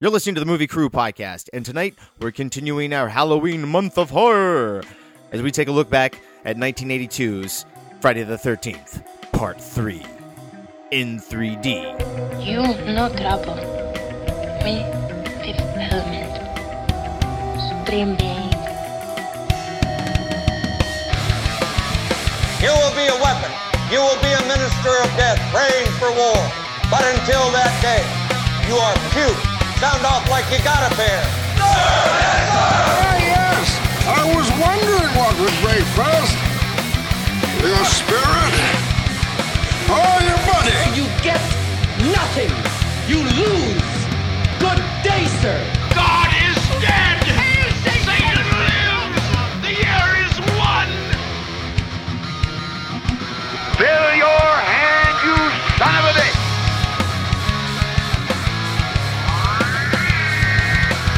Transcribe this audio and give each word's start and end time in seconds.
You're 0.00 0.12
listening 0.12 0.36
to 0.36 0.40
the 0.40 0.46
Movie 0.46 0.68
Crew 0.68 0.88
podcast, 0.88 1.48
and 1.52 1.66
tonight 1.66 1.98
we're 2.20 2.30
continuing 2.30 2.92
our 2.92 3.08
Halloween 3.08 3.66
month 3.68 3.98
of 3.98 4.10
horror 4.10 4.84
as 5.32 5.42
we 5.42 5.50
take 5.50 5.66
a 5.66 5.72
look 5.72 5.90
back 5.90 6.20
at 6.44 6.56
1982's 6.56 7.66
Friday 8.00 8.22
the 8.22 8.36
13th, 8.36 9.02
Part 9.32 9.60
3, 9.60 10.00
in 10.92 11.18
3D. 11.18 12.46
You 12.46 12.62
no 12.94 13.08
trouble. 13.08 13.56
Me 14.62 14.86
fifth 15.42 15.66
element. 15.74 16.30
Supreme 17.58 18.14
being. 18.14 18.54
You 22.62 22.70
will 22.70 22.94
be 22.94 23.10
a 23.10 23.18
weapon. 23.18 23.50
You 23.90 23.98
will 23.98 24.22
be 24.22 24.30
a 24.30 24.46
minister 24.46 24.94
of 25.02 25.10
death, 25.18 25.42
praying 25.50 25.90
for 25.98 26.14
war. 26.14 26.38
But 26.88 27.02
until 27.18 27.50
that 27.50 27.74
day, 27.82 28.06
you 28.68 28.76
are 28.76 28.94
puke. 29.10 29.47
Sound 29.78 30.04
off 30.04 30.28
like 30.28 30.44
you 30.50 30.58
got 30.64 30.90
a 30.90 30.94
pair. 30.96 31.22
Ah, 31.62 33.14
yes. 33.14 33.78
I 34.10 34.26
was 34.34 34.50
wondering 34.58 35.12
what 35.14 35.38
would 35.38 35.54
break 35.62 35.86
first. 35.94 36.34
Your 37.62 37.84
spirit 37.86 38.54
or 39.86 40.18
your 40.26 40.40
body? 40.50 40.74
You 40.98 41.06
get 41.22 41.38
nothing. 42.10 42.50
You 43.06 43.22
lose. 43.22 43.98
Good 44.58 44.82
day, 45.06 45.30
sir. 45.38 45.62
God 45.94 46.26
is 46.42 46.58
dead! 46.82 47.22
Satan 47.86 48.34
lives! 48.58 49.26
The 49.62 49.78
year 49.78 50.10
is 50.26 50.34
won! 50.58 50.90
Fill 53.78 54.17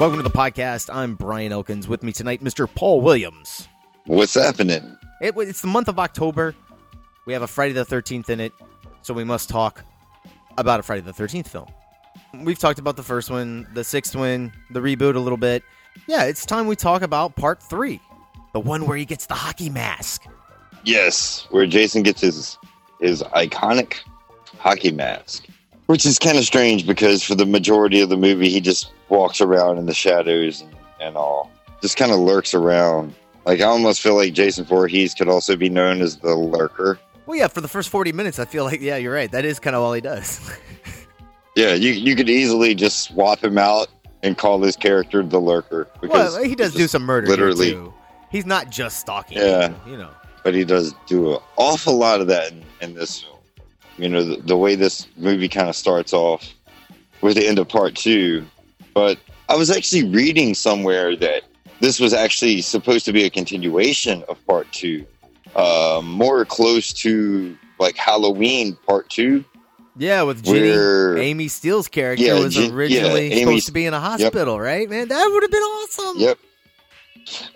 Welcome 0.00 0.16
to 0.16 0.22
the 0.22 0.30
podcast. 0.30 0.88
I'm 0.90 1.14
Brian 1.14 1.52
Elkins. 1.52 1.86
With 1.86 2.02
me 2.02 2.10
tonight, 2.10 2.42
Mr. 2.42 2.66
Paul 2.74 3.02
Williams. 3.02 3.68
What's 4.06 4.32
happening? 4.32 4.96
It, 5.20 5.34
it's 5.36 5.60
the 5.60 5.66
month 5.66 5.88
of 5.88 5.98
October. 5.98 6.54
We 7.26 7.34
have 7.34 7.42
a 7.42 7.46
Friday 7.46 7.74
the 7.74 7.84
13th 7.84 8.30
in 8.30 8.40
it, 8.40 8.54
so 9.02 9.12
we 9.12 9.24
must 9.24 9.50
talk 9.50 9.84
about 10.56 10.80
a 10.80 10.82
Friday 10.82 11.02
the 11.02 11.12
13th 11.12 11.48
film. 11.48 11.66
We've 12.32 12.58
talked 12.58 12.78
about 12.78 12.96
the 12.96 13.02
first 13.02 13.30
one, 13.30 13.68
the 13.74 13.84
sixth 13.84 14.16
one, 14.16 14.54
the 14.70 14.80
reboot 14.80 15.16
a 15.16 15.18
little 15.18 15.36
bit. 15.36 15.62
Yeah, 16.06 16.24
it's 16.24 16.46
time 16.46 16.66
we 16.66 16.76
talk 16.76 17.02
about 17.02 17.36
part 17.36 17.62
three, 17.62 18.00
the 18.54 18.60
one 18.60 18.86
where 18.86 18.96
he 18.96 19.04
gets 19.04 19.26
the 19.26 19.34
hockey 19.34 19.68
mask. 19.68 20.24
Yes, 20.82 21.46
where 21.50 21.66
Jason 21.66 22.04
gets 22.04 22.22
his 22.22 22.56
his 23.02 23.22
iconic 23.22 23.98
hockey 24.58 24.92
mask, 24.92 25.46
which 25.90 26.06
is 26.06 26.20
kind 26.20 26.38
of 26.38 26.44
strange 26.44 26.86
because 26.86 27.20
for 27.20 27.34
the 27.34 27.44
majority 27.44 28.00
of 28.00 28.08
the 28.08 28.16
movie 28.16 28.48
he 28.48 28.60
just 28.60 28.92
walks 29.08 29.40
around 29.40 29.76
in 29.76 29.86
the 29.86 29.94
shadows 29.94 30.60
and, 30.60 30.76
and 31.00 31.16
all, 31.16 31.50
just 31.82 31.96
kind 31.96 32.12
of 32.12 32.18
lurks 32.20 32.54
around. 32.54 33.12
Like 33.44 33.60
I 33.60 33.64
almost 33.64 34.00
feel 34.00 34.14
like 34.14 34.32
Jason 34.32 34.64
Voorhees 34.64 35.14
could 35.14 35.28
also 35.28 35.56
be 35.56 35.68
known 35.68 36.00
as 36.00 36.18
the 36.18 36.36
lurker. 36.36 37.00
Well, 37.26 37.36
yeah, 37.36 37.48
for 37.48 37.60
the 37.60 37.68
first 37.68 37.88
40 37.88 38.12
minutes, 38.12 38.38
I 38.38 38.44
feel 38.44 38.64
like, 38.64 38.80
yeah, 38.80 38.98
you're 38.98 39.12
right. 39.12 39.30
That 39.32 39.44
is 39.44 39.58
kind 39.58 39.74
of 39.74 39.82
all 39.82 39.92
he 39.92 40.00
does. 40.00 40.40
Yeah, 41.56 41.74
you 41.74 41.90
you 41.90 42.14
could 42.14 42.30
easily 42.30 42.76
just 42.76 43.00
swap 43.00 43.42
him 43.42 43.58
out 43.58 43.88
and 44.22 44.38
call 44.38 44.60
this 44.60 44.76
character 44.76 45.20
the 45.22 45.40
lurker 45.40 45.88
because 46.00 46.34
well, 46.34 46.44
he 46.44 46.54
does 46.54 46.72
do 46.74 46.86
some 46.86 47.02
murder. 47.02 47.26
literally. 47.26 47.72
too. 47.72 47.92
He's 48.30 48.46
not 48.46 48.70
just 48.70 49.00
stalking. 49.00 49.38
Yeah. 49.38 49.74
You 49.84 49.96
know. 49.96 50.10
but 50.44 50.54
he 50.54 50.64
does 50.64 50.94
do 51.06 51.34
an 51.34 51.38
awful 51.56 51.96
lot 51.96 52.20
of 52.20 52.28
that 52.28 52.52
in, 52.52 52.62
in 52.80 52.94
this. 52.94 53.24
You 53.98 54.08
know, 54.08 54.24
the, 54.24 54.36
the 54.42 54.56
way 54.56 54.74
this 54.76 55.06
movie 55.16 55.48
kind 55.48 55.68
of 55.68 55.76
starts 55.76 56.12
off 56.12 56.54
with 57.20 57.36
the 57.36 57.46
end 57.46 57.58
of 57.58 57.68
part 57.68 57.94
two. 57.94 58.46
But 58.94 59.18
I 59.48 59.56
was 59.56 59.70
actually 59.70 60.08
reading 60.08 60.54
somewhere 60.54 61.14
that 61.16 61.42
this 61.80 62.00
was 62.00 62.12
actually 62.14 62.60
supposed 62.62 63.04
to 63.06 63.12
be 63.12 63.24
a 63.24 63.30
continuation 63.30 64.22
of 64.28 64.44
part 64.46 64.70
two, 64.72 65.06
uh, 65.56 66.00
more 66.04 66.44
close 66.44 66.92
to 66.94 67.56
like 67.78 67.96
Halloween 67.96 68.76
part 68.86 69.08
two. 69.10 69.44
Yeah, 69.96 70.22
with 70.22 70.42
Ginny, 70.44 70.70
Where- 70.70 71.18
Amy 71.18 71.48
Steel's 71.48 71.88
character 71.88 72.24
Yeah, 72.24 72.38
was 72.38 72.54
Gin- 72.54 72.72
originally 72.72 73.28
yeah, 73.28 73.34
Amy- 73.34 73.40
supposed 73.44 73.66
to 73.66 73.72
be 73.72 73.84
in 73.86 73.92
a 73.92 74.00
hospital, 74.00 74.58
right? 74.58 74.88
Man, 74.88 75.08
that 75.08 75.28
would 75.30 75.42
have 75.42 75.50
been 75.50 75.60
awesome. 75.62 76.18
Yep. 76.20 76.38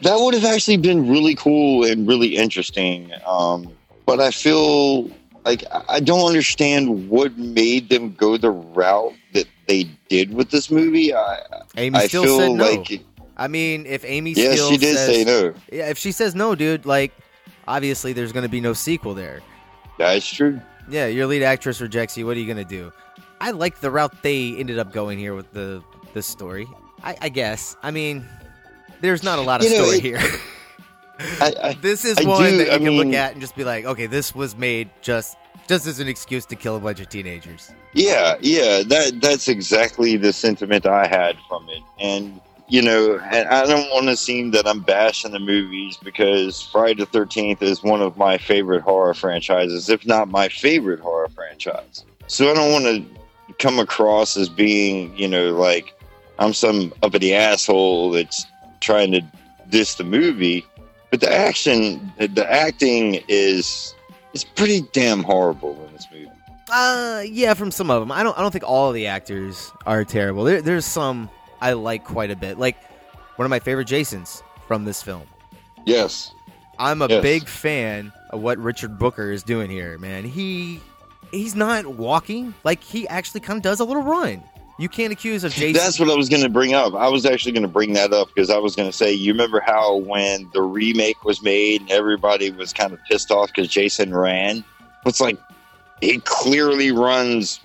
That 0.03 0.17
would 0.21 0.35
have 0.35 0.45
actually 0.45 0.77
been 0.77 1.09
really 1.09 1.35
cool 1.37 1.85
and 1.85 2.07
really 2.07 2.37
interesting. 2.37 3.11
Um, 3.27 3.71
but 4.05 4.21
I 4.21 4.31
feel 4.31 5.09
like 5.45 5.65
I 5.89 6.01
don't 6.01 6.27
understand 6.27 7.09
what 7.09 7.37
made 7.37 7.89
them 7.89 8.15
go 8.15 8.37
the 8.37 8.51
route 8.51 9.15
that 9.33 9.47
they 9.67 9.85
did 10.09 10.33
with 10.35 10.51
this 10.51 10.71
movie. 10.71 11.15
I, 11.15 11.41
Amy 11.77 11.99
I 11.99 12.09
feel 12.09 12.25
said 12.39 12.53
no. 12.53 12.65
like, 12.65 13.03
I 13.37 13.49
mean, 13.49 13.87
if 13.87 14.05
Amy 14.05 14.33
yeah, 14.33 14.53
Steel 14.53 14.71
she 14.71 14.77
did 14.79 14.97
says, 14.97 15.07
say 15.07 15.25
no. 15.25 15.55
Yeah, 15.73 15.89
if 15.91 15.99
she 15.99 16.13
says 16.13 16.35
no, 16.35 16.55
dude, 16.55 16.87
like 16.87 17.13
obviously 17.69 18.13
there's 18.13 18.33
going 18.33 18.43
to 18.45 18.49
be 18.49 18.61
no 18.61 18.73
sequel 18.73 19.15
there. 19.15 19.41
That's 19.99 20.27
true. 20.27 20.61
Yeah, 20.89 21.07
your 21.07 21.27
lead 21.27 21.43
actress 21.43 21.81
rejects 21.81 22.17
you. 22.17 22.27
What 22.27 22.37
are 22.37 22.41
you 22.41 22.47
going 22.47 22.59
to 22.59 22.65
do? 22.65 22.93
I 23.41 23.51
like 23.53 23.81
the 23.81 23.91
route 23.91 24.23
they 24.23 24.55
ended 24.57 24.79
up 24.79 24.93
going 24.93 25.19
here 25.19 25.35
with 25.35 25.53
the 25.53 25.83
this 26.15 26.27
story. 26.27 26.67
I, 27.03 27.17
I 27.23 27.29
guess. 27.29 27.77
I 27.83 27.91
mean, 27.91 28.27
there's 29.01 29.23
not 29.23 29.39
a 29.39 29.43
lot 29.43 29.61
of 29.63 29.71
You 29.71 29.77
know, 29.79 29.85
story 29.85 29.99
it- 29.99 30.03
here. 30.03 30.21
I, 31.19 31.55
I, 31.63 31.73
this 31.75 32.05
is 32.05 32.19
I 32.19 32.25
one 32.25 32.51
do, 32.51 32.59
that 32.59 32.65
you 32.65 32.71
can 32.73 32.85
mean- 32.85 33.09
look 33.09 33.15
at 33.15 33.33
and 33.33 33.41
just 33.41 33.57
be 33.57 33.65
like, 33.65 33.85
okay, 33.85 34.07
this 34.07 34.35
was 34.35 34.57
made 34.57 34.91
just 35.01 35.37
just 35.69 35.87
as 35.87 35.99
an 35.99 36.09
excuse 36.09 36.45
to 36.47 36.57
kill 36.57 36.77
a 36.77 36.81
bunch 36.81 37.01
of 37.01 37.09
teenagers. 37.09 37.73
Yeah, 37.93 38.37
yeah, 38.41 38.83
that 38.83 39.21
that's 39.21 39.49
exactly 39.49 40.17
the 40.17 40.33
sentiment 40.33 40.87
I 40.87 41.07
had 41.07 41.37
from 41.49 41.69
it. 41.69 41.83
And 41.99 42.41
you 42.69 42.83
know, 42.83 43.19
and 43.31 43.49
I 43.49 43.67
don't 43.67 43.91
want 43.91 44.07
to 44.09 44.17
seem 44.17 44.51
that 44.53 44.67
I'm 44.67 44.81
bashing 44.81 45.33
the 45.33 45.39
movies 45.39 45.99
because 46.03 46.63
Friday 46.63 46.95
the 46.95 47.07
Thirteenth 47.07 47.63
is 47.63 47.83
one 47.83 48.01
of 48.03 48.17
my 48.17 48.39
favorite 48.39 48.83
horror 48.83 49.15
franchises, 49.15 49.89
if 49.89 50.07
not 50.07 50.29
my 50.29 50.49
favorite 50.49 51.01
horror 51.01 51.29
franchise. 51.29 52.05
So 52.27 52.51
I 52.51 52.55
don't 52.55 52.73
want 52.73 52.85
to 52.85 53.55
come 53.59 53.79
across 53.79 54.37
as 54.37 54.49
being, 54.49 55.17
you 55.17 55.29
know, 55.29 55.53
like 55.53 55.95
I'm 56.39 56.55
some 56.55 56.93
uppity 57.03 57.35
asshole 57.35 58.11
that's 58.11 58.47
trying 58.81 59.13
to 59.13 59.21
diss 59.69 59.95
the 59.95 60.05
movie. 60.05 60.65
But 61.15 61.21
the 61.21 61.33
action, 61.33 62.13
the 62.19 62.45
acting 62.51 63.23
is 63.29 63.95
is 64.33 64.43
pretty 64.43 64.81
damn 64.91 65.23
horrible 65.23 65.81
in 65.87 65.93
this 65.93 66.09
movie. 66.13 66.29
Uh, 66.69 67.23
yeah, 67.25 67.55
from 67.55 67.71
some 67.71 67.89
of 67.89 68.01
them. 68.03 68.11
I 68.11 68.25
don't. 68.25 68.37
I 68.37 68.41
don't 68.43 68.51
think 68.51 68.65
all 68.67 68.89
of 68.89 68.97
the 68.97 69.07
actors 69.07 69.71
are 69.87 70.05
terrible. 70.05 70.43
There, 70.43 70.61
there's 70.61 70.85
some 70.85 71.31
I 71.61 71.75
like 71.75 72.03
quite 72.03 72.33
a 72.33 72.37
bit. 72.37 72.59
Like 72.59 72.77
one 73.37 73.47
of 73.47 73.51
my 73.51 73.61
favorite 73.61 73.85
Jasons 73.87 74.43
from 74.67 74.85
this 74.87 75.05
film. 75.05 75.23
Yes. 75.87 76.33
I'm 76.81 77.01
a 77.01 77.07
Yes. 77.07 77.23
big 77.23 77.47
fan 77.47 78.13
of 78.31 78.41
what 78.41 78.59
Richard 78.59 78.99
Brooker 78.99 79.31
is 79.31 79.45
doing 79.45 79.71
here, 79.71 79.97
man. 79.99 80.25
He 80.25 80.81
he's 81.31 81.55
not 81.55 81.87
walking 81.87 82.55
like 82.65 82.83
he 82.83 83.07
actually 83.07 83.39
kind 83.43 83.59
of 83.59 83.63
does 83.63 83.79
a 83.79 83.85
little 83.85 84.03
run. 84.03 84.43
You 84.79 84.89
can't 84.89 85.13
accuse 85.13 85.45
of 85.45 85.53
Jason. 85.53 85.73
That's 85.83 86.01
what 86.01 86.11
I 86.11 86.15
was 86.15 86.29
going 86.29 86.43
to 86.43 86.49
bring 86.49 86.75
up. 86.75 86.95
I 86.95 87.09
was 87.09 87.25
actually 87.27 87.53
going 87.53 87.63
to 87.63 87.69
bring 87.69 87.93
that 87.93 88.13
up 88.13 88.29
because 88.29 88.51
I 88.51 88.59
was 88.59 88.75
going 88.75 88.91
to 88.91 88.97
say, 88.97 89.13
you 89.13 89.33
remember 89.33 89.61
how 89.61 89.97
when 89.99 90.51
the 90.53 90.63
remake 90.63 91.25
was 91.25 91.43
made, 91.43 91.83
and 91.83 91.91
everybody 91.91 92.51
was 92.51 92.73
kind 92.73 92.93
of 92.93 92.99
pissed 93.09 93.31
off 93.31 93.49
because 93.49 93.69
Jason 93.69 94.15
ran? 94.15 94.65
It's 95.07 95.21
like 95.21 95.39
he 96.01 96.19
clearly 96.25 96.91
runs 96.91 97.61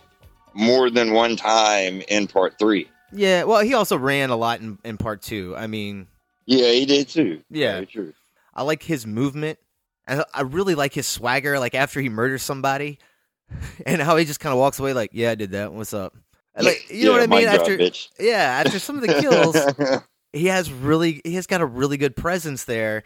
more 0.54 0.90
than 0.90 1.14
one 1.14 1.36
time 1.36 2.02
in 2.10 2.28
part 2.28 2.60
three. 2.60 2.90
yeah, 3.12 3.44
well, 3.44 3.62
he 3.62 3.74
also 3.74 3.98
ran 3.98 4.30
a 4.30 4.36
lot 4.36 4.60
in, 4.62 4.78
in 4.84 4.98
part 4.98 5.22
two. 5.22 5.56
I 5.58 5.68
mean, 5.68 6.08
Yeah, 6.46 6.72
he 6.72 6.86
did 6.86 7.08
too. 7.08 7.42
Yeah. 7.50 7.86
True. 7.86 8.14
I 8.54 8.64
like 8.64 8.84
his 8.84 9.08
movement. 9.08 9.58
And 10.08 10.24
I 10.34 10.42
really 10.42 10.76
like 10.76 10.94
his 10.94 11.08
swagger. 11.08 11.60
Like 11.60 11.76
after 11.76 12.02
he 12.02 12.10
murders 12.10 12.42
somebody, 12.44 12.98
and 13.86 14.02
how 14.02 14.18
he 14.18 14.26
just 14.26 14.40
kind 14.40 14.54
of 14.54 14.60
walks 14.60 14.80
away 14.80 14.94
like, 14.94 15.12
"Yeah, 15.14 15.32
I 15.32 15.36
did 15.36 15.52
that. 15.52 15.72
What's 15.72 15.94
up?" 15.94 16.16
Like, 16.62 16.90
you 16.90 17.06
know 17.06 17.14
what 17.14 17.22
I 17.22 17.28
mean? 17.28 17.48
After 17.48 17.78
bitch. 17.78 18.10
yeah, 18.20 18.62
after 18.66 18.80
some 18.80 18.96
of 18.98 19.02
the 19.02 19.22
kills, 19.22 20.04
he 20.34 20.48
has 20.48 20.72
really 20.72 21.22
he 21.24 21.36
has 21.36 21.48
got 21.48 21.62
a 21.62 21.66
really 21.66 21.98
good 21.98 22.16
presence 22.16 22.66
there 22.66 23.04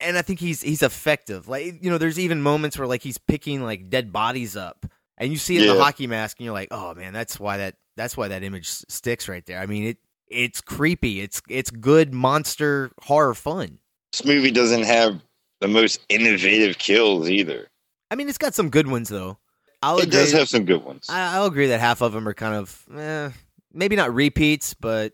and 0.00 0.16
i 0.16 0.22
think 0.22 0.40
he's 0.40 0.62
he's 0.62 0.82
effective 0.82 1.48
like 1.48 1.82
you 1.82 1.90
know 1.90 1.98
there's 1.98 2.18
even 2.18 2.40
moments 2.42 2.78
where 2.78 2.86
like 2.86 3.02
he's 3.02 3.18
picking 3.18 3.62
like 3.62 3.90
dead 3.90 4.12
bodies 4.12 4.56
up 4.56 4.86
and 5.18 5.30
you 5.30 5.38
see 5.38 5.56
it 5.56 5.62
in 5.62 5.68
the 5.68 5.82
hockey 5.82 6.06
mask 6.06 6.38
and 6.38 6.44
you're 6.44 6.54
like 6.54 6.68
oh 6.70 6.94
man 6.94 7.12
that's 7.12 7.38
why 7.38 7.56
that 7.56 7.74
that's 7.96 8.16
why 8.16 8.28
that 8.28 8.42
image 8.42 8.68
sticks 8.68 9.28
right 9.28 9.46
there 9.46 9.58
i 9.58 9.66
mean 9.66 9.84
it 9.84 9.98
it's 10.28 10.60
creepy 10.60 11.20
it's 11.20 11.42
it's 11.48 11.70
good 11.70 12.14
monster 12.14 12.90
horror 13.02 13.34
fun 13.34 13.78
this 14.12 14.24
movie 14.24 14.50
doesn't 14.50 14.84
have 14.84 15.20
the 15.60 15.68
most 15.68 16.00
innovative 16.08 16.78
kills 16.78 17.28
either. 17.28 17.68
i 18.10 18.14
mean 18.14 18.28
it's 18.28 18.38
got 18.38 18.54
some 18.54 18.70
good 18.70 18.88
ones 18.88 19.08
though 19.08 19.38
i'll 19.82 19.98
It 19.98 20.04
agree 20.08 20.12
does 20.20 20.32
have 20.32 20.48
some 20.48 20.64
good 20.64 20.84
ones. 20.84 21.06
I, 21.08 21.36
i'll 21.36 21.46
agree 21.46 21.68
that 21.68 21.80
half 21.80 22.00
of 22.02 22.12
them 22.12 22.26
are 22.28 22.34
kind 22.34 22.54
of 22.54 22.84
eh, 22.96 23.30
maybe 23.72 23.96
not 23.96 24.14
repeats 24.14 24.74
but 24.74 25.12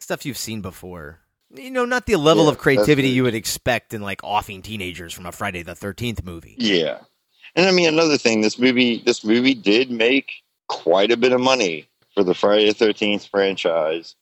stuff 0.00 0.24
you've 0.26 0.36
seen 0.38 0.60
before 0.60 1.20
you 1.54 1.70
know 1.70 1.84
not 1.84 2.06
the 2.06 2.16
level 2.16 2.44
Yeah, 2.44 2.50
of 2.50 2.58
creativity 2.58 3.08
you 3.08 3.22
would 3.22 3.34
expect 3.34 3.94
in 3.94 4.02
like 4.02 4.20
offing 4.24 4.62
teenagers 4.62 5.12
from 5.12 5.26
a 5.26 5.32
friday 5.32 5.62
the 5.62 5.72
13th 5.74 6.24
movie 6.24 6.56
Yeah. 6.58 6.98
And 7.54 7.66
I 7.66 7.70
mean 7.70 7.88
another 7.88 8.18
thing, 8.18 8.42
this 8.42 8.58
movie 8.58 9.02
this 9.06 9.24
movie 9.24 9.54
did 9.54 9.90
make 9.90 10.30
quite 10.68 11.10
a 11.10 11.16
bit 11.16 11.32
of 11.32 11.40
money 11.40 11.88
for 12.14 12.22
the 12.22 12.34
Friday 12.34 12.66
the 12.66 12.74
thirteenth 12.74 13.26
franchise. 13.28 14.14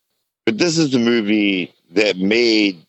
But 0.46 0.58
this 0.58 0.78
is 0.78 0.92
the 0.92 1.00
movie 1.00 1.74
that 1.90 2.16
made 2.16 2.86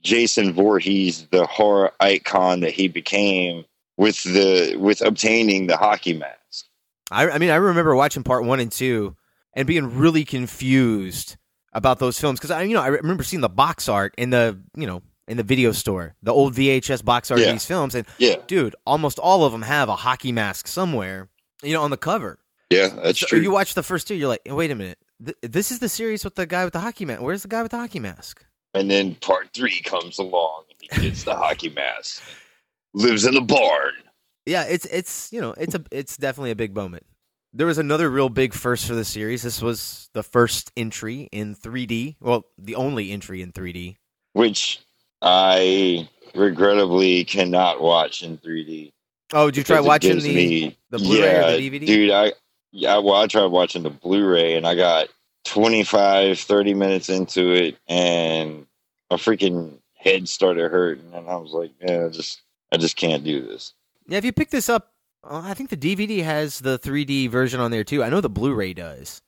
Jason 0.00 0.54
Voorhees 0.54 1.26
the 1.30 1.44
horror 1.46 1.92
icon 2.00 2.60
that 2.60 2.70
he 2.72 2.88
became 2.88 3.66
with 3.96 4.22
the 4.24 4.76
with 4.78 5.00
obtaining 5.02 5.66
the 5.66 5.76
hockey 5.76 6.14
mask. 6.14 6.66
I, 7.10 7.28
I 7.30 7.38
mean, 7.38 7.50
I 7.50 7.56
remember 7.56 7.94
watching 7.94 8.22
part 8.22 8.44
one 8.44 8.60
and 8.60 8.72
two 8.72 9.16
and 9.54 9.66
being 9.66 9.98
really 9.98 10.24
confused 10.24 11.36
about 11.72 11.98
those 11.98 12.18
films 12.18 12.38
because 12.38 12.50
I, 12.50 12.62
you 12.62 12.74
know, 12.74 12.82
I 12.82 12.88
remember 12.88 13.22
seeing 13.22 13.40
the 13.42 13.48
box 13.48 13.88
art 13.88 14.14
in 14.16 14.30
the, 14.30 14.58
you 14.76 14.86
know, 14.86 15.02
in 15.28 15.36
the 15.36 15.42
video 15.42 15.72
store, 15.72 16.14
the 16.22 16.32
old 16.32 16.54
VHS 16.54 17.04
box 17.04 17.30
art 17.30 17.40
Yeah. 17.40 17.46
of 17.48 17.52
these 17.54 17.64
films, 17.66 17.94
and 17.94 18.06
Yeah. 18.18 18.36
dude, 18.46 18.74
almost 18.86 19.18
all 19.18 19.44
of 19.44 19.52
them 19.52 19.62
have 19.62 19.88
a 19.88 19.96
hockey 19.96 20.32
mask 20.32 20.66
somewhere, 20.66 21.28
you 21.62 21.72
know, 21.74 21.82
on 21.82 21.90
the 21.90 21.96
cover. 21.96 22.38
Yeah, 22.70 22.88
that's 22.88 23.20
So 23.20 23.26
true. 23.26 23.40
You 23.40 23.50
watch 23.50 23.74
the 23.74 23.82
first 23.82 24.08
two, 24.08 24.14
you're 24.14 24.28
like, 24.28 24.40
wait 24.46 24.70
a 24.70 24.74
minute, 24.74 24.98
th- 25.24 25.36
this 25.42 25.70
is 25.70 25.78
the 25.78 25.88
series 25.88 26.24
with 26.24 26.34
the 26.34 26.46
guy 26.46 26.64
with 26.64 26.72
the 26.72 26.80
hockey 26.80 27.04
mask. 27.04 27.20
Where's 27.22 27.42
the 27.42 27.48
guy 27.48 27.62
with 27.62 27.70
the 27.72 27.78
hockey 27.78 28.00
mask? 28.00 28.44
and 28.74 28.90
then 28.90 29.14
part 29.16 29.50
three 29.52 29.80
comes 29.80 30.18
along 30.18 30.62
and 30.70 30.78
he 30.80 31.08
gets 31.10 31.24
the 31.24 31.34
hockey 31.36 31.68
mask. 31.68 32.22
Lives 32.94 33.24
in 33.24 33.36
a 33.36 33.40
barn. 33.40 33.92
Yeah, 34.46 34.64
it's 34.64 34.84
it's 34.86 35.32
you 35.32 35.40
know 35.40 35.54
it's 35.56 35.74
a 35.74 35.84
it's 35.90 36.16
definitely 36.16 36.50
a 36.50 36.56
big 36.56 36.74
moment. 36.74 37.06
There 37.54 37.66
was 37.66 37.78
another 37.78 38.10
real 38.10 38.28
big 38.28 38.54
first 38.54 38.86
for 38.86 38.94
the 38.94 39.04
series. 39.04 39.42
This 39.42 39.60
was 39.60 40.08
the 40.14 40.22
first 40.22 40.72
entry 40.76 41.28
in 41.32 41.54
3D. 41.54 42.16
Well, 42.20 42.46
the 42.56 42.74
only 42.76 43.10
entry 43.12 43.42
in 43.42 43.52
3D. 43.52 43.96
which 44.32 44.80
I 45.20 46.08
regrettably 46.34 47.24
cannot 47.24 47.80
watch 47.82 48.22
in 48.22 48.38
3D. 48.38 48.92
Oh, 49.34 49.46
did 49.46 49.58
you 49.58 49.64
try 49.64 49.80
watching 49.80 50.18
the 50.18 50.34
me- 50.34 50.78
the 50.90 50.98
Blu-ray 50.98 51.30
yeah, 51.30 51.48
or 51.48 51.56
the 51.56 51.70
DVD? 51.70 51.86
Dude, 51.86 52.10
I 52.10 52.32
yeah, 52.72 52.98
well, 52.98 53.16
I 53.16 53.26
tried 53.26 53.46
watching 53.46 53.82
the 53.82 53.90
Blu-ray 53.90 54.56
and 54.56 54.66
I 54.66 54.74
got 54.74 55.08
25, 55.44 56.38
30 56.38 56.74
minutes 56.74 57.08
into 57.08 57.52
it 57.52 57.76
and 57.88 58.66
my 59.10 59.16
freaking 59.16 59.78
head 59.94 60.28
started 60.28 60.70
hurting 60.70 61.12
and 61.12 61.28
I 61.28 61.36
was 61.36 61.52
like, 61.52 61.72
yeah, 61.80 62.08
just 62.08 62.42
I 62.72 62.76
just 62.78 62.96
can't 62.96 63.22
do 63.22 63.42
this. 63.42 63.74
Yeah, 64.08 64.18
if 64.18 64.24
you 64.24 64.32
pick 64.32 64.50
this 64.50 64.68
up, 64.68 64.92
uh, 65.22 65.42
I 65.44 65.54
think 65.54 65.70
the 65.70 65.76
DVD 65.76 66.24
has 66.24 66.58
the 66.58 66.78
3D 66.78 67.28
version 67.30 67.60
on 67.60 67.70
there 67.70 67.84
too. 67.84 68.02
I 68.02 68.08
know 68.08 68.20
the 68.20 68.30
Blu-ray 68.30 68.72
does. 68.74 69.20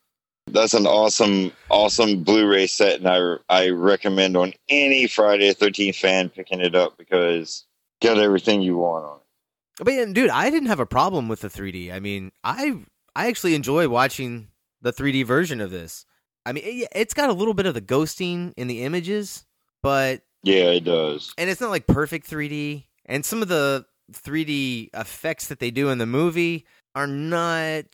That's 0.47 0.75
an 0.75 0.87
awesome, 0.87 1.53
awesome 1.71 2.23
Blu-ray 2.23 2.67
set, 2.67 3.01
and 3.01 3.09
I 3.09 3.37
I 3.49 3.69
recommend 3.71 4.37
on 4.37 4.53
any 4.69 5.07
Friday 5.07 5.49
the 5.49 5.55
Thirteenth 5.55 5.97
fan 5.97 6.29
picking 6.29 6.61
it 6.61 6.75
up 6.75 6.99
because 6.99 7.65
got 8.03 8.19
everything 8.19 8.61
you 8.61 8.77
want 8.77 9.05
on 9.07 9.17
it. 9.17 9.85
But 9.85 9.93
yeah, 9.95 10.05
dude, 10.13 10.31
I 10.31 10.51
didn't 10.51 10.69
have 10.69 10.81
a 10.81 10.87
problem 10.87 11.29
with 11.29 11.41
the 11.41 11.49
3D. 11.49 11.93
I 11.93 11.99
mean, 12.01 12.31
I 12.43 12.79
I 13.17 13.29
actually 13.29 13.55
enjoy 13.55 13.89
watching 13.89 14.49
the 14.83 14.93
3D 14.93 15.25
version 15.25 15.61
of 15.63 15.71
this. 15.71 16.05
I 16.45 16.53
mean, 16.53 16.65
it, 16.67 16.89
it's 16.95 17.15
got 17.15 17.31
a 17.31 17.33
little 17.33 17.55
bit 17.55 17.65
of 17.67 17.73
the 17.75 17.81
ghosting 17.81 18.53
in 18.59 18.67
the 18.67 18.83
images, 18.83 19.47
but 19.83 20.23
Yeah, 20.43 20.65
it 20.73 20.85
does. 20.85 21.33
and 21.39 21.49
it's 21.49 21.61
not 21.61 21.71
like 21.71 21.87
perfect 21.87 22.29
3D. 22.29 22.85
And 23.07 23.25
some 23.25 23.43
of 23.43 23.49
the 23.49 23.87
3D 24.13 24.91
effects 24.95 25.49
that 25.49 25.59
they 25.59 25.71
do 25.71 25.89
in 25.91 25.99
the 25.99 26.07
movie 26.07 26.67
are 26.95 27.07
not 27.07 27.85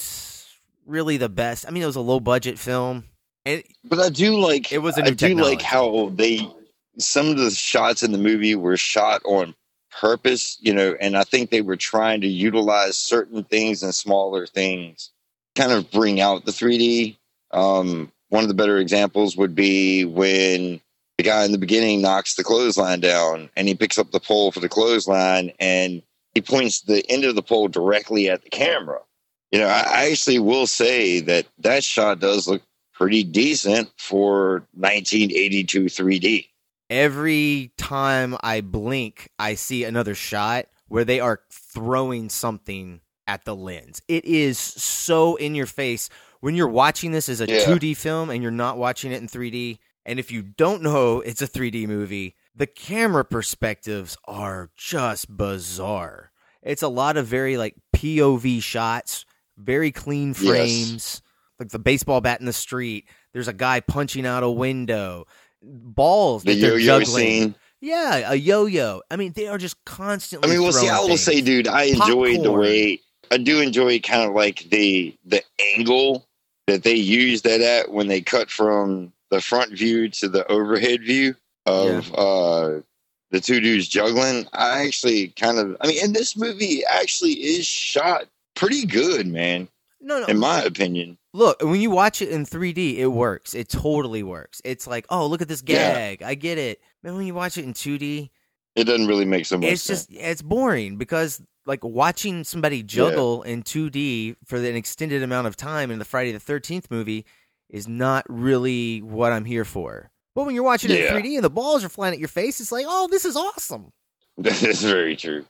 really 0.86 1.16
the 1.16 1.28
best. 1.28 1.66
I 1.66 1.70
mean, 1.70 1.82
it 1.82 1.86
was 1.86 1.96
a 1.96 2.00
low 2.00 2.20
budget 2.20 2.58
film, 2.58 3.04
and 3.44 3.62
But 3.84 4.00
I 4.00 4.08
do 4.08 4.36
like 4.38 4.72
It 4.72 4.78
was 4.78 4.98
a 4.98 5.02
I 5.02 5.04
new 5.04 5.10
do 5.12 5.28
technology. 5.28 5.56
like 5.56 5.62
how 5.62 6.10
they 6.14 6.48
some 6.98 7.28
of 7.28 7.38
the 7.38 7.50
shots 7.50 8.02
in 8.02 8.12
the 8.12 8.18
movie 8.18 8.54
were 8.54 8.76
shot 8.76 9.22
on 9.24 9.54
purpose, 9.90 10.58
you 10.60 10.72
know, 10.74 10.96
and 11.00 11.16
I 11.16 11.24
think 11.24 11.50
they 11.50 11.62
were 11.62 11.76
trying 11.76 12.20
to 12.20 12.26
utilize 12.28 12.96
certain 12.96 13.44
things 13.44 13.82
and 13.82 13.94
smaller 13.94 14.46
things, 14.46 15.10
kind 15.56 15.72
of 15.72 15.90
bring 15.90 16.20
out 16.20 16.44
the 16.44 16.52
3D. 16.52 17.16
Um, 17.52 18.12
one 18.28 18.42
of 18.44 18.48
the 18.48 18.54
better 18.54 18.78
examples 18.78 19.36
would 19.36 19.54
be 19.54 20.04
when 20.04 20.80
the 21.20 21.28
guy 21.28 21.44
in 21.44 21.52
the 21.52 21.58
beginning 21.58 22.00
knocks 22.00 22.34
the 22.36 22.42
clothesline 22.42 22.98
down 22.98 23.50
and 23.54 23.68
he 23.68 23.74
picks 23.74 23.98
up 23.98 24.10
the 24.10 24.18
pole 24.20 24.50
for 24.50 24.60
the 24.60 24.70
clothesline 24.70 25.52
and 25.60 26.02
he 26.34 26.40
points 26.40 26.80
the 26.80 27.04
end 27.10 27.24
of 27.26 27.34
the 27.34 27.42
pole 27.42 27.68
directly 27.68 28.30
at 28.30 28.42
the 28.42 28.48
camera. 28.48 29.00
You 29.52 29.58
know, 29.58 29.66
I, 29.66 29.80
I 29.86 30.10
actually 30.10 30.38
will 30.38 30.66
say 30.66 31.20
that 31.20 31.44
that 31.58 31.84
shot 31.84 32.20
does 32.20 32.48
look 32.48 32.62
pretty 32.94 33.22
decent 33.22 33.90
for 33.98 34.66
1982 34.72 35.84
3D. 35.84 36.46
every 36.88 37.70
time 37.76 38.34
I 38.42 38.62
blink, 38.62 39.28
I 39.38 39.56
see 39.56 39.84
another 39.84 40.14
shot 40.14 40.66
where 40.88 41.04
they 41.04 41.20
are 41.20 41.40
throwing 41.52 42.30
something 42.30 43.02
at 43.26 43.44
the 43.44 43.54
lens. 43.54 44.00
It 44.08 44.24
is 44.24 44.58
so 44.58 45.36
in 45.36 45.54
your 45.54 45.66
face 45.66 46.08
when 46.40 46.54
you're 46.54 46.66
watching 46.66 47.12
this 47.12 47.28
as 47.28 47.42
a 47.42 47.46
Yeah. 47.46 47.60
2D 47.66 47.94
film 47.94 48.30
and 48.30 48.42
you're 48.42 48.50
not 48.50 48.78
watching 48.78 49.12
it 49.12 49.20
in 49.20 49.28
3D. 49.28 49.78
And 50.06 50.18
if 50.18 50.30
you 50.30 50.42
don't 50.42 50.82
know 50.82 51.20
it's 51.20 51.42
a 51.42 51.46
3D 51.46 51.86
movie, 51.86 52.34
the 52.54 52.66
camera 52.66 53.24
perspectives 53.24 54.16
are 54.24 54.70
just 54.76 55.34
bizarre. 55.36 56.32
It's 56.62 56.82
a 56.82 56.88
lot 56.88 57.16
of 57.16 57.26
very 57.26 57.56
like 57.56 57.74
POV 57.94 58.62
shots, 58.62 59.24
very 59.56 59.92
clean 59.92 60.34
frames, 60.34 61.22
like 61.58 61.68
the 61.70 61.78
baseball 61.78 62.20
bat 62.20 62.40
in 62.40 62.46
the 62.46 62.52
street. 62.52 63.08
There's 63.32 63.48
a 63.48 63.52
guy 63.52 63.80
punching 63.80 64.26
out 64.26 64.42
a 64.42 64.50
window, 64.50 65.26
balls 65.62 66.42
The 66.42 66.54
that 66.54 66.60
they're 66.60 66.78
yo-yo 66.78 67.00
juggling. 67.00 67.24
scene. 67.24 67.54
Yeah, 67.82 68.32
a 68.32 68.34
yo-yo. 68.34 69.02
I 69.10 69.16
mean, 69.16 69.32
they 69.32 69.46
are 69.48 69.56
just 69.56 69.82
constantly. 69.86 70.50
I 70.50 70.52
mean, 70.52 70.62
well, 70.62 70.72
see, 70.72 70.88
I 70.88 70.98
will 70.98 71.08
things. 71.08 71.22
say, 71.22 71.40
dude, 71.40 71.66
I 71.66 71.84
enjoyed 71.84 72.42
the 72.42 72.52
way 72.52 73.00
I 73.30 73.38
do 73.38 73.60
enjoy 73.60 74.00
kind 74.00 74.28
of 74.28 74.34
like 74.34 74.68
the 74.70 75.16
the 75.24 75.42
angle 75.76 76.26
that 76.66 76.82
they 76.82 76.94
use 76.94 77.42
that 77.42 77.60
at 77.60 77.90
when 77.90 78.08
they 78.08 78.20
cut 78.20 78.50
from 78.50 79.12
the 79.30 79.40
front 79.40 79.72
view 79.72 80.08
to 80.08 80.28
the 80.28 80.46
overhead 80.50 81.02
view 81.02 81.34
of 81.66 82.12
uh 82.14 82.80
the 83.30 83.40
two 83.40 83.60
dudes 83.60 83.86
juggling. 83.88 84.46
I 84.52 84.84
actually 84.84 85.28
kind 85.28 85.58
of, 85.58 85.76
I 85.80 85.86
mean, 85.86 85.98
and 86.04 86.14
this 86.16 86.36
movie 86.36 86.84
actually 86.84 87.34
is 87.34 87.64
shot 87.64 88.24
pretty 88.56 88.84
good, 88.84 89.28
man, 89.28 89.68
no, 90.00 90.18
no. 90.20 90.26
in 90.26 90.36
my 90.38 90.62
opinion. 90.62 91.16
Look, 91.32 91.62
when 91.62 91.80
you 91.80 91.90
watch 91.90 92.20
it 92.22 92.30
in 92.30 92.44
3D, 92.44 92.96
it 92.98 93.06
works. 93.06 93.54
It 93.54 93.68
totally 93.68 94.24
works. 94.24 94.60
It's 94.64 94.88
like, 94.88 95.06
oh, 95.10 95.26
look 95.28 95.40
at 95.42 95.46
this 95.46 95.62
Yeah. 95.64 95.92
gag. 95.92 96.22
I 96.24 96.34
get 96.34 96.58
it. 96.58 96.80
Man, 97.04 97.14
when 97.16 97.24
you 97.24 97.34
watch 97.34 97.56
it 97.56 97.64
in 97.64 97.72
2D, 97.72 98.30
It 98.74 98.84
doesn't 98.84 99.06
really 99.06 99.24
make 99.26 99.46
so 99.46 99.58
much 99.58 99.70
it's 99.70 99.82
sense. 99.84 100.06
just 100.06 100.20
it's 100.20 100.42
boring 100.42 100.96
because 100.96 101.40
like 101.66 101.84
watching 101.84 102.42
somebody 102.42 102.82
juggle 102.82 103.42
in 103.42 103.62
2D 103.62 104.34
for 104.44 104.56
an 104.56 104.74
extended 104.74 105.22
amount 105.22 105.46
of 105.46 105.56
time 105.56 105.92
in 105.92 106.00
the 106.00 106.04
Friday 106.04 106.32
the 106.32 106.40
13th 106.40 106.90
movie 106.90 107.24
is 107.70 107.88
not 107.88 108.24
really 108.28 109.00
what 109.02 109.32
I'm 109.32 109.44
here 109.44 109.64
for. 109.64 110.10
But 110.34 110.44
when 110.46 110.54
you're 110.54 110.64
watching 110.64 110.90
it 110.90 111.00
in 111.00 111.06
3D 111.22 111.34
and 111.36 111.44
the 111.44 111.50
balls 111.50 111.84
are 111.84 111.88
flying 111.88 112.12
at 112.14 112.18
your 112.20 112.28
face, 112.28 112.60
it's 112.60 112.70
like, 112.72 112.84
oh, 112.88 113.08
this 113.10 113.24
is 113.24 113.36
awesome. 113.36 113.92
That 114.38 114.62
is 114.62 114.82
very 114.82 115.16
true. 115.16 115.44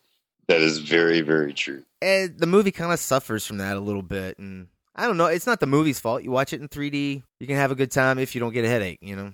That 0.49 0.61
is 0.61 0.79
very, 0.79 1.21
very 1.21 1.53
true. 1.53 1.85
And 2.03 2.37
the 2.39 2.47
movie 2.47 2.73
kind 2.73 2.93
of 2.93 2.99
suffers 2.99 3.47
from 3.47 3.59
that 3.59 3.77
a 3.77 3.81
little 3.81 4.03
bit. 4.03 4.37
And 4.39 4.67
I 4.97 5.07
don't 5.07 5.17
know. 5.17 5.27
It's 5.27 5.47
not 5.47 5.61
the 5.61 5.67
movie's 5.67 6.01
fault. 6.01 6.25
You 6.25 6.33
watch 6.33 6.53
it 6.53 6.61
in 6.61 6.67
3D, 6.69 7.23
you 7.39 7.47
can 7.47 7.55
have 7.57 7.71
a 7.71 7.77
good 7.77 7.93
time 7.93 8.19
if 8.19 8.35
you 8.35 8.41
don't 8.41 8.53
get 8.53 8.65
a 8.65 8.69
headache, 8.69 8.99
you 9.01 9.15
know? 9.15 9.33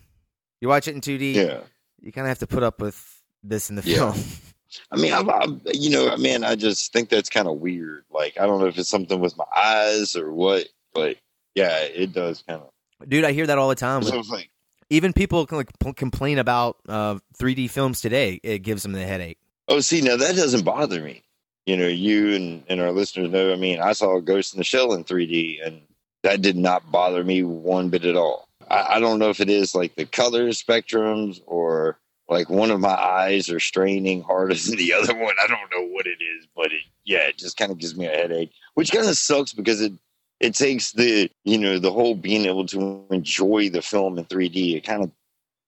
You 0.61 0.69
watch 0.69 0.89
it 0.89 0.95
in 0.95 1.01
2D, 1.01 1.35
Yeah. 1.35 1.61
you 2.01 2.13
kind 2.13 2.27
of 2.27 2.29
have 2.29 2.41
to 2.41 2.47
put 2.47 2.63
up 2.63 2.81
with 2.83 3.03
this 3.43 3.71
in 3.71 3.77
the 3.77 3.83
Yeah. 3.83 4.13
film. 4.13 4.25
I 4.93 4.97
mean, 4.97 5.13
I, 5.15 5.21
I, 5.21 5.47
you 5.73 5.89
know, 5.91 6.15
man, 6.19 6.45
I 6.45 6.55
just 6.55 6.93
think 6.93 7.09
that's 7.09 7.31
kind 7.31 7.49
of 7.49 7.59
weird. 7.61 8.05
Like, 8.11 8.37
I 8.39 8.45
don't 8.47 8.61
know 8.61 8.67
if 8.67 8.77
it's 8.77 8.89
something 8.91 9.21
with 9.21 9.39
my 9.39 9.45
eyes 9.57 10.17
or 10.17 10.33
what, 10.35 10.67
but 10.93 11.17
yeah, 11.55 11.79
it 11.79 12.13
does 12.13 12.43
kind 12.47 12.61
of. 12.61 12.69
Dude, 13.07 13.25
I 13.25 13.33
hear 13.33 13.47
that 13.47 13.59
all 13.59 13.69
the 13.69 13.75
time. 13.75 14.03
So 14.03 14.19
it's 14.19 14.31
like, 14.31 14.51
Even 14.91 15.13
people 15.13 15.47
can 15.47 15.59
like, 15.59 15.97
complain 15.97 16.39
about 16.39 16.77
uh, 16.89 17.19
3D 17.39 17.71
films 17.71 18.01
today. 18.01 18.41
It 18.43 18.61
gives 18.61 18.83
them 18.83 18.93
the 18.93 19.05
headache. 19.05 19.39
oh, 19.69 19.81
see, 19.81 20.01
now 20.01 20.17
that 20.17 20.37
doesn't 20.37 20.65
bother 20.65 21.01
me. 21.03 21.23
you 21.67 21.77
know, 21.77 21.89
you 21.89 22.35
and, 22.35 22.63
and 22.69 22.81
our 22.81 22.93
listeners 22.93 23.31
know, 23.31 23.53
I 23.53 23.57
mean, 23.57 23.81
I 23.81 23.93
saw 23.93 24.21
Ghost 24.21 24.55
in 24.55 24.59
the 24.59 24.65
Shell 24.65 24.93
in 24.95 25.05
3D, 25.05 25.67
and 25.67 25.83
that 26.23 26.41
did 26.41 26.57
not 26.57 26.91
bother 26.91 27.25
me 27.25 27.43
one 27.43 27.89
bit 27.91 28.05
at 28.05 28.17
all. 28.17 28.49
I, 28.71 28.95
I 28.97 29.01
don't 29.01 29.19
know 29.19 29.31
if 29.31 29.41
it 29.41 29.51
is 29.51 29.75
like 29.75 29.95
the 29.97 30.07
color 30.07 30.49
spectrums 30.51 31.41
or 31.47 31.99
like 32.29 32.49
one 32.51 32.71
of 32.71 32.81
my 32.81 32.95
eyes 32.95 33.51
are 33.51 33.61
straining 33.61 34.23
harder 34.23 34.55
than 34.67 34.77
the 34.77 34.93
other 34.93 35.15
one. 35.15 35.35
I 35.43 35.47
don't 35.47 35.71
know 35.73 35.87
what 35.93 36.07
it 36.07 36.19
is, 36.23 36.47
but 36.57 36.67
it, 36.67 36.83
yeah, 37.05 37.29
it 37.29 37.37
just 37.37 37.57
kind 37.57 37.71
of 37.71 37.79
gives 37.79 37.97
me 37.97 38.07
a 38.07 38.11
headache, 38.11 38.53
which 38.75 38.91
kind 38.93 39.07
of 39.09 39.17
sucks 39.19 39.53
because 39.53 39.81
it, 39.81 39.93
it 40.41 40.55
takes 40.55 40.93
the, 40.93 41.31
you 41.45 41.59
know, 41.59 41.79
the 41.79 41.93
whole 41.93 42.15
being 42.15 42.47
able 42.47 42.67
to 42.67 43.05
enjoy 43.11 43.71
the 43.71 43.83
film 43.83 44.19
in 44.19 44.25
3D. 44.25 44.77
It 44.77 44.85
kind 44.85 45.03
of, 45.03 45.11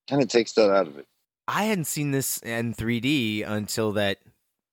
kind 0.08 0.22
of 0.22 0.28
takes 0.28 0.52
that 0.52 0.70
out 0.70 0.86
of 0.86 0.98
it. 0.98 1.06
I 1.46 1.64
hadn't 1.64 1.86
seen 1.86 2.10
this 2.10 2.38
in 2.38 2.74
3D 2.74 3.48
until 3.48 3.92
that 3.92 4.18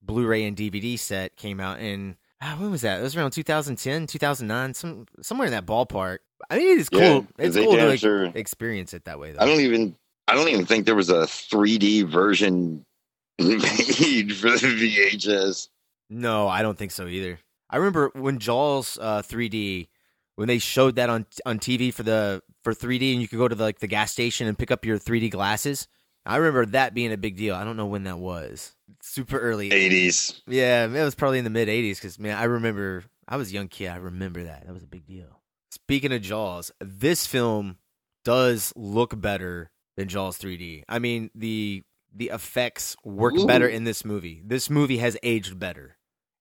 Blu-ray 0.01 0.43
and 0.45 0.57
DVD 0.57 0.99
set 0.99 1.35
came 1.37 1.59
out 1.59 1.79
in 1.79 2.17
ah, 2.41 2.55
when 2.59 2.71
was 2.71 2.81
that? 2.81 2.99
It 2.99 3.03
was 3.03 3.15
around 3.15 3.31
2010, 3.31 4.07
2009, 4.07 4.73
some 4.73 5.05
somewhere 5.21 5.47
in 5.47 5.51
that 5.51 5.65
ballpark. 5.65 6.19
I 6.49 6.57
mean, 6.57 6.79
it's 6.79 6.89
cool. 6.89 6.99
Yeah, 6.99 7.21
it's 7.39 7.55
cool 7.55 7.75
to 7.75 7.87
like, 7.87 7.99
sure- 7.99 8.31
experience 8.35 8.93
it 8.93 9.05
that 9.05 9.19
way, 9.19 9.31
though. 9.31 9.39
I 9.39 9.45
don't 9.45 9.61
even 9.61 9.95
I 10.27 10.35
don't 10.35 10.49
even 10.49 10.65
think 10.65 10.85
there 10.85 10.95
was 10.95 11.09
a 11.09 11.23
3D 11.23 12.07
version 12.07 12.83
made 13.39 14.35
for 14.35 14.51
the 14.51 14.57
VHS. 14.57 15.69
No, 16.09 16.47
I 16.47 16.61
don't 16.61 16.77
think 16.77 16.91
so 16.91 17.07
either. 17.07 17.39
I 17.69 17.77
remember 17.77 18.11
when 18.13 18.39
Jaws 18.39 18.97
uh, 19.01 19.21
3D 19.21 19.87
when 20.35 20.47
they 20.47 20.59
showed 20.59 20.95
that 20.95 21.09
on 21.09 21.25
on 21.45 21.59
TV 21.59 21.93
for 21.93 22.03
the 22.03 22.41
for 22.63 22.73
3D 22.73 23.13
and 23.13 23.21
you 23.21 23.27
could 23.27 23.39
go 23.39 23.47
to 23.47 23.55
the, 23.55 23.63
like 23.63 23.79
the 23.79 23.87
gas 23.87 24.11
station 24.11 24.47
and 24.47 24.57
pick 24.57 24.71
up 24.71 24.85
your 24.85 24.99
3D 24.99 25.31
glasses. 25.31 25.87
I 26.25 26.37
remember 26.37 26.65
that 26.67 26.95
being 26.95 27.11
a 27.11 27.17
big 27.17 27.37
deal. 27.37 27.53
I 27.53 27.63
don't 27.63 27.77
know 27.77 27.85
when 27.85 28.03
that 28.05 28.17
was. 28.17 28.75
Super 29.01 29.39
early. 29.39 29.69
80s. 29.69 30.41
Yeah, 30.47 30.85
it 30.85 31.03
was 31.03 31.13
probably 31.15 31.37
in 31.37 31.43
the 31.43 31.49
mid 31.49 31.67
80s 31.67 32.01
cuz 32.01 32.19
man, 32.19 32.37
I 32.37 32.45
remember 32.45 33.03
I 33.27 33.37
was 33.37 33.49
a 33.49 33.53
young 33.53 33.67
kid. 33.67 33.89
I 33.89 33.97
remember 33.97 34.43
that. 34.43 34.65
That 34.65 34.73
was 34.73 34.83
a 34.83 34.87
big 34.87 35.05
deal. 35.05 35.41
Speaking 35.71 36.13
of 36.13 36.21
Jaws, 36.21 36.71
this 36.79 37.27
film 37.27 37.77
does 38.23 38.73
look 38.75 39.19
better 39.19 39.71
than 39.97 40.07
Jaws 40.07 40.37
3D. 40.37 40.83
I 40.87 40.99
mean, 40.99 41.29
the 41.35 41.83
the 42.13 42.29
effects 42.29 42.95
work 43.03 43.35
Ooh. 43.35 43.45
better 43.45 43.67
in 43.67 43.83
this 43.83 44.05
movie. 44.05 44.41
This 44.45 44.69
movie 44.69 44.97
has 44.97 45.17
aged 45.21 45.59
better. 45.59 45.97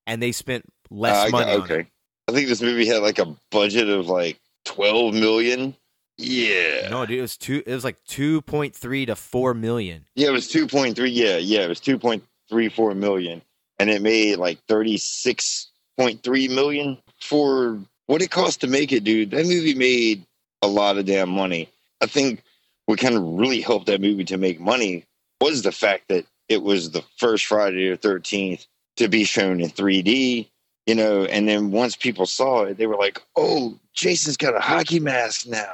And 0.06 0.22
they 0.22 0.32
spent 0.32 0.70
less 0.90 1.16
Uh, 1.16 1.30
got- 1.30 1.32
money 1.32 1.52
on 1.52 1.62
okay. 1.62 1.86
I 2.28 2.32
think 2.32 2.48
this 2.48 2.62
movie 2.62 2.86
had 2.86 3.02
like 3.02 3.18
a 3.18 3.36
budget 3.50 3.88
of 3.88 4.08
like 4.08 4.38
12 4.64 5.14
million. 5.14 5.76
Yeah. 6.16 6.88
No, 6.90 7.04
dude, 7.04 7.18
it 7.18 7.22
was 7.22 7.36
two 7.36 7.62
it 7.66 7.72
was 7.74 7.84
like 7.84 8.02
2.3 8.08 9.06
to 9.06 9.16
4 9.16 9.52
million. 9.54 10.06
Yeah, 10.14 10.28
it 10.28 10.32
was 10.32 10.48
2.3. 10.48 10.96
Yeah, 11.12 11.36
yeah, 11.36 11.60
it 11.64 11.68
was 11.68 11.80
2.34 11.80 12.96
million. 12.96 13.42
And 13.78 13.90
it 13.90 14.00
made 14.02 14.36
like 14.38 14.58
36.3 14.68 16.48
million 16.54 16.98
for 17.20 17.80
what 18.06 18.22
it 18.22 18.30
cost 18.30 18.60
to 18.60 18.66
make 18.66 18.92
it, 18.92 19.04
dude. 19.04 19.30
That 19.32 19.46
movie 19.46 19.74
made 19.74 20.24
a 20.62 20.66
lot 20.68 20.98
of 20.98 21.06
damn 21.06 21.28
money. 21.30 21.68
I 22.00 22.06
think 22.06 22.42
what 22.86 22.98
kind 22.98 23.16
of 23.16 23.22
really 23.22 23.60
helped 23.60 23.86
that 23.86 24.00
movie 24.00 24.24
to 24.24 24.36
make 24.38 24.60
money 24.60 25.04
was 25.40 25.62
the 25.62 25.72
fact 25.72 26.04
that 26.08 26.26
it 26.48 26.62
was 26.62 26.90
the 26.90 27.02
first 27.16 27.46
Friday 27.46 27.90
the 27.90 27.96
13th 27.98 28.66
to 28.96 29.08
be 29.08 29.24
shown 29.24 29.60
in 29.60 29.70
3D, 29.70 30.48
you 30.86 30.94
know, 30.94 31.24
and 31.24 31.48
then 31.48 31.70
once 31.70 31.96
people 31.96 32.26
saw 32.26 32.62
it, 32.64 32.76
they 32.76 32.86
were 32.86 32.96
like, 32.96 33.22
oh, 33.36 33.78
Jason's 33.92 34.36
got 34.36 34.56
a 34.56 34.60
hockey 34.60 35.00
mask 35.00 35.46
now. 35.46 35.72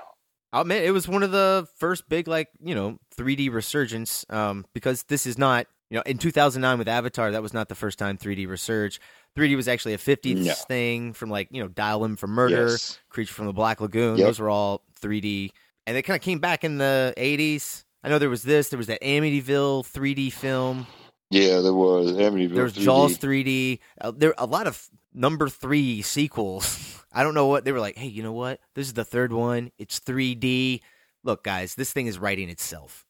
I'll 0.52 0.62
admit 0.62 0.82
it 0.84 0.90
was 0.90 1.06
one 1.06 1.22
of 1.22 1.30
the 1.30 1.68
first 1.78 2.08
big 2.08 2.26
like, 2.26 2.48
you 2.60 2.74
know, 2.74 2.98
3D 3.16 3.52
resurgence 3.52 4.24
um 4.30 4.64
because 4.74 5.04
this 5.04 5.24
is 5.26 5.38
not, 5.38 5.66
you 5.90 5.96
know, 5.96 6.02
in 6.06 6.18
2009 6.18 6.78
with 6.78 6.88
Avatar 6.88 7.30
that 7.30 7.42
was 7.42 7.54
not 7.54 7.68
the 7.68 7.74
first 7.76 7.98
time 7.98 8.18
3D 8.18 8.48
resurged. 8.48 9.00
3D 9.38 9.54
was 9.54 9.68
actually 9.68 9.94
a 9.94 9.98
50s 9.98 10.44
No. 10.44 10.52
thing 10.66 11.12
from 11.12 11.30
like, 11.30 11.46
you 11.52 11.62
know, 11.62 11.68
Dial 11.68 12.04
M 12.04 12.16
for 12.16 12.26
Murder, 12.26 12.70
Yes. 12.72 12.98
Creature 13.10 13.34
from 13.34 13.46
the 13.46 13.52
Black 13.52 13.80
Lagoon. 13.80 14.18
Yep. 14.18 14.26
Those 14.26 14.40
were 14.40 14.50
all 14.50 14.82
3D. 15.00 15.50
And 15.86 15.96
they 15.96 16.02
kind 16.02 16.16
of 16.16 16.22
came 16.22 16.40
back 16.40 16.64
in 16.64 16.78
the 16.78 17.14
80s. 17.16 17.84
I 18.02 18.08
know 18.08 18.18
there 18.18 18.28
was 18.30 18.42
this, 18.42 18.70
there 18.70 18.78
was 18.78 18.88
that 18.88 19.00
Amityville 19.02 19.84
3D 19.88 20.32
film. 20.32 20.86
Yeah, 21.30 21.60
there 21.60 21.72
was. 21.74 22.10
Amityville 22.10 22.54
There 22.54 22.64
was 22.64 22.72
3D. 22.74 22.82
Jaws 22.82 23.18
3D. 23.18 23.78
Uh, 24.00 24.10
there 24.16 24.34
a 24.36 24.46
lot 24.46 24.66
of 24.66 24.88
number 25.12 25.48
three 25.48 26.02
sequels. 26.02 26.96
I 27.12 27.22
don't 27.24 27.34
know 27.34 27.46
what 27.46 27.64
they 27.64 27.72
were 27.72 27.80
like. 27.80 27.96
Hey, 27.96 28.06
you 28.06 28.22
know 28.22 28.32
what? 28.32 28.60
This 28.74 28.86
is 28.86 28.92
the 28.94 29.04
third 29.04 29.32
one. 29.32 29.72
It's 29.78 29.98
3D. 30.00 30.80
Look, 31.24 31.42
guys, 31.44 31.74
this 31.74 31.92
thing 31.92 32.06
is 32.06 32.18
writing 32.18 32.48
itself. 32.48 33.04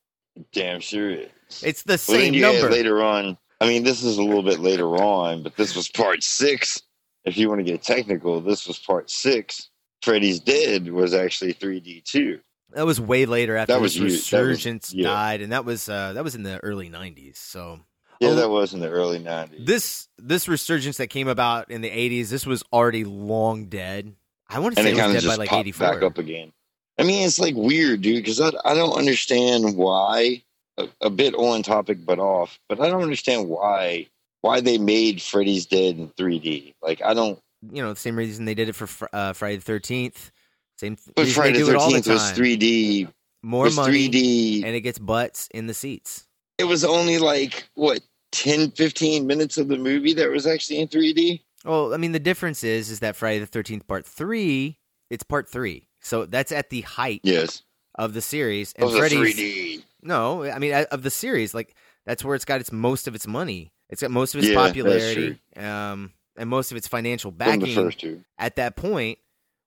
Damn 0.52 0.80
sure 0.80 1.10
is. 1.10 1.28
It's 1.62 1.82
the 1.82 1.98
same 1.98 2.32
had 2.34 2.42
number. 2.42 2.70
later 2.70 3.02
on. 3.02 3.36
I 3.60 3.66
mean, 3.66 3.82
this 3.84 4.02
is 4.02 4.16
a 4.16 4.22
little 4.22 4.42
bit 4.42 4.60
later 4.60 4.86
on, 4.96 5.42
but 5.42 5.56
this 5.56 5.76
was 5.76 5.88
part 5.88 6.22
six. 6.22 6.80
If 7.24 7.36
you 7.36 7.48
want 7.50 7.58
to 7.58 7.64
get 7.64 7.82
technical, 7.82 8.40
this 8.40 8.66
was 8.66 8.78
part 8.78 9.10
six. 9.10 9.68
Freddy's 10.02 10.40
Dead 10.40 10.88
was 10.88 11.12
actually 11.12 11.52
3D 11.52 12.04
too. 12.04 12.40
That 12.70 12.86
was 12.86 13.00
way 13.00 13.26
later 13.26 13.56
after 13.56 13.74
That 13.74 13.82
was 13.82 13.96
you- 13.96 14.02
that 14.02 14.04
was- 14.12 14.14
resurgence 14.32 14.94
yeah. 14.94 15.08
died, 15.08 15.42
and 15.42 15.52
that 15.52 15.64
was 15.66 15.88
uh, 15.90 16.14
that 16.14 16.24
was 16.24 16.34
in 16.34 16.42
the 16.42 16.58
early 16.60 16.88
90s. 16.88 17.36
So 17.36 17.80
Yeah, 18.20 18.34
that 18.34 18.50
was 18.50 18.74
in 18.74 18.80
the 18.80 18.88
early 18.90 19.18
90s. 19.18 19.64
this 19.66 20.08
this 20.18 20.46
resurgence 20.46 20.98
that 20.98 21.08
came 21.08 21.26
about 21.28 21.70
in 21.70 21.80
the 21.80 21.90
80s, 21.90 22.28
this 22.28 22.44
was 22.46 22.62
already 22.72 23.04
long 23.04 23.66
dead. 23.66 24.14
I 24.48 24.58
want 24.58 24.74
to 24.76 24.80
and 24.80 24.86
say 24.86 24.92
it 24.92 24.98
it 24.98 25.12
was 25.14 25.22
dead 25.22 25.28
by 25.28 25.36
like 25.36 25.48
popped 25.48 25.60
84. 25.60 25.86
back 25.94 26.02
up 26.02 26.18
again. 26.18 26.52
I 26.98 27.02
mean, 27.04 27.26
it's 27.26 27.38
like 27.38 27.54
weird, 27.56 28.02
dude, 28.02 28.16
because 28.22 28.40
I, 28.40 28.50
I 28.64 28.74
don't 28.74 28.92
understand 28.96 29.76
why. 29.76 30.42
A, 30.78 30.88
a 31.02 31.10
bit 31.10 31.34
on 31.34 31.62
topic, 31.62 31.98
but 32.06 32.18
off. 32.18 32.58
But 32.68 32.80
I 32.80 32.88
don't 32.88 33.02
understand 33.02 33.48
why 33.48 34.06
why 34.42 34.60
they 34.60 34.78
made 34.78 35.20
Freddy's 35.20 35.66
Dead 35.66 35.98
in 35.98 36.08
3D. 36.10 36.74
Like, 36.82 37.02
I 37.02 37.12
don't. 37.12 37.38
You 37.70 37.82
know, 37.82 37.92
the 37.92 38.00
same 38.00 38.16
reason 38.16 38.44
they 38.46 38.54
did 38.54 38.68
it 38.70 38.74
for 38.74 39.08
uh, 39.12 39.32
Friday 39.34 39.56
the 39.58 39.72
13th. 39.72 40.30
Same 40.78 40.96
th- 40.96 41.14
But 41.14 41.28
Friday 41.28 41.58
the 41.58 41.64
do 41.66 41.70
it 41.70 41.76
all 41.76 41.90
the 41.90 41.98
13th 41.98 42.08
was 42.08 42.32
time. 42.32 42.38
3D. 42.40 43.08
More 43.42 43.64
was 43.64 43.76
money, 43.76 44.08
3D. 44.08 44.64
and 44.64 44.74
it 44.74 44.80
gets 44.82 44.98
butts 44.98 45.48
in 45.52 45.66
the 45.66 45.74
seats. 45.74 46.26
it 46.58 46.64
was 46.64 46.84
only 46.84 47.18
like 47.18 47.68
what 47.74 48.00
10 48.32 48.70
15 48.72 49.26
minutes 49.26 49.58
of 49.58 49.68
the 49.68 49.76
movie 49.78 50.14
that 50.14 50.30
was 50.30 50.46
actually 50.46 50.78
in 50.80 50.88
3d 50.88 51.42
Well, 51.64 51.92
I 51.92 51.96
mean, 51.96 52.12
the 52.12 52.18
difference 52.20 52.64
is 52.64 52.90
is 52.90 53.00
that 53.00 53.16
Friday 53.16 53.38
the 53.40 53.46
Thirteenth 53.46 53.86
Part 53.86 54.06
Three, 54.06 54.78
it's 55.10 55.22
Part 55.24 55.48
Three, 55.48 55.88
so 56.00 56.26
that's 56.26 56.52
at 56.52 56.70
the 56.70 56.82
height 56.82 57.20
yes 57.24 57.62
of 57.96 58.14
the 58.14 58.20
series. 58.22 58.72
And 58.74 58.88
a 58.88 58.92
Freddy's 58.92 59.36
3d 59.36 59.82
no, 60.02 60.44
I 60.44 60.58
mean 60.58 60.72
uh, 60.72 60.84
of 60.90 61.02
the 61.02 61.10
series, 61.10 61.54
like 61.54 61.74
that's 62.06 62.24
where 62.24 62.34
it's 62.34 62.44
got 62.44 62.60
its 62.60 62.72
most 62.72 63.06
of 63.08 63.14
its 63.14 63.26
money. 63.26 63.72
It's 63.90 64.00
got 64.00 64.10
most 64.10 64.34
of 64.34 64.38
its 64.40 64.48
Yeah, 64.50 64.68
popularity, 64.68 65.40
um, 65.56 66.12
and 66.36 66.48
most 66.48 66.70
of 66.70 66.76
its 66.76 66.86
financial 66.88 67.30
backing 67.32 67.60
the 67.60 67.74
first 67.82 68.00
two 68.00 68.24
at 68.38 68.56
that 68.56 68.76
point. 68.76 69.18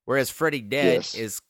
Whereas 0.06 0.30
Freddy 0.30 0.60
Dead 0.60 0.96
Yes. 0.96 1.14
is 1.14 1.40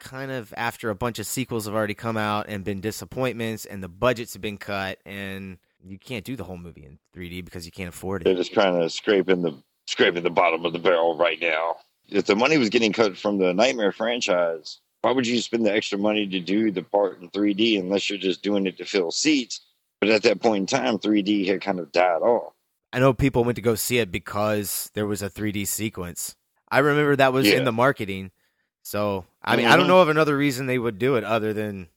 kind 0.00 0.30
of 0.30 0.52
after 0.56 0.90
a 0.90 0.94
bunch 0.94 1.18
of 1.18 1.26
sequels 1.26 1.64
have 1.66 1.74
already 1.74 1.94
come 1.94 2.16
out 2.16 2.46
and 2.48 2.64
been 2.64 2.80
disappointments, 2.80 3.64
and 3.64 3.82
the 3.82 3.88
budgets 3.88 4.34
have 4.34 4.42
been 4.42 4.58
cut, 4.58 4.98
and 5.06 5.58
you 5.86 5.98
can't 5.98 6.24
do 6.24 6.36
the 6.36 6.44
whole 6.44 6.56
movie 6.56 6.84
in 6.84 6.98
3D 7.14 7.44
because 7.44 7.66
you 7.66 7.72
can't 7.72 7.88
afford 7.88 8.22
it. 8.22 8.24
they're 8.24 8.34
just 8.34 8.52
trying 8.52 8.80
to 8.80 8.88
scrape 8.90 9.28
in 9.28 9.42
the 9.42 9.54
scraping 9.86 10.22
the 10.22 10.30
bottom 10.30 10.64
of 10.64 10.72
the 10.72 10.78
barrel 10.78 11.16
right 11.16 11.40
now 11.40 11.76
if 12.08 12.24
the 12.26 12.34
money 12.36 12.56
was 12.58 12.70
getting 12.70 12.92
cut 12.92 13.16
from 13.16 13.38
the 13.38 13.52
nightmare 13.52 13.92
franchise 13.92 14.80
why 15.02 15.10
would 15.12 15.26
you 15.26 15.38
spend 15.40 15.66
the 15.66 15.72
extra 15.72 15.98
money 15.98 16.26
to 16.26 16.40
do 16.40 16.70
the 16.70 16.82
part 16.82 17.20
in 17.20 17.28
3d 17.30 17.78
unless 17.78 18.08
you're 18.08 18.18
just 18.18 18.42
doing 18.42 18.66
it 18.66 18.78
to 18.78 18.84
fill 18.84 19.10
seats 19.10 19.60
but 20.00 20.08
at 20.08 20.22
that 20.22 20.40
point 20.40 20.62
in 20.72 20.78
time 20.78 20.98
3d 20.98 21.46
had 21.46 21.60
kind 21.60 21.78
of 21.78 21.92
died 21.92 22.22
off 22.22 22.52
I 22.92 23.00
know 23.00 23.12
people 23.12 23.42
went 23.44 23.56
to 23.56 23.62
go 23.62 23.74
see 23.74 23.98
it 23.98 24.12
because 24.12 24.88
there 24.94 25.04
was 25.04 25.20
a 25.20 25.28
3D 25.28 25.66
sequence. 25.66 26.36
I 26.70 26.78
remember 26.78 27.16
that 27.16 27.32
was 27.32 27.48
Yeah. 27.48 27.56
in 27.56 27.64
the 27.64 27.72
marketing. 27.72 28.30
So, 28.84 29.24
I 29.42 29.56
mean, 29.56 29.66
I 29.66 29.74
don't 29.74 29.86
Mhm. 29.86 29.88
know 29.88 30.00
of 30.00 30.08
another 30.08 30.36
reason 30.36 30.66
they 30.66 30.78
would 30.78 30.96
do 31.00 31.16
it 31.16 31.24
other 31.24 31.52
than 31.52 31.88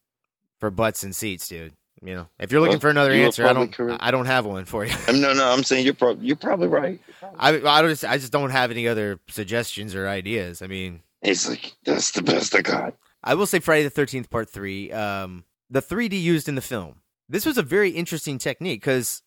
for 0.60 0.72
butts 0.72 1.04
and 1.04 1.16
seats, 1.16 1.48
dude. 1.48 1.74
You 2.04 2.14
know, 2.16 2.28
if 2.40 2.52
you're 2.52 2.62
looking 2.62 2.74
Well, 2.74 2.80
for 2.82 2.90
another 2.90 3.12
answer, 3.12 3.46
I 3.48 3.54
don't. 3.54 3.72
correct. 3.72 4.02
I 4.04 4.12
don't 4.12 4.28
have 4.28 4.46
one 4.46 4.66
for 4.66 4.86
you. 4.86 4.94
Um, 5.08 5.20
no 5.20 5.34
no 5.34 5.52
i'm 5.52 5.64
saying 5.64 5.84
you're, 5.84 5.94
prob- 5.96 6.22
you're 6.22 6.36
probably 6.36 6.68
right 6.68 7.00
I, 7.40 7.56
I 7.56 7.82
don't. 7.82 7.90
Just, 7.90 8.06
I 8.06 8.18
just 8.18 8.32
don't 8.32 8.52
have 8.52 8.70
any 8.72 8.88
other 8.88 9.20
suggestions 9.30 9.96
or 9.96 10.08
ideas. 10.08 10.62
I 10.62 10.68
mean, 10.68 11.02
it's 11.22 11.50
like 11.50 11.74
that's 11.84 12.12
the 12.12 12.22
best 12.22 12.56
i 12.56 12.62
got 12.62 12.94
I 13.24 13.34
will 13.34 13.48
say 13.48 13.60
Friday 13.60 13.84
the 13.84 13.90
Thirteenth 13.90 14.30
Part 14.30 14.50
Three. 14.50 14.92
Um, 14.92 15.44
the 15.70 15.82
3D 15.82 16.22
used 16.22 16.48
in 16.48 16.56
the 16.56 16.62
film. 16.62 17.02
This 17.28 17.46
was 17.46 17.58
a 17.58 17.64
very 17.64 17.90
interesting 17.90 18.38
technique 18.38 18.80
because, 18.80 19.22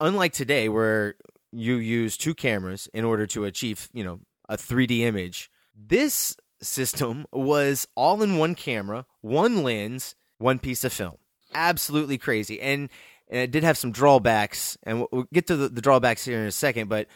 unlike 0.00 0.32
today, 0.32 0.68
where 0.70 1.16
you 1.52 1.76
use 1.76 2.16
two 2.16 2.34
cameras 2.34 2.88
in 2.94 3.04
order 3.04 3.26
to 3.26 3.44
achieve, 3.44 3.88
you 3.92 4.02
know, 4.04 4.20
a 4.48 4.56
3D 4.56 5.00
image, 5.00 5.50
this 5.74 6.36
system 6.62 7.26
was 7.32 7.86
all 7.94 8.22
in 8.22 8.38
one 8.38 8.54
camera, 8.54 9.04
one 9.20 9.62
lens, 9.62 10.14
one 10.38 10.58
piece 10.58 10.82
of 10.84 10.92
film. 10.92 11.16
Absolutely 11.56 12.18
crazy, 12.18 12.60
and 12.60 12.88
and 13.28 13.40
it 13.40 13.50
did 13.50 13.64
have 13.64 13.78
some 13.78 13.90
drawbacks, 13.90 14.78
and 14.84 14.98
we'll, 14.98 15.08
we'll 15.10 15.28
get 15.32 15.48
to 15.48 15.56
the, 15.56 15.68
the 15.68 15.80
drawbacks 15.80 16.24
here 16.24 16.38
in 16.40 16.46
a 16.46 16.52
second. 16.52 16.88
But 16.88 17.08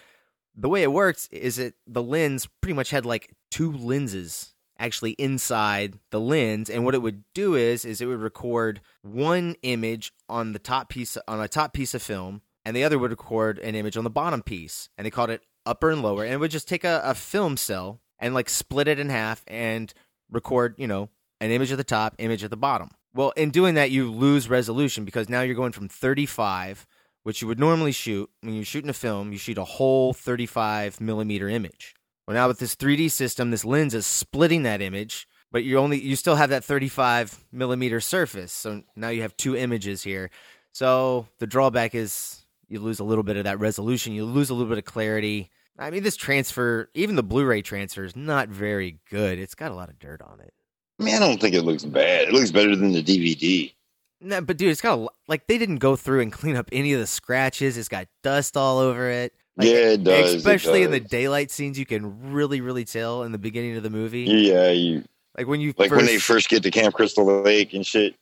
the 0.57 0.69
way 0.69 0.83
it 0.83 0.93
works 0.93 1.29
is 1.31 1.57
that 1.57 1.75
the 1.87 2.03
lens 2.03 2.49
pretty 2.61 2.75
much 2.75 2.91
had 2.91 3.07
like 3.07 3.35
two 3.51 3.73
lenses 3.73 4.55
actually 4.79 5.13
inside 5.13 5.99
the 6.11 6.19
lens 6.19 6.71
and 6.71 6.87
what 6.87 6.95
it 6.95 7.03
would 7.03 7.23
do 7.35 7.55
is 7.55 7.85
is 7.85 8.01
it 8.01 8.07
would 8.07 8.19
record 8.19 8.81
one 9.03 9.55
image 9.61 10.11
on 10.27 10.53
the 10.53 10.59
top 10.59 10.89
piece 10.89 11.19
on 11.29 11.39
a 11.39 11.47
top 11.47 11.75
piece 11.75 11.93
of 11.93 12.01
film 12.01 12.41
and 12.65 12.77
the 12.77 12.85
other 12.85 12.99
would 12.99 13.11
record 13.11 13.59
an 13.59 13.75
image 13.75 13.97
on 13.97 14.05
the 14.05 14.11
bottom 14.11 14.43
piece, 14.43 14.89
and 14.97 15.07
they 15.07 15.11
called 15.11 15.31
it 15.31 15.43
upper 15.67 15.91
and 15.91 16.03
lower, 16.03 16.25
and 16.25 16.35
it 16.35 16.39
would 16.39 16.51
just 16.51 16.69
take 16.69 16.85
a, 16.85 17.01
a 17.05 17.15
film 17.15 17.57
cell 17.57 18.01
and 18.19 18.35
like 18.35 18.49
split 18.49 18.89
it 18.89 18.99
in 18.99 19.09
half 19.09 19.43
and 19.47 19.93
record, 20.31 20.75
you 20.79 20.87
know, 20.87 21.09
an 21.41 21.51
image 21.51 21.73
at 21.73 21.79
the 21.79 21.85
top, 21.85 22.15
image 22.19 22.45
at 22.45 22.51
the 22.51 22.57
bottom. 22.57 22.91
Well, 23.13 23.31
in 23.31 23.51
doing 23.51 23.75
that, 23.75 23.91
you 23.91 24.11
lose 24.11 24.49
resolution 24.49 25.05
because 25.05 25.29
now 25.29 25.41
you're 25.41 25.57
going 25.57 25.73
from 25.73 25.89
35, 25.89 26.87
which 27.25 27.43
you 27.43 27.49
would 27.49 27.59
normally 27.59 27.93
shoot 27.93 28.31
when 28.41 28.55
you're 28.55 28.65
shooting 28.65 28.91
a 28.91 28.95
film, 28.95 29.33
you 29.33 29.39
shoot 29.39 29.59
a 29.59 29.65
whole 29.65 30.13
35 30.13 31.01
millimeter 31.01 31.49
image. 31.49 31.95
Well, 32.27 32.37
now 32.37 32.47
with 32.47 32.61
this 32.61 32.77
3D 32.77 33.11
system, 33.11 33.51
this 33.51 33.65
lens 33.65 33.95
is 33.95 34.07
splitting 34.07 34.63
that 34.63 34.81
image, 34.81 35.27
but 35.51 35.65
you 35.65 35.79
only 35.79 36.01
you 36.01 36.15
still 36.15 36.37
have 36.37 36.51
that 36.51 36.63
35 36.63 37.45
millimeter 37.51 38.01
surface. 38.01 38.53
So 38.53 38.83
now 38.95 39.09
you 39.09 39.23
have 39.23 39.37
two 39.37 39.57
images 39.57 40.05
here. 40.05 40.31
So 40.73 41.27
the 41.41 41.49
drawback 41.49 41.97
is 41.97 42.45
you 42.69 42.79
lose 42.79 43.01
a 43.01 43.05
little 43.05 43.25
bit 43.25 43.37
of 43.37 43.45
that 43.45 43.59
resolution, 43.59 44.13
you 44.13 44.25
lose 44.25 44.51
a 44.51 44.55
little 44.55 44.69
bit 44.69 44.79
of 44.79 44.85
clarity. 44.85 45.51
I 45.77 45.91
mean, 45.91 46.05
this 46.05 46.17
transfer, 46.17 46.91
even 46.95 47.17
the 47.17 47.23
Blu-ray 47.23 47.63
transfer, 47.63 48.05
is 48.05 48.15
not 48.15 48.49
very 48.49 49.01
good. 49.11 49.39
It's 49.39 49.55
got 49.55 49.73
a 49.73 49.75
lot 49.75 49.89
of 49.89 49.99
dirt 49.99 50.23
on 50.23 50.39
it. 50.39 50.53
I 51.01 51.03
mean, 51.03 51.15
I 51.15 51.19
don't 51.19 51.41
think 51.41 51.55
it 51.55 51.63
looks 51.63 51.85
bad. 51.85 52.29
It 52.29 52.33
looks 52.35 52.51
better 52.51 52.77
than 52.77 52.93
the 52.93 53.03
DVD. 53.03 53.73
No, 54.21 54.43
but 54.43 54.59
dude, 54.59 54.71
it's 54.71 54.83
got 54.83 54.99
a, 54.99 55.09
like 55.29 55.47
they 55.47 55.57
didn't 55.57 55.79
go 55.79 55.97
through 55.97 56.21
and 56.21 56.31
clean 56.31 56.55
up 56.57 56.69
any 56.73 56.93
of 56.93 57.01
the 57.01 57.07
scratches. 57.07 57.79
It's 57.79 57.89
got 57.89 58.07
dust 58.23 58.57
all 58.57 58.79
over 58.79 59.09
it. 59.11 59.33
Like, 59.57 59.69
yeah, 59.69 59.75
it 59.93 60.05
does. 60.05 60.35
it 60.35 60.37
Especially 60.37 60.83
in 60.83 60.91
the 60.91 61.01
daylight 61.01 61.51
scenes, 61.51 61.79
you 61.79 61.87
can 61.87 62.31
really, 62.33 62.61
really 62.61 62.85
tell 62.85 63.23
in 63.23 63.33
the 63.33 63.39
beginning 63.39 63.77
of 63.77 63.83
the 63.83 63.91
movie. 63.91 64.21
Yeah, 64.25 64.71
you 64.71 65.05
Like 65.39 65.47
when 65.47 65.61
you 65.61 65.73
like 65.79 65.89
first, 65.89 65.97
when 65.97 66.07
they 66.07 66.19
first 66.19 66.49
get 66.51 66.63
to 66.65 66.71
Camp 66.71 66.95
Crystal 66.95 67.25
Lake 67.25 67.73
and 67.73 67.85
shit. 67.87 68.15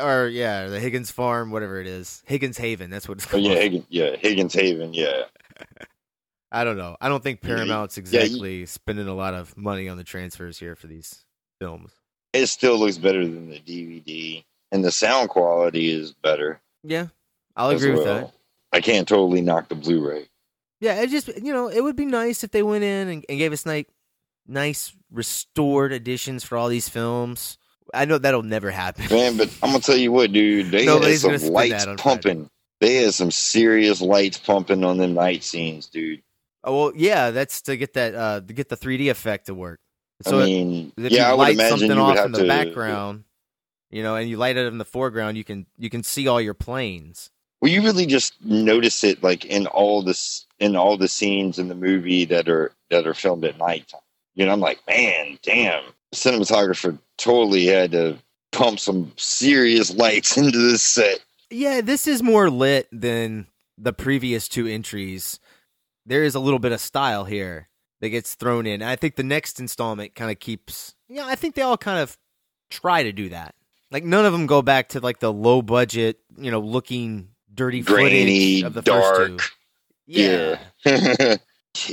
or 0.00 0.28
yeah, 0.28 0.68
the 0.68 0.80
Higgins 0.80 1.10
Farm, 1.10 1.50
whatever 1.50 1.80
it 1.82 1.86
is, 1.86 2.22
Higgins 2.26 2.56
Haven. 2.56 2.88
That's 2.90 3.06
what 3.06 3.18
it's 3.18 3.26
Oh 3.26 3.32
called. 3.32 3.44
yeah, 3.44 3.54
Higgins, 3.56 3.84
yeah, 3.90 4.16
Higgins 4.16 4.54
Haven. 4.54 4.94
Yeah, 4.94 5.24
I 6.50 6.64
don't 6.64 6.78
know. 6.78 6.96
I 7.00 7.08
don't 7.10 7.22
think 7.22 7.42
Paramount's 7.42 7.98
yeah, 7.98 8.02
you- 8.02 8.20
exactly 8.20 8.66
spending 8.66 9.06
a 9.08 9.14
lot 9.14 9.34
of 9.34 9.54
money 9.56 9.86
on 9.88 9.98
the 9.98 10.04
transfers 10.04 10.58
here 10.58 10.74
for 10.74 10.86
these 10.86 11.24
films. 11.60 11.92
It 12.36 12.48
still 12.48 12.78
looks 12.78 12.98
better 12.98 13.24
than 13.24 13.50
the 13.50 13.60
DVD, 13.60 14.44
and 14.72 14.84
the 14.84 14.92
sound 14.92 15.28
quality 15.28 15.90
is 15.90 16.12
better. 16.12 16.60
Yeah, 16.82 17.08
I'll 17.56 17.70
agree 17.70 17.92
with 17.92 18.04
that. 18.04 18.32
I 18.72 18.80
can't 18.80 19.08
totally 19.08 19.40
knock 19.40 19.68
the 19.68 19.74
Blu-ray. 19.74 20.28
Yeah, 20.80 21.00
it 21.00 21.10
just 21.10 21.28
you 21.42 21.52
know 21.52 21.68
it 21.68 21.82
would 21.82 21.96
be 21.96 22.04
nice 22.04 22.44
if 22.44 22.50
they 22.50 22.62
went 22.62 22.84
in 22.84 23.08
and, 23.08 23.24
and 23.28 23.38
gave 23.38 23.52
us 23.52 23.64
like 23.64 23.88
nice 24.46 24.94
restored 25.10 25.92
editions 25.92 26.44
for 26.44 26.56
all 26.58 26.68
these 26.68 26.88
films. 26.88 27.58
I 27.94 28.04
know 28.04 28.18
that'll 28.18 28.42
never 28.42 28.70
happen. 28.70 29.06
Man, 29.10 29.36
but 29.36 29.48
I'm 29.62 29.70
gonna 29.70 29.80
tell 29.80 29.96
you 29.96 30.12
what, 30.12 30.32
dude. 30.32 30.70
They 30.70 30.86
Nobody's 30.86 31.22
had 31.22 31.40
some 31.40 31.52
lights 31.52 31.86
on 31.86 31.96
Friday. 31.96 32.02
pumping. 32.02 32.50
They 32.80 32.96
had 32.96 33.14
some 33.14 33.30
serious 33.30 34.00
lights 34.02 34.38
pumping 34.38 34.84
on 34.84 34.98
them 34.98 35.14
night 35.14 35.42
scenes, 35.42 35.86
dude. 35.86 36.22
Oh 36.62 36.76
well, 36.76 36.92
yeah, 36.94 37.30
that's 37.30 37.62
to 37.62 37.76
get 37.76 37.94
that 37.94 38.14
uh 38.14 38.40
to 38.40 38.52
get 38.52 38.68
the 38.68 38.76
3D 38.76 39.10
effect 39.10 39.46
to 39.46 39.54
work. 39.54 39.80
So 40.22 40.40
I 40.40 40.44
mean, 40.44 40.92
if 40.96 41.12
yeah, 41.12 41.28
you 41.28 41.34
I 41.34 41.36
light 41.36 41.54
imagine 41.54 41.78
something 41.78 41.96
you 41.96 42.02
off 42.02 42.16
have 42.16 42.26
in 42.26 42.32
the 42.32 42.42
to. 42.42 42.48
background, 42.48 43.24
you 43.90 44.02
know, 44.02 44.16
and 44.16 44.28
you 44.28 44.36
light 44.36 44.56
it 44.56 44.66
in 44.66 44.78
the 44.78 44.84
foreground, 44.84 45.36
you 45.36 45.44
can 45.44 45.66
you 45.76 45.90
can 45.90 46.02
see 46.02 46.26
all 46.26 46.40
your 46.40 46.54
planes. 46.54 47.30
Well, 47.60 47.70
you 47.70 47.82
really 47.82 48.06
just 48.06 48.34
notice 48.44 49.04
it 49.04 49.22
like 49.22 49.44
in 49.44 49.66
all 49.66 50.02
this 50.02 50.46
in 50.58 50.76
all 50.76 50.96
the 50.96 51.08
scenes 51.08 51.58
in 51.58 51.68
the 51.68 51.74
movie 51.74 52.24
that 52.26 52.48
are 52.48 52.72
that 52.90 53.06
are 53.06 53.14
filmed 53.14 53.44
at 53.44 53.58
nighttime. 53.58 54.00
You 54.34 54.46
know, 54.46 54.52
I'm 54.52 54.60
like, 54.60 54.80
man, 54.86 55.38
damn, 55.42 55.82
cinematographer 56.14 56.98
totally 57.18 57.66
had 57.66 57.92
to 57.92 58.18
pump 58.52 58.80
some 58.80 59.12
serious 59.16 59.94
lights 59.94 60.36
into 60.36 60.58
this 60.58 60.82
set. 60.82 61.20
Yeah, 61.50 61.80
this 61.80 62.06
is 62.06 62.22
more 62.22 62.50
lit 62.50 62.88
than 62.90 63.46
the 63.78 63.92
previous 63.92 64.48
two 64.48 64.66
entries. 64.66 65.38
There 66.06 66.24
is 66.24 66.34
a 66.34 66.40
little 66.40 66.58
bit 66.58 66.72
of 66.72 66.80
style 66.80 67.24
here 67.24 67.68
that 68.06 68.10
gets 68.10 68.36
thrown 68.36 68.66
in. 68.66 68.82
I 68.82 68.94
think 68.94 69.16
the 69.16 69.24
next 69.24 69.58
installment 69.58 70.14
kind 70.14 70.30
of 70.30 70.38
keeps. 70.38 70.94
Yeah, 71.08 71.26
I 71.26 71.34
think 71.34 71.56
they 71.56 71.62
all 71.62 71.76
kind 71.76 71.98
of 71.98 72.16
try 72.70 73.02
to 73.02 73.12
do 73.12 73.30
that. 73.30 73.54
Like 73.90 74.04
none 74.04 74.24
of 74.24 74.32
them 74.32 74.46
go 74.46 74.62
back 74.62 74.90
to 74.90 75.00
like 75.00 75.18
the 75.18 75.32
low 75.32 75.60
budget, 75.60 76.20
you 76.38 76.50
know, 76.52 76.60
looking 76.60 77.30
dirty 77.52 77.80
Grainy, 77.80 78.60
footage 78.60 78.62
of 78.62 78.74
the 78.74 78.82
dark. 78.82 79.16
first 79.16 79.48
two. 79.48 79.54
Yeah. 80.06 80.58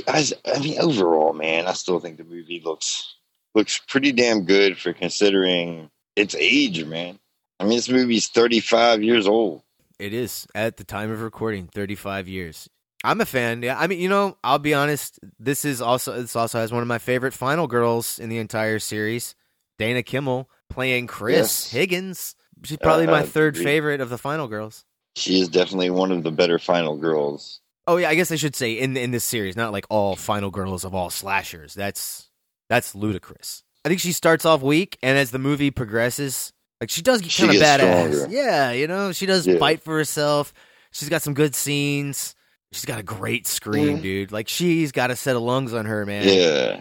I, 0.08 0.24
I 0.46 0.58
mean, 0.60 0.78
overall, 0.80 1.32
man, 1.32 1.66
I 1.66 1.72
still 1.72 1.98
think 1.98 2.16
the 2.16 2.24
movie 2.24 2.62
looks 2.64 3.16
looks 3.54 3.80
pretty 3.88 4.12
damn 4.12 4.44
good 4.44 4.78
for 4.78 4.92
considering 4.92 5.90
its 6.14 6.34
age, 6.36 6.84
man. 6.84 7.18
I 7.58 7.64
mean, 7.64 7.76
this 7.76 7.88
movie's 7.88 8.28
35 8.28 9.02
years 9.02 9.26
old. 9.26 9.62
It 9.98 10.12
is 10.12 10.46
at 10.54 10.76
the 10.76 10.84
time 10.84 11.10
of 11.10 11.22
recording, 11.22 11.66
35 11.66 12.28
years. 12.28 12.68
I'm 13.04 13.20
a 13.20 13.26
fan. 13.26 13.62
Yeah, 13.62 13.78
I 13.78 13.86
mean, 13.86 14.00
you 14.00 14.08
know, 14.08 14.36
I'll 14.42 14.58
be 14.58 14.74
honest. 14.74 15.20
This 15.38 15.64
is 15.64 15.80
also 15.82 16.20
this 16.22 16.34
also 16.34 16.58
has 16.58 16.72
one 16.72 16.82
of 16.82 16.88
my 16.88 16.98
favorite 16.98 17.34
final 17.34 17.66
girls 17.66 18.18
in 18.18 18.30
the 18.30 18.38
entire 18.38 18.78
series, 18.78 19.34
Dana 19.78 20.02
Kimmel 20.02 20.48
playing 20.70 21.06
Chris 21.06 21.36
Yes. 21.36 21.70
Higgins. 21.70 22.34
She's 22.64 22.78
probably 22.78 23.06
Uh, 23.06 23.10
my 23.10 23.22
third 23.22 23.58
favorite 23.58 24.00
of 24.00 24.08
the 24.08 24.16
final 24.18 24.48
girls. 24.48 24.84
She 25.16 25.38
is 25.40 25.48
definitely 25.48 25.90
one 25.90 26.10
of 26.10 26.22
the 26.24 26.30
better 26.32 26.58
final 26.58 26.96
girls. 26.96 27.60
Oh 27.86 27.98
yeah, 27.98 28.08
I 28.08 28.14
guess 28.14 28.32
I 28.32 28.36
should 28.36 28.56
say 28.56 28.72
in 28.72 28.96
in 28.96 29.10
this 29.10 29.24
series, 29.24 29.54
not 29.54 29.70
like 29.70 29.84
all 29.90 30.16
final 30.16 30.50
girls 30.50 30.84
of 30.84 30.94
all 30.94 31.10
slashers. 31.10 31.74
That's 31.74 32.30
that's 32.70 32.94
ludicrous. 32.94 33.62
I 33.84 33.90
think 33.90 34.00
she 34.00 34.12
starts 34.12 34.46
off 34.46 34.62
weak, 34.62 34.96
and 35.02 35.18
as 35.18 35.30
the 35.30 35.38
movie 35.38 35.70
progresses, 35.70 36.54
like 36.80 36.88
she 36.88 37.02
does 37.02 37.20
get 37.20 37.32
kind 37.36 37.50
of 37.54 37.62
badass. 37.62 38.14
stronger. 38.14 38.34
Yeah, 38.34 38.70
you 38.72 38.86
know, 38.86 39.12
she 39.12 39.26
does 39.26 39.46
Yeah. 39.46 39.58
fight 39.58 39.82
for 39.82 39.94
herself. 39.98 40.54
She's 40.90 41.10
got 41.10 41.20
some 41.20 41.34
good 41.34 41.54
scenes. 41.54 42.34
She's 42.74 42.84
got 42.86 42.98
a 42.98 43.04
great 43.04 43.46
scream, 43.46 43.98
Mhm. 43.98 44.02
dude. 44.02 44.32
Like 44.32 44.48
she's 44.48 44.90
got 44.90 45.10
a 45.12 45.16
set 45.16 45.36
of 45.36 45.42
lungs 45.42 45.72
on 45.72 45.86
her, 45.86 46.04
man. 46.04 46.26
Yeah. 46.26 46.80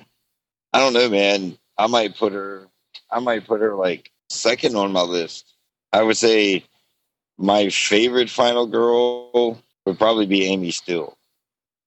I 0.74 0.80
don't 0.80 0.94
know, 0.94 1.08
man. 1.08 1.58
I 1.78 1.86
might 1.88 2.18
put 2.18 2.34
her 2.34 2.68
I 3.12 3.20
might 3.20 3.46
put 3.46 3.62
her 3.62 3.76
like 3.76 4.12
second 4.30 4.76
on 4.76 4.92
my 4.92 5.02
list. 5.04 5.54
I 5.92 6.02
would 6.02 6.18
say 6.18 6.64
my 7.38 7.70
favorite 7.70 8.30
final 8.30 8.66
girl 8.66 9.62
would 9.86 9.98
probably 10.00 10.26
be 10.26 10.46
Amy 10.46 10.72
Still. 10.72 11.16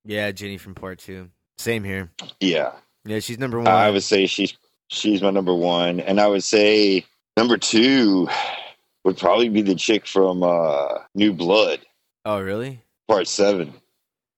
Yeah, 0.04 0.30
Jenny 0.30 0.56
from 0.56 0.76
part 0.76 1.00
two. 1.00 1.30
Same 1.58 1.82
here. 1.82 2.12
Yeah. 2.38 2.72
Yeah, 3.04 3.18
she's 3.18 3.38
number 3.40 3.58
one. 3.58 3.66
I 3.66 3.90
would 3.90 4.04
say 4.04 4.26
she's 4.26 4.56
she's 4.88 5.20
my 5.20 5.30
number 5.30 5.54
one. 5.54 5.98
And 5.98 6.20
I 6.20 6.28
would 6.28 6.44
say 6.44 7.04
number 7.36 7.56
two 7.56 8.28
would 9.04 9.16
probably 9.18 9.48
be 9.48 9.62
the 9.62 9.74
chick 9.74 10.06
from 10.06 10.44
uh 10.44 10.98
New 11.16 11.32
Blood, 11.32 11.80
oh, 12.24 12.40
really? 12.40 12.82
part 13.08 13.26
seven. 13.26 13.74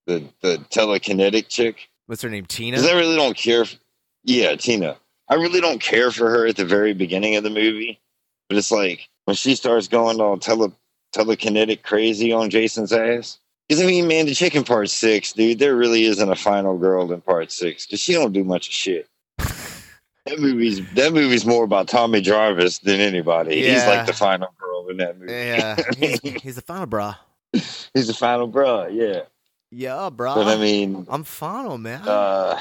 The 0.09 0.25
the 0.41 0.57
telekinetic 0.71 1.49
chick. 1.49 1.91
What's 2.07 2.23
her 2.23 2.31
name? 2.31 2.47
Tina. 2.47 2.79
Because 2.79 2.91
I 2.91 2.97
really 2.97 3.15
don't 3.15 3.37
care. 3.37 3.61
f 3.63 3.77
yeah, 4.25 4.57
Tina. 4.57 4.97
I 5.29 5.35
really 5.35 5.61
don't 5.61 5.83
care 5.83 6.11
for 6.11 6.31
her 6.31 6.47
at 6.47 6.57
the 6.57 6.65
very 6.65 6.95
beginning 6.95 7.37
of 7.37 7.45
the 7.45 7.51
movie, 7.51 8.01
but 8.49 8.57
it's 8.57 8.71
like 8.71 9.11
when 9.27 9.37
she 9.37 9.55
starts 9.55 9.87
going 9.87 10.19
all 10.19 10.39
tele 10.39 10.73
telekinetic 11.15 11.83
crazy 11.83 12.33
on 12.33 12.49
Jason's 12.49 12.91
ass. 12.91 13.39
Because 13.69 13.85
I 13.85 13.87
mean, 13.87 14.09
man, 14.09 14.25
the 14.25 14.35
chicken 14.35 14.65
part 14.65 14.89
six, 14.89 15.35
dude, 15.35 15.59
there 15.59 15.77
really 15.77 16.05
isn't 16.05 16.31
a 16.31 16.37
final 16.37 16.79
girl 16.79 17.13
in 17.13 17.21
part 17.21 17.53
six 17.53 17.85
because 17.85 18.01
she 18.01 18.15
don't 18.15 18.33
do 18.33 18.45
much 18.45 18.69
of 18.69 18.73
shit. 18.73 19.07
that 19.37 20.39
movie's 20.39 20.81
that 20.95 21.13
movie's 21.13 21.45
more 21.45 21.65
about 21.65 21.87
Tommy 21.87 22.23
Jarvis 22.23 22.79
than 22.79 23.01
anybody. 23.01 23.69
He's 23.69 23.85
like 23.85 24.07
the 24.07 24.15
final 24.15 24.49
girl 24.59 24.89
in 24.89 24.97
that 24.97 25.19
movie. 25.19 25.33
yeah, 25.33 25.77
he's, 25.99 26.21
he's 26.43 26.55
the 26.55 26.63
final 26.63 26.87
bra. 26.87 27.17
He's 27.53 28.07
the 28.07 28.15
final 28.15 28.47
bro, 28.47 28.87
yeah. 28.87 29.25
Yeah, 29.71 30.11
bro. 30.11 30.35
But 30.35 30.49
I 30.49 30.57
mean, 30.57 31.07
I'm 31.09 31.25
final, 31.25 31.79
man. 31.79 32.03
uh, 32.07 32.61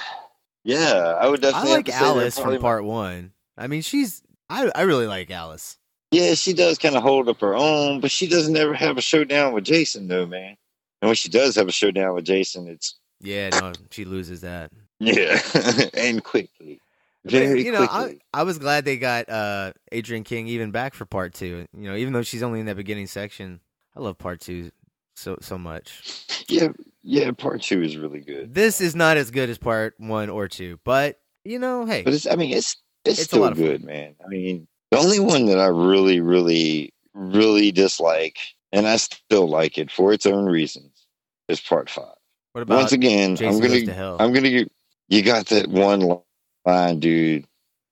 yeah, 0.63 1.17
I 1.19 1.29
would 1.29 1.43
I 1.43 1.51
definitely. 1.51 1.69
have 1.69 1.77
like 1.77 1.89
Alice 1.89 2.37
from 2.39 2.59
part 2.59 2.83
one. 2.83 3.31
I 3.57 3.67
mean, 3.67 3.81
she's 3.81 4.21
I 4.49 4.69
I 4.75 4.81
really 4.83 5.07
like 5.07 5.31
Alice. 5.31 5.77
Yeah, 6.11 6.35
she 6.35 6.53
does 6.53 6.77
kind 6.77 6.95
of 6.95 7.03
hold 7.03 7.27
up 7.27 7.41
her 7.41 7.55
own, 7.55 7.99
but 7.99 8.11
she 8.11 8.27
doesn't 8.27 8.55
ever 8.55 8.73
have 8.73 8.97
a 8.97 9.01
showdown 9.01 9.53
with 9.53 9.65
Jason, 9.65 10.07
though, 10.07 10.25
man. 10.25 10.55
And 11.01 11.09
when 11.09 11.15
she 11.15 11.29
does 11.29 11.55
have 11.55 11.67
a 11.67 11.71
showdown 11.71 12.15
with 12.15 12.25
Jason, 12.25 12.67
it's 12.67 12.95
Yeah, 13.19 13.49
no, 13.51 13.77
she 13.91 14.05
loses 14.05 14.41
that. 14.41 14.71
yeah, 14.99 15.39
and 15.93 16.23
quickly, 16.23 16.79
very 17.25 17.63
you 17.63 17.71
know, 17.71 17.87
I. 17.89 18.17
I 18.33 18.43
was 18.43 18.57
glad 18.59 18.85
they 18.85 18.97
got 18.97 19.29
uh, 19.29 19.73
Adrienne 19.93 20.23
King 20.23 20.47
even 20.47 20.71
back 20.71 20.93
for 20.93 21.05
part 21.05 21.33
two. 21.33 21.65
You 21.75 21.89
know, 21.89 21.95
even 21.95 22.13
though 22.13 22.21
she's 22.23 22.43
only 22.43 22.59
in 22.59 22.65
that 22.67 22.77
beginning 22.77 23.07
section, 23.07 23.59
I 23.95 23.99
love 23.99 24.17
part 24.17 24.41
two 24.41 24.71
so 25.17 25.37
so 25.41 25.57
much. 25.57 26.25
yeah, 26.47 26.69
yeah. 27.03 27.31
Part 27.31 27.61
two 27.61 27.81
is 27.81 27.97
really 27.97 28.19
good, 28.21 28.53
This 28.53 28.79
is 28.81 28.95
not 28.95 29.17
as 29.17 29.31
good 29.31 29.49
as 29.49 29.57
part 29.57 29.95
one 29.97 30.29
or 30.29 30.47
two, 30.47 30.79
but 30.83 31.19
you 31.43 31.59
know, 31.59 31.85
hey, 31.85 32.03
but 32.03 32.13
it's. 32.13 32.27
I 32.27 32.35
mean, 32.35 32.51
it's 32.55 32.77
it's, 33.05 33.19
It's 33.19 33.29
still 33.29 33.45
of 33.45 33.57
fun. 33.57 33.65
good, 33.65 33.83
man. 33.83 34.15
I 34.23 34.27
mean, 34.27 34.67
the 34.91 34.97
only 34.97 35.19
one 35.19 35.45
that 35.47 35.59
I 35.59 35.67
really, 35.67 36.19
really, 36.19 36.93
really 37.13 37.71
dislike, 37.71 38.37
and 38.71 38.87
I 38.87 38.97
still 38.97 39.47
like 39.47 39.77
it 39.77 39.89
for 39.91 40.13
its 40.13 40.25
own 40.25 40.45
reasons, 40.45 41.05
is 41.47 41.59
part 41.61 41.89
five. 41.89 42.15
what 42.53 42.61
about 42.61 42.77
Once 42.79 42.91
again, 42.91 43.35
Jason 43.35 43.55
I'm 43.55 43.59
gonna 43.69 43.85
to 43.85 43.93
Hell? 43.93 44.17
I'm 44.19 44.33
gonna 44.33 44.65
you 45.09 45.21
got 45.23 45.45
that 45.47 45.69
one 45.69 46.19
line, 46.65 46.99
dude, 46.99 47.45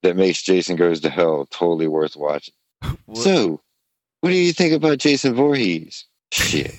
that 0.03 0.17
makes 0.17 0.41
Jason 0.43 0.75
Goes 0.75 0.99
to 1.01 1.09
Hell 1.09 1.47
totally 1.49 1.87
worth 1.87 2.15
watching. 2.17 2.53
What- 3.05 3.17
So, 3.17 3.61
what 4.21 4.31
do 4.31 4.35
you 4.35 4.51
think 4.53 4.73
about 4.73 4.97
Jason 4.97 5.33
Voorhees? 5.33 6.05
Shit, 6.33 6.75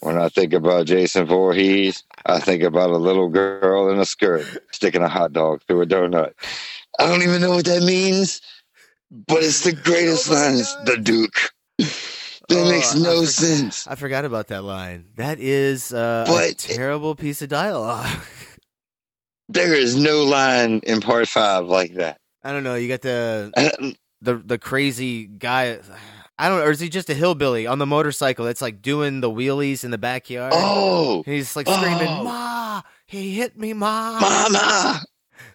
When 0.00 0.18
I 0.18 0.28
think 0.28 0.52
about 0.52 0.86
Jason 0.86 1.26
Voorhees, 1.26 2.04
I 2.26 2.38
think 2.38 2.62
about 2.62 2.90
a 2.90 2.96
little 2.98 3.28
girl 3.28 3.90
in 3.90 3.98
a 3.98 4.04
skirt 4.04 4.44
sticking 4.70 5.02
a 5.02 5.08
hot 5.08 5.32
dog 5.32 5.62
through 5.66 5.82
a 5.82 5.86
donut. 5.86 6.32
I 6.98 7.06
don't 7.06 7.22
even 7.22 7.40
know 7.40 7.50
what 7.50 7.64
that 7.64 7.82
means, 7.82 8.40
but 9.10 9.42
it's 9.42 9.62
the 9.64 9.72
greatest 9.72 10.30
Oh 10.30 10.34
line. 10.34 10.54
It's 10.58 10.74
the 10.84 10.96
Duke. 10.98 11.50
That 12.48 12.58
Oh, 12.58 12.70
makes 12.70 12.94
I 12.94 12.98
no 12.98 13.16
forgot- 13.16 13.28
sense. 13.28 13.86
I 13.88 13.94
forgot 13.96 14.24
about 14.24 14.48
that 14.48 14.62
line. 14.62 15.06
That 15.16 15.40
is 15.40 15.92
uh, 15.92 16.24
a 16.28 16.30
But- 16.30 16.58
terrible 16.58 17.14
piece 17.14 17.42
of 17.42 17.48
dialogue. 17.48 18.06
There 19.48 19.74
is 19.74 19.94
no 19.94 20.24
line 20.24 20.80
in 20.80 21.00
part 21.00 21.28
five 21.28 21.66
like 21.66 21.94
that. 21.94 22.18
I 22.42 22.50
don't 22.50 22.64
know. 22.64 22.74
You 22.74 22.88
got 22.88 23.02
the 23.02 23.94
the 24.20 24.34
the 24.44 24.58
crazy 24.58 25.26
guy. 25.26 25.78
I 26.38 26.48
don't 26.48 26.58
know. 26.58 26.66
Or 26.66 26.70
is 26.70 26.80
he 26.80 26.88
just 26.88 27.08
a 27.10 27.14
hillbilly 27.14 27.66
on 27.66 27.78
the 27.78 27.86
motorcycle 27.86 28.44
that's 28.44 28.60
like 28.62 28.82
doing 28.82 29.20
the 29.20 29.30
wheelies 29.30 29.84
in 29.84 29.90
the 29.90 29.98
backyard? 29.98 30.52
oh, 30.54 31.22
And 31.26 31.34
he's 31.34 31.56
like 31.56 31.66
screaming, 31.68 32.08
Oh. 32.08 32.24
"Ma! 32.24 32.82
He 33.06 33.34
hit 33.34 33.58
me, 33.58 33.72
ma!" 33.72 34.20
mama. 34.20 35.02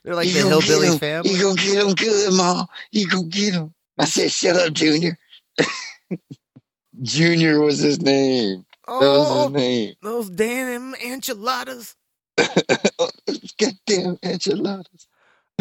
They're 0.03 0.15
like 0.15 0.27
you 0.27 0.41
the 0.41 0.47
hillbilly 0.49 0.97
family. 0.97 1.31
You 1.31 1.41
gonna 1.43 1.55
get 1.55 1.85
him 1.85 1.93
good, 1.93 2.33
ma. 2.33 2.65
You 2.91 3.07
gonna 3.07 3.27
get 3.27 3.53
him. 3.53 3.73
I 3.99 4.05
said, 4.05 4.31
shut 4.31 4.55
up, 4.55 4.73
Junior. 4.73 5.17
Junior 7.01 7.59
was 7.59 7.79
his 7.79 8.01
name. 8.01 8.65
That 8.87 8.93
was 8.99 9.27
oh, 9.29 9.43
his 9.43 9.51
name. 9.53 9.93
those 10.01 10.29
damn 10.29 10.95
enchiladas! 10.95 11.95
Goddamn 12.37 14.17
enchiladas. 14.23 15.07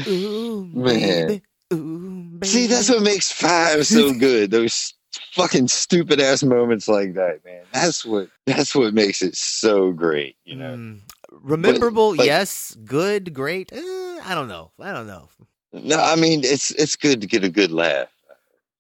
Ooh, 0.09 0.65
Man. 0.75 1.43
Ooh. 1.73 2.39
See, 2.43 2.67
that's 2.67 2.89
what 2.89 3.03
makes 3.03 3.31
five 3.31 3.87
so 3.87 4.13
good. 4.19 4.51
Those 4.51 4.95
fucking 5.33 5.69
stupid 5.69 6.21
ass 6.21 6.43
moments 6.43 6.89
like 6.89 7.15
that, 7.15 7.45
man. 7.45 7.65
That's 7.73 8.05
what 8.05 8.29
that's 8.47 8.75
what 8.75 8.95
makes 8.95 9.23
it 9.23 9.37
so 9.37 9.93
great, 9.93 10.37
you 10.45 10.57
know. 10.57 10.75
Mm, 10.75 11.01
rememberable, 11.31 12.17
like- 12.17 12.27
yes. 12.27 12.77
Good, 12.85 13.35
great. 13.35 13.73
Eh, 13.73 13.79
I 14.25 14.33
don't 14.35 14.49
know. 14.49 14.73
I 14.81 14.93
don't 14.93 15.07
know. 15.07 15.29
No, 15.73 16.01
I 16.01 16.17
mean 16.17 16.41
it's 16.45 16.71
it's 16.73 16.97
good 16.97 17.21
to 17.21 17.27
get 17.27 17.45
a 17.45 17.49
good 17.49 17.71
laugh. 17.73 18.09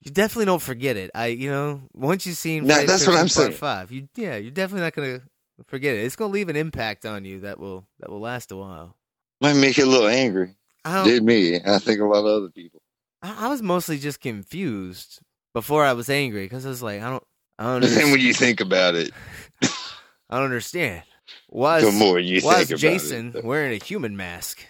You 0.02 0.10
definitely 0.10 0.46
don't 0.46 0.62
forget 0.62 0.96
it. 0.96 1.10
I, 1.14 1.26
you 1.26 1.50
know, 1.50 1.82
once 1.92 2.26
you've 2.26 2.38
seen 2.38 2.66
No, 2.66 2.84
that's 2.86 3.06
what 3.06 3.16
I'm 3.16 3.28
saying. 3.28 3.52
Five, 3.52 3.92
you, 3.92 4.08
yeah, 4.16 4.36
you're 4.36 4.50
definitely 4.50 4.84
not 4.84 4.94
gonna 4.94 5.20
forget 5.66 5.94
it. 5.94 6.04
It's 6.04 6.16
gonna 6.16 6.32
leave 6.32 6.48
an 6.48 6.56
impact 6.56 7.04
on 7.04 7.24
you 7.24 7.40
that 7.40 7.58
will 7.60 7.86
that 8.00 8.10
will 8.10 8.20
last 8.20 8.50
a 8.50 8.56
while. 8.56 8.96
Might 9.40 9.56
make 9.56 9.76
you 9.76 9.84
a 9.84 9.86
little 9.86 10.08
angry. 10.08 10.54
I 10.84 10.96
don't, 10.96 11.04
Did 11.06 11.22
me. 11.22 11.60
I 11.64 11.78
think 11.78 12.00
a 12.00 12.04
lot 12.04 12.20
of 12.20 12.26
other 12.26 12.48
people. 12.48 12.80
I, 13.22 13.46
I 13.46 13.48
was 13.48 13.62
mostly 13.62 13.98
just 13.98 14.20
confused 14.20 15.20
before 15.54 15.84
I 15.84 15.92
was 15.92 16.08
angry 16.10 16.44
because 16.44 16.66
I 16.66 16.68
was 16.68 16.82
like, 16.82 17.00
I 17.02 17.10
don't, 17.10 17.24
I 17.58 17.64
don't, 17.64 17.84
And 17.84 17.92
then 17.96 18.10
when 18.10 18.20
you 18.20 18.32
think 18.34 18.60
about 18.60 18.94
it, 18.94 19.10
I 19.62 20.36
don't 20.36 20.44
understand. 20.44 21.02
Why 21.48 21.80
the 21.80 21.92
more 21.92 22.18
you 22.18 22.40
why 22.42 22.64
think 22.64 22.80
Jason 22.80 23.32
it. 23.36 23.44
wearing 23.44 23.72
a 23.80 23.84
human 23.84 24.16
mask? 24.16 24.64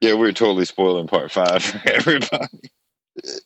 Yeah, 0.00 0.14
we're 0.14 0.32
totally 0.32 0.64
spoiling 0.64 1.06
part 1.06 1.30
five 1.30 1.62
for 1.62 1.80
everybody. 1.90 2.70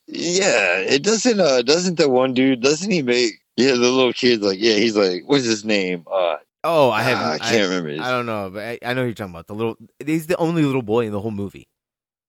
Yeah, 0.06 0.78
it 0.78 1.02
doesn't. 1.02 1.38
Uh, 1.40 1.62
doesn't 1.62 1.98
the 1.98 2.08
one 2.08 2.34
dude? 2.34 2.62
Doesn't 2.62 2.90
he 2.90 3.02
make? 3.02 3.34
Yeah, 3.56 3.72
the 3.72 3.76
little 3.90 4.12
kid's 4.12 4.42
like, 4.42 4.58
yeah, 4.60 4.74
he's 4.74 4.96
like, 4.96 5.22
what's 5.26 5.44
his 5.44 5.64
name? 5.64 6.04
Uh, 6.10 6.36
Oh, 6.64 6.90
I 6.90 7.02
have. 7.02 7.18
ah, 7.18 7.32
I 7.34 7.38
can't 7.38 7.68
remember. 7.68 7.90
His, 7.90 8.00
I 8.00 8.10
don't 8.10 8.26
know, 8.26 8.50
but 8.52 8.64
I, 8.64 8.78
I 8.84 8.92
know 8.92 9.02
who 9.02 9.06
you're 9.06 9.14
talking 9.14 9.32
about 9.32 9.46
the 9.46 9.54
little. 9.54 9.76
He's 10.04 10.26
the 10.26 10.36
only 10.38 10.62
little 10.64 10.82
boy 10.82 11.06
in 11.06 11.12
the 11.12 11.20
whole 11.20 11.30
movie 11.30 11.68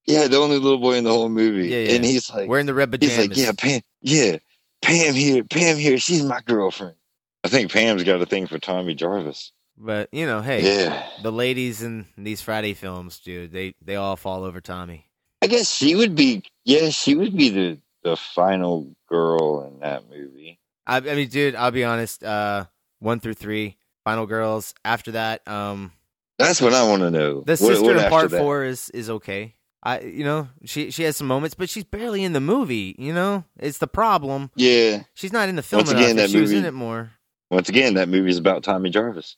yeah, 0.05 0.27
the 0.27 0.37
only 0.37 0.57
little 0.57 0.79
boy 0.79 0.93
in 0.95 1.03
the 1.03 1.11
whole 1.11 1.29
movie, 1.29 1.67
Yeah, 1.69 1.77
yeah. 1.79 1.91
and 1.95 2.05
he's 2.05 2.29
like, 2.31 2.49
wearing 2.49 2.65
the 2.65 2.73
red 2.73 2.91
pajamas. 2.91 3.15
he's 3.17 3.27
like, 3.29 3.37
yeah, 3.37 3.51
Pam, 3.57 3.81
yeah, 4.01 4.37
Pam 4.81 5.13
here, 5.13 5.43
Pam 5.43 5.77
here, 5.77 5.97
she's 5.97 6.23
my 6.23 6.41
girlfriend. 6.41 6.95
I 7.43 7.47
think 7.47 7.71
Pam's 7.71 8.03
got 8.03 8.21
a 8.21 8.25
thing 8.25 8.47
for 8.47 8.59
Tommy 8.59 8.95
Jarvis. 8.95 9.51
But 9.77 10.09
you 10.11 10.25
know, 10.25 10.41
hey, 10.41 10.61
Yeah, 10.85 11.07
the 11.23 11.31
ladies 11.31 11.81
in 11.81 12.05
these 12.17 12.41
Friday 12.41 12.73
films, 12.73 13.19
dude, 13.19 13.51
they 13.53 13.75
they 13.81 13.95
all 13.95 14.17
fall 14.17 14.43
over 14.43 14.59
Tommy. 14.59 15.05
I 15.41 15.47
guess 15.47 15.71
she 15.73 15.95
would 15.95 16.15
be. 16.15 16.43
Yeah, 16.65 16.89
she 16.89 17.15
would 17.15 17.37
be 17.37 17.49
the 17.49 17.77
the 18.03 18.17
final 18.17 18.93
girl 19.07 19.63
in 19.65 19.79
that 19.79 20.09
movie. 20.09 20.59
I, 20.85 20.97
I 20.97 20.99
mean, 21.15 21.29
dude, 21.29 21.55
I'll 21.55 21.71
be 21.71 21.85
honest. 21.85 22.23
Uh, 22.25 22.65
one 22.99 23.21
through 23.21 23.35
three, 23.35 23.77
Final 24.03 24.25
Girls. 24.25 24.73
After 24.83 25.11
that, 25.11 25.47
um, 25.47 25.93
That's 26.37 26.61
what 26.61 26.73
I 26.73 26.83
want 26.89 27.01
to 27.03 27.11
know. 27.11 27.41
the 27.45 27.55
sister 27.55 27.81
what 27.81 27.95
in 28.03 28.09
part 28.09 28.31
four 28.31 28.65
is 28.65 28.89
is 28.89 29.09
okay. 29.09 29.55
I, 29.81 30.01
you 30.01 30.23
know, 30.25 30.49
she 30.65 30.91
she 30.91 31.03
has 31.03 31.15
some 31.17 31.27
moments, 31.27 31.55
but 31.55 31.69
she's 31.69 31.85
barely 31.85 32.23
in 32.23 32.33
the 32.33 32.41
movie. 32.41 32.95
You 32.99 33.13
know, 33.13 33.45
it's 33.57 33.77
the 33.77 33.87
problem. 33.87 34.51
Yeah, 34.55 35.03
She's 35.13 35.31
not 35.33 35.47
in 35.49 35.55
the 35.55 35.63
film 35.63 35.79
Once 35.81 35.91
enough. 35.91 36.03
again, 36.03 36.17
If 36.17 36.23
that 36.23 36.29
she 36.31 36.41
was 36.41 36.51
in 36.51 36.65
it 36.65 36.73
more. 36.73 37.11
once 37.49 37.69
again, 37.69 37.93
that 37.93 38.09
movie 38.09 38.29
is 38.29 38.37
about 38.37 38.63
Tommy 38.63 38.89
Jarvis. 38.89 39.37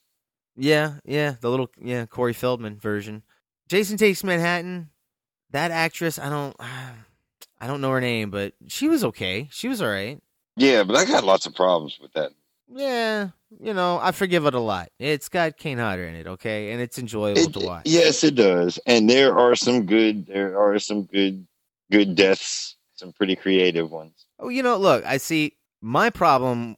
Yeah, 0.57 0.95
yeah, 1.05 1.35
the 1.41 1.49
little 1.49 1.69
yeah 1.81 2.05
Corey 2.07 2.33
Feldman 2.33 2.79
version. 2.79 3.23
Jason 3.69 3.97
Takes 3.97 4.23
Manhattan. 4.23 4.89
That 5.51 5.71
actress, 5.71 6.17
I 6.17 6.29
don't, 6.29 6.55
I 7.59 7.67
don't 7.67 7.81
know 7.81 7.91
her 7.91 8.01
name, 8.01 8.31
but 8.31 8.53
she 8.67 8.87
was 8.87 9.03
okay. 9.03 9.47
She 9.51 9.67
was 9.67 9.81
all 9.81 9.89
right. 9.89 10.19
Yeah, 10.57 10.83
but 10.83 10.95
I 10.95 11.05
got 11.05 11.23
lots 11.23 11.45
of 11.45 11.53
problems 11.55 11.99
with 12.01 12.13
that. 12.13 12.31
Yeah, 12.73 13.29
you 13.59 13.73
know, 13.73 13.99
I 14.01 14.11
forgive 14.11 14.45
it 14.45 14.53
a 14.53 14.59
lot. 14.59 14.89
It's 14.99 15.27
got 15.29 15.57
Kane 15.57 15.77
Hodder 15.77 16.05
in 16.05 16.15
it, 16.15 16.27
okay, 16.27 16.71
and 16.71 16.81
it's 16.81 16.97
enjoyable 16.97 17.41
It- 17.41 17.53
to 17.53 17.59
watch. 17.65 17.81
yes, 17.85 18.23
it 18.23 18.35
does, 18.35 18.79
and 18.85 19.09
there 19.09 19.37
are 19.37 19.55
some 19.55 19.85
good. 19.85 20.25
There 20.27 20.57
are 20.59 20.79
some 20.79 21.03
good, 21.03 21.45
good 21.91 22.15
deaths. 22.15 22.77
Some 22.95 23.13
pretty 23.13 23.35
creative 23.35 23.89
ones. 23.91 24.25
Oh, 24.39 24.49
you 24.49 24.61
know, 24.61 24.77
look, 24.77 25.03
I 25.05 25.17
see. 25.17 25.57
My 25.81 26.11
problem 26.11 26.77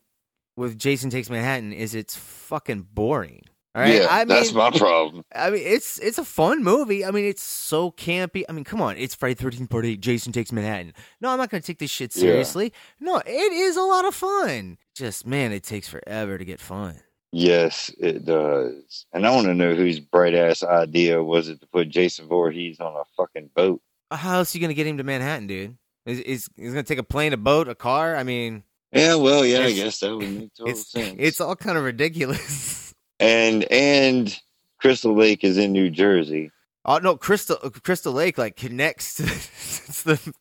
with 0.55 0.79
Jason 0.79 1.09
Takes 1.09 1.29
Manhattan 1.29 1.73
is 1.73 1.93
it's 1.93 2.15
fucking 2.15 2.87
boring. 2.93 3.41
All 3.75 3.81
right, 3.81 4.01
yeah, 4.01 4.07
I 4.09 4.19
mean, 4.19 4.27
that's 4.27 4.53
my 4.53 4.69
problem. 4.69 5.23
I 5.33 5.49
mean, 5.49 5.63
it's 5.65 5.97
it's 5.97 6.19
a 6.19 6.23
fun 6.23 6.63
movie. 6.63 7.03
I 7.03 7.09
mean, 7.09 7.25
it's 7.25 7.41
so 7.41 7.89
campy. 7.89 8.43
I 8.47 8.51
mean, 8.51 8.63
come 8.63 8.81
on, 8.81 8.97
it's 8.97 9.15
Friday 9.15 9.33
Thirteenth 9.33 9.69
Part 9.71 9.85
Eight. 9.85 9.99
Jason 9.99 10.31
Takes 10.31 10.51
Manhattan. 10.51 10.93
No, 11.21 11.29
I'm 11.29 11.39
not 11.39 11.49
going 11.49 11.61
to 11.61 11.65
take 11.65 11.79
this 11.79 11.89
shit 11.89 12.15
Yeah. 12.15 12.21
seriously. 12.21 12.71
No, 12.99 13.17
it 13.25 13.29
is 13.53 13.75
a 13.75 13.81
lot 13.81 14.05
of 14.05 14.13
fun. 14.13 14.77
Just 14.95 15.25
man, 15.25 15.51
it 15.51 15.63
takes 15.63 15.87
forever 15.87 16.37
to 16.37 16.45
get 16.45 16.59
fun. 16.59 16.99
Yes, 17.31 17.89
it 17.97 18.25
does. 18.25 19.07
And 19.11 19.25
I 19.25 19.31
want 19.33 19.47
to 19.47 19.55
know 19.55 19.73
whose 19.73 19.99
bright 19.99 20.35
ass 20.35 20.61
idea 20.61 21.23
was 21.23 21.49
it 21.49 21.59
to 21.61 21.67
put 21.67 21.89
Jason 21.89 22.27
Voorhees 22.27 22.79
on 22.79 22.95
a 22.95 23.03
fucking 23.17 23.49
boat? 23.55 23.81
Uh, 24.11 24.17
how 24.17 24.35
else 24.37 24.53
are 24.53 24.57
you 24.59 24.61
going 24.61 24.69
to 24.69 24.75
get 24.75 24.85
him 24.85 24.97
to 24.97 25.03
Manhattan, 25.03 25.47
dude? 25.47 25.75
Is 26.05 26.19
is 26.19 26.49
he's 26.55 26.73
going 26.73 26.83
to 26.85 26.87
take 26.87 26.99
a 26.99 27.03
plane, 27.03 27.33
a 27.33 27.37
boat, 27.37 27.67
a 27.67 27.73
car? 27.73 28.15
I 28.15 28.21
mean, 28.23 28.61
Yeah, 28.91 29.15
well, 29.15 29.43
yeah, 29.43 29.61
I 29.61 29.71
guess 29.73 29.99
that 30.01 30.15
would 30.15 30.29
make 30.29 30.53
total 30.53 30.71
it's 30.73 30.91
sense. 30.91 31.15
it's 31.17 31.41
all 31.41 31.55
kind 31.55 31.75
of 31.75 31.83
ridiculous. 31.83 32.81
and 33.19 33.63
and 33.71 34.39
Crystal 34.79 35.15
Lake 35.15 35.43
is 35.43 35.57
in 35.57 35.71
New 35.71 35.89
Jersey. 35.89 36.51
oh 36.85 36.97
no, 36.99 37.15
Crystal 37.15 37.57
Crystal 37.83 38.13
Lake 38.13 38.37
like 38.37 38.55
connects 38.55 39.15
to 39.15 39.23
it's 39.23 40.03
the 40.03 40.33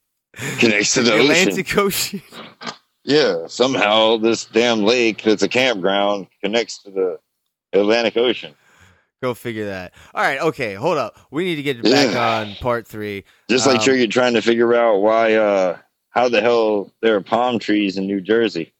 Connects 0.59 0.95
to 0.95 1.03
the 1.03 1.13
ocean. 1.13 1.31
Atlantic 1.31 1.77
Ocean. 1.77 2.23
Yeah, 3.05 3.47
somehow 3.49 4.17
this 4.17 4.45
damn 4.47 4.83
lake 4.83 5.23
that's 5.23 5.43
a 5.43 5.49
campground 5.49 6.29
connects 6.43 6.83
to 6.85 6.91
the 6.91 7.19
Atlantic 7.73 8.17
Ocean. 8.17 8.55
Go 9.23 9.35
figure 9.35 9.67
that. 9.67 9.93
All 10.15 10.23
right, 10.23 10.41
okay, 10.41 10.75
hold 10.75 10.99
up. 10.99 11.19
We 11.31 11.45
need 11.45 11.57
to 11.57 11.63
get 11.63 11.83
back 11.83 12.13
Yeah. 12.13 12.39
on 12.41 12.55
part 12.57 12.87
three. 12.87 13.25
Just 13.51 13.67
like 13.67 13.79
Um, 13.79 13.83
sure 13.85 13.95
you're 13.95 14.07
trying 14.07 14.35
to 14.35 14.41
figure 14.43 14.75
out 14.75 14.99
why 15.01 15.35
uh 15.35 15.77
how 16.11 16.29
the 16.29 16.41
hell 16.41 16.93
there 17.03 17.15
are 17.17 17.21
palm 17.21 17.59
trees 17.59 17.97
in 17.99 18.07
New 18.07 18.21
Jersey. 18.21 18.73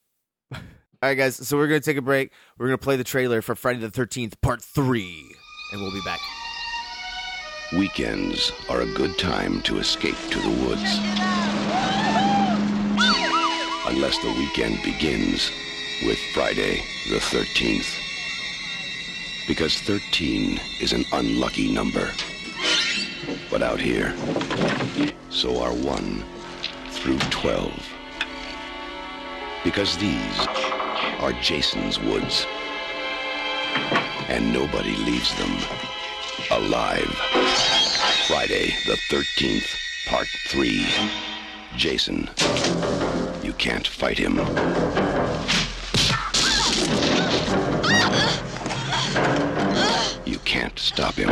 All 1.03 1.09
right, 1.09 1.19
guys. 1.19 1.35
So 1.35 1.57
we're 1.57 1.67
gonna 1.67 1.81
take 1.81 1.97
a 1.97 2.03
break. 2.03 2.31
We're 2.57 2.67
gonna 2.67 2.79
play 2.79 2.95
the 2.95 3.03
trailer 3.03 3.43
for 3.43 3.57
Friday 3.57 3.81
the 3.81 3.91
Thirteenth 3.91 4.41
Part 4.41 4.63
Three, 4.63 5.35
and 5.73 5.83
we'll 5.83 5.91
be 5.91 6.01
back. 6.05 6.21
Weekends 7.73 8.53
are 8.69 8.83
a 8.83 8.87
good 8.87 9.19
time 9.19 9.63
to 9.63 9.79
escape 9.79 10.15
to 10.31 10.39
the 10.39 10.65
woods. 10.65 11.01
Unless 13.89 14.19
the 14.19 14.33
weekend 14.39 14.81
begins 14.85 15.51
with 16.07 16.19
Friday 16.35 16.85
the 17.09 17.17
13th. 17.17 17.99
Because 19.49 19.79
13 19.79 20.61
is 20.81 20.93
an 20.93 21.05
unlucky 21.13 21.73
number. 21.73 22.13
But 23.51 23.63
out 23.63 23.81
here, 23.81 24.15
so 25.31 25.61
are 25.61 25.75
1 25.75 26.25
through 26.91 27.19
12. 27.19 27.73
Because 29.65 29.97
these 29.97 30.47
are 31.23 31.33
Jason's 31.35 32.01
woods. 32.01 32.47
And 34.29 34.53
nobody 34.53 34.97
leaves 34.97 35.33
them 35.39 35.57
alive. 36.51 37.15
Friday 38.27 38.75
the 38.87 38.99
13th, 39.09 40.09
Part 40.09 40.27
3. 40.49 40.85
Jason. 41.77 42.29
You 43.45 43.53
can't 43.53 43.87
fight 43.87 44.19
him. 44.19 44.37
You 50.27 50.39
can't 50.41 50.77
stop 50.77 51.15
him. 51.15 51.31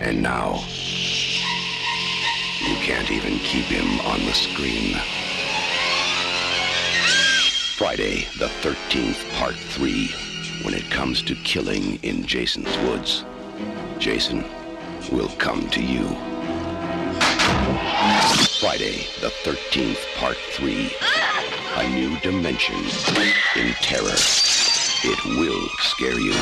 And 0.00 0.20
now, 0.20 0.64
you 2.60 2.74
can't 2.82 3.10
even 3.12 3.38
keep 3.38 3.66
him 3.66 4.00
on 4.00 4.18
the 4.24 4.32
screen. 4.32 5.21
Friday 7.82 8.28
the 8.38 8.46
13th, 8.62 9.28
Part 9.40 9.56
3. 9.56 10.06
When 10.62 10.72
it 10.72 10.88
comes 10.88 11.20
to 11.22 11.34
killing 11.34 11.98
in 12.04 12.24
Jason's 12.24 12.78
woods, 12.86 13.24
Jason 13.98 14.44
will 15.10 15.30
come 15.30 15.68
to 15.70 15.82
you. 15.82 16.04
Friday 18.60 19.08
the 19.20 19.32
13th, 19.42 19.98
Part 20.14 20.36
3. 20.36 20.94
A 21.78 21.88
new 21.88 22.16
dimension 22.20 22.76
in 23.56 23.72
terror. 23.80 24.14
It 25.02 25.24
will 25.24 25.68
scare 25.80 26.20
you. 26.20 26.34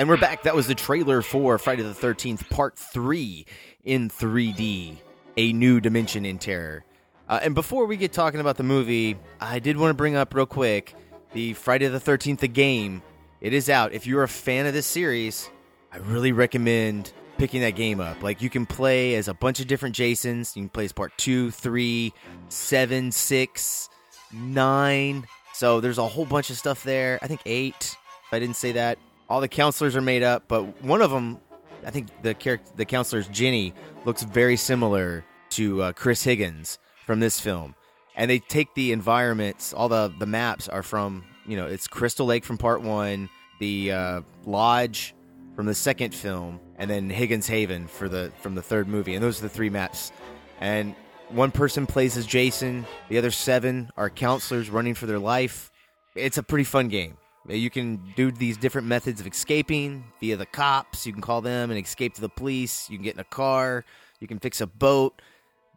And 0.00 0.08
we're 0.08 0.16
back. 0.16 0.44
That 0.44 0.54
was 0.54 0.66
the 0.66 0.74
trailer 0.74 1.20
for 1.20 1.58
Friday 1.58 1.82
the 1.82 1.90
13th, 1.90 2.48
Part 2.48 2.78
3 2.78 3.44
in 3.84 4.08
3D, 4.08 4.96
A 5.36 5.52
New 5.52 5.78
Dimension 5.78 6.24
in 6.24 6.38
Terror. 6.38 6.86
Uh, 7.28 7.40
and 7.42 7.54
before 7.54 7.84
we 7.84 7.98
get 7.98 8.10
talking 8.10 8.40
about 8.40 8.56
the 8.56 8.62
movie, 8.62 9.18
I 9.42 9.58
did 9.58 9.76
want 9.76 9.90
to 9.90 9.94
bring 9.94 10.16
up 10.16 10.32
real 10.32 10.46
quick 10.46 10.94
the 11.34 11.52
Friday 11.52 11.86
the 11.88 12.00
13th, 12.00 12.38
the 12.38 12.48
game. 12.48 13.02
It 13.42 13.52
is 13.52 13.68
out. 13.68 13.92
If 13.92 14.06
you're 14.06 14.22
a 14.22 14.28
fan 14.28 14.64
of 14.64 14.72
this 14.72 14.86
series, 14.86 15.50
I 15.92 15.98
really 15.98 16.32
recommend 16.32 17.12
picking 17.36 17.60
that 17.60 17.76
game 17.76 18.00
up. 18.00 18.22
Like, 18.22 18.40
you 18.40 18.48
can 18.48 18.64
play 18.64 19.16
as 19.16 19.28
a 19.28 19.34
bunch 19.34 19.60
of 19.60 19.66
different 19.66 19.94
Jasons. 19.94 20.56
You 20.56 20.62
can 20.62 20.70
play 20.70 20.86
as 20.86 20.92
part 20.92 21.12
2, 21.18 21.50
3, 21.50 22.14
7, 22.48 23.12
6, 23.12 23.88
9. 24.32 25.26
So 25.52 25.80
there's 25.82 25.98
a 25.98 26.08
whole 26.08 26.24
bunch 26.24 26.48
of 26.48 26.56
stuff 26.56 26.84
there. 26.84 27.18
I 27.20 27.26
think 27.26 27.42
8, 27.44 27.74
if 27.76 27.96
I 28.32 28.38
didn't 28.38 28.56
say 28.56 28.72
that 28.72 28.98
all 29.30 29.40
the 29.40 29.48
counselors 29.48 29.94
are 29.94 30.02
made 30.02 30.24
up, 30.24 30.42
but 30.48 30.82
one 30.82 31.00
of 31.00 31.10
them, 31.12 31.38
I 31.86 31.90
think 31.90 32.08
the 32.22 32.34
character, 32.34 32.70
the 32.76 32.84
counselor's 32.84 33.28
Jenny, 33.28 33.72
looks 34.04 34.24
very 34.24 34.56
similar 34.56 35.24
to 35.50 35.82
uh, 35.82 35.92
Chris 35.92 36.24
Higgins 36.24 36.80
from 37.06 37.20
this 37.20 37.38
film. 37.38 37.76
And 38.16 38.28
they 38.28 38.40
take 38.40 38.74
the 38.74 38.90
environments, 38.90 39.72
all 39.72 39.88
the 39.88 40.12
the 40.18 40.26
maps 40.26 40.68
are 40.68 40.82
from, 40.82 41.24
you 41.46 41.56
know, 41.56 41.66
it's 41.66 41.86
Crystal 41.86 42.26
Lake 42.26 42.44
from 42.44 42.58
part 42.58 42.82
one, 42.82 43.30
the 43.60 43.92
uh, 43.92 44.20
lodge 44.44 45.14
from 45.54 45.66
the 45.66 45.74
second 45.74 46.12
film, 46.12 46.60
and 46.76 46.90
then 46.90 47.08
Higgins 47.08 47.46
Haven 47.46 47.86
for 47.86 48.08
the 48.08 48.32
from 48.40 48.56
the 48.56 48.62
third 48.62 48.88
movie. 48.88 49.14
And 49.14 49.22
those 49.22 49.38
are 49.38 49.42
the 49.42 49.48
three 49.48 49.70
maps. 49.70 50.10
And 50.58 50.94
one 51.28 51.52
person 51.52 51.86
plays 51.86 52.16
as 52.16 52.26
Jason, 52.26 52.84
the 53.08 53.16
other 53.16 53.30
seven 53.30 53.90
are 53.96 54.10
counselors 54.10 54.68
running 54.70 54.94
for 54.94 55.06
their 55.06 55.20
life. 55.20 55.70
It's 56.16 56.36
a 56.36 56.42
pretty 56.42 56.64
fun 56.64 56.88
game. 56.88 57.16
You 57.48 57.70
can 57.70 58.12
do 58.16 58.30
these 58.30 58.56
different 58.56 58.86
methods 58.86 59.20
of 59.20 59.26
escaping 59.26 60.04
via 60.20 60.36
the 60.36 60.46
cops. 60.46 61.06
You 61.06 61.12
can 61.12 61.22
call 61.22 61.40
them 61.40 61.70
and 61.70 61.80
escape 61.82 62.14
to 62.14 62.20
the 62.20 62.28
police. 62.28 62.88
You 62.90 62.98
can 62.98 63.04
get 63.04 63.14
in 63.14 63.20
a 63.20 63.24
car. 63.24 63.84
You 64.20 64.28
can 64.28 64.38
fix 64.38 64.60
a 64.60 64.66
boat, 64.66 65.20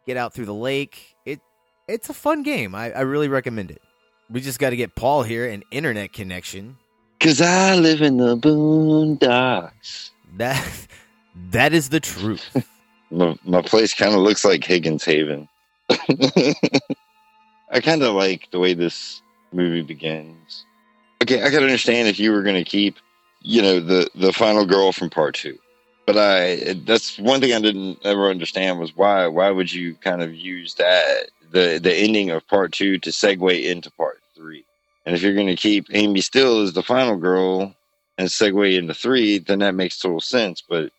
get 0.06 0.16
out 0.16 0.34
through 0.34 0.44
the 0.46 0.54
lake. 0.54 1.16
It 1.24 1.40
it's 1.88 2.10
a 2.10 2.14
fun 2.14 2.42
game. 2.42 2.74
I, 2.74 2.92
I 2.92 3.00
really 3.00 3.28
recommend 3.28 3.70
it. 3.70 3.80
We 4.30 4.40
just 4.40 4.58
got 4.58 4.70
to 4.70 4.76
get 4.76 4.94
Paul 4.94 5.22
here 5.22 5.48
an 5.48 5.62
internet 5.70 6.12
connection. 6.12 6.76
Cause 7.20 7.40
I 7.40 7.76
live 7.76 8.02
in 8.02 8.18
the 8.18 8.36
boondocks. 8.36 10.10
That 10.36 10.86
that 11.50 11.72
is 11.72 11.88
the 11.88 12.00
truth. 12.00 12.54
My, 13.10 13.38
my 13.44 13.62
place 13.62 13.94
kind 13.94 14.12
of 14.12 14.22
looks 14.22 14.44
like 14.44 14.64
Higgins 14.64 15.04
Haven. 15.04 15.48
I 15.88 17.80
kind 17.80 18.02
of 18.02 18.14
like 18.14 18.50
the 18.50 18.58
way 18.58 18.74
this 18.74 19.22
movie 19.52 19.82
begins. 19.82 20.64
Okay, 21.22 21.42
I 21.42 21.50
can 21.50 21.62
understand 21.62 22.08
if 22.08 22.18
you 22.18 22.32
were 22.32 22.42
going 22.42 22.62
to 22.62 22.68
keep, 22.68 22.96
you 23.40 23.62
know, 23.62 23.80
the 23.80 24.08
the 24.14 24.32
final 24.32 24.66
girl 24.66 24.92
from 24.92 25.10
part 25.10 25.34
two, 25.34 25.58
but 26.06 26.16
I 26.18 26.74
that's 26.84 27.18
one 27.18 27.40
thing 27.40 27.52
I 27.52 27.60
didn't 27.60 27.98
ever 28.04 28.28
understand 28.28 28.78
was 28.78 28.96
why 28.96 29.26
why 29.26 29.50
would 29.50 29.72
you 29.72 29.94
kind 29.96 30.22
of 30.22 30.34
use 30.34 30.74
that 30.74 31.30
the 31.50 31.78
the 31.82 31.94
ending 31.94 32.30
of 32.30 32.46
part 32.48 32.72
two 32.72 32.98
to 32.98 33.10
segue 33.10 33.64
into 33.64 33.90
part 33.92 34.20
three, 34.34 34.64
and 35.06 35.14
if 35.14 35.22
you're 35.22 35.34
going 35.34 35.46
to 35.46 35.56
keep 35.56 35.86
Amy 35.92 36.20
Still 36.20 36.62
as 36.62 36.72
the 36.72 36.82
final 36.82 37.16
girl 37.16 37.74
and 38.18 38.28
segue 38.28 38.76
into 38.76 38.94
three, 38.94 39.38
then 39.38 39.60
that 39.60 39.74
makes 39.74 39.98
total 39.98 40.20
sense. 40.20 40.62
But 40.66 40.90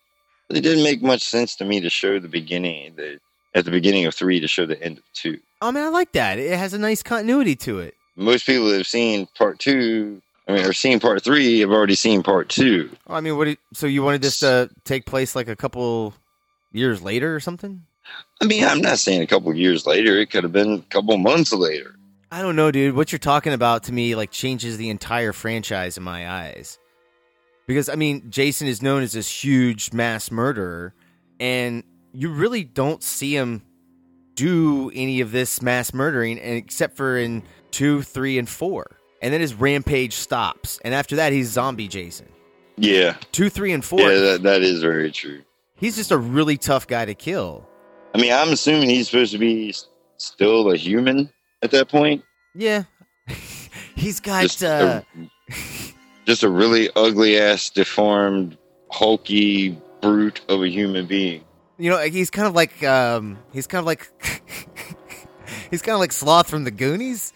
it 0.50 0.62
didn't 0.62 0.84
make 0.84 1.02
much 1.02 1.24
sense 1.24 1.56
to 1.58 1.66
me 1.66 1.82
to 1.82 1.90
show 1.90 2.20
the 2.20 2.28
beginning 2.28 2.96
the 2.96 3.20
at 3.54 3.66
the 3.66 3.72
beginning 3.72 4.06
of 4.06 4.16
three 4.16 4.40
to 4.40 4.48
show 4.48 4.66
the 4.66 4.82
end 4.82 4.98
of 4.98 5.04
two. 5.14 5.40
Oh 5.62 5.72
man, 5.72 5.84
I 5.84 5.90
like 5.90 6.12
that. 6.14 6.40
It 6.40 6.58
has 6.58 6.74
a 6.74 6.80
nice 6.80 7.04
continuity 7.04 7.56
to 7.58 7.80
it 7.80 7.95
most 8.16 8.46
people 8.46 8.68
that 8.70 8.78
have 8.78 8.88
seen 8.88 9.28
part 9.38 9.60
two, 9.60 10.22
I 10.48 10.54
mean, 10.54 10.66
or 10.66 10.74
seen 10.74 11.00
part 11.00 11.24
three, 11.24 11.60
have 11.60 11.72
already 11.72 11.96
seen 11.96 12.24
part 12.24 12.50
two. 12.50 12.90
I 13.08 13.22
mean, 13.22 13.38
what? 13.38 13.46
Did, 13.46 13.58
so 13.74 13.88
you 13.88 14.04
wanted 14.04 14.22
this 14.22 14.40
to 14.40 14.70
take 14.84 15.06
place 15.06 15.36
like 15.36 15.48
a 15.48 15.56
couple 15.56 16.14
years 16.72 17.02
later 17.02 17.36
or 17.36 17.40
something? 17.40 17.84
I 18.42 18.46
mean, 18.46 18.64
I'm 18.64 18.82
not 18.82 19.00
saying 19.00 19.22
a 19.22 19.28
couple 19.28 19.54
years 19.56 19.86
later. 19.86 20.18
It 20.18 20.30
could 20.30 20.44
have 20.44 20.54
been 20.54 20.74
a 20.74 20.82
couple 20.94 21.18
months 21.18 21.52
later. 21.52 21.96
I 22.32 22.42
don't 22.42 22.56
know, 22.56 22.72
dude. 22.72 22.96
What 22.96 23.12
you're 23.12 23.20
talking 23.20 23.54
about 23.54 23.84
to 23.84 23.94
me 23.94 24.16
like 24.16 24.32
changes 24.32 24.78
the 24.78 24.90
entire 24.90 25.34
franchise 25.34 25.98
in 25.98 26.04
my 26.04 26.30
eyes. 26.30 26.78
Because 27.68 27.90
I 27.90 27.96
mean, 27.96 28.30
Jason 28.30 28.68
is 28.68 28.82
known 28.82 29.04
as 29.04 29.14
this 29.14 29.44
huge 29.44 29.92
mass 29.94 30.30
murderer, 30.30 30.94
and 31.40 31.84
you 32.14 32.32
really 32.32 32.64
don't 32.64 33.02
see 33.02 33.36
him 33.36 33.64
do 34.36 34.92
any 34.94 35.22
of 35.22 35.32
this 35.32 35.62
mass 35.62 35.94
murdering, 35.94 36.38
except 36.38 36.98
for 36.98 37.18
in 37.18 37.42
two, 37.72 38.02
three, 38.02 38.38
and 38.38 38.48
four. 38.48 38.98
And 39.22 39.34
then 39.34 39.42
his 39.42 39.54
rampage 39.54 40.14
stops. 40.14 40.80
And 40.84 40.94
after 40.94 41.16
that, 41.16 41.34
he's 41.34 41.50
zombie 41.50 41.88
Jason. 41.88 42.28
Yeah. 42.78 43.16
Two, 43.32 43.50
three, 43.50 43.74
and 43.74 43.84
four. 43.84 44.02
Yeah, 44.02 44.20
that, 44.20 44.44
that 44.44 44.62
is 44.62 44.82
very 44.82 45.12
true. 45.12 45.42
He's 45.76 45.96
just 45.96 46.12
a 46.12 46.18
really 46.18 46.58
tough 46.58 46.88
guy 46.88 47.06
to 47.06 47.14
kill. 47.14 47.68
I 48.14 48.18
mean, 48.18 48.32
I'm 48.32 48.50
assuming 48.50 48.90
he's 48.90 49.10
supposed 49.10 49.34
to 49.34 49.38
be 49.38 49.74
still 50.18 50.72
a 50.72 50.78
human 50.78 51.30
at 51.62 51.72
that 51.72 51.90
point. 51.90 52.24
Yeah. 52.54 52.84
he's 53.96 54.20
got. 54.20 54.44
Just, 54.44 54.64
uh... 54.64 55.02
a, 55.18 55.30
just 56.26 56.44
a 56.44 56.50
really 56.50 56.90
ugly 56.96 57.40
ass, 57.40 57.70
deformed, 57.70 58.58
hulky 58.92 59.78
brute 60.02 60.42
of 60.48 60.62
a 60.62 60.70
human 60.70 61.08
being. 61.08 61.44
You 61.78 61.90
know, 61.90 62.00
he's 62.00 62.30
kind 62.30 62.48
of 62.48 62.56
like. 62.56 62.84
um 62.84 63.38
He's 63.52 63.68
kind 63.68 63.80
of 63.80 63.86
like. 63.86 64.10
he's 65.72 65.82
kind 65.82 65.94
of 65.94 66.00
like 66.00 66.14
Sloth 66.14 66.50
from 66.50 66.64
the 66.64 66.72
Goonies 66.72 67.34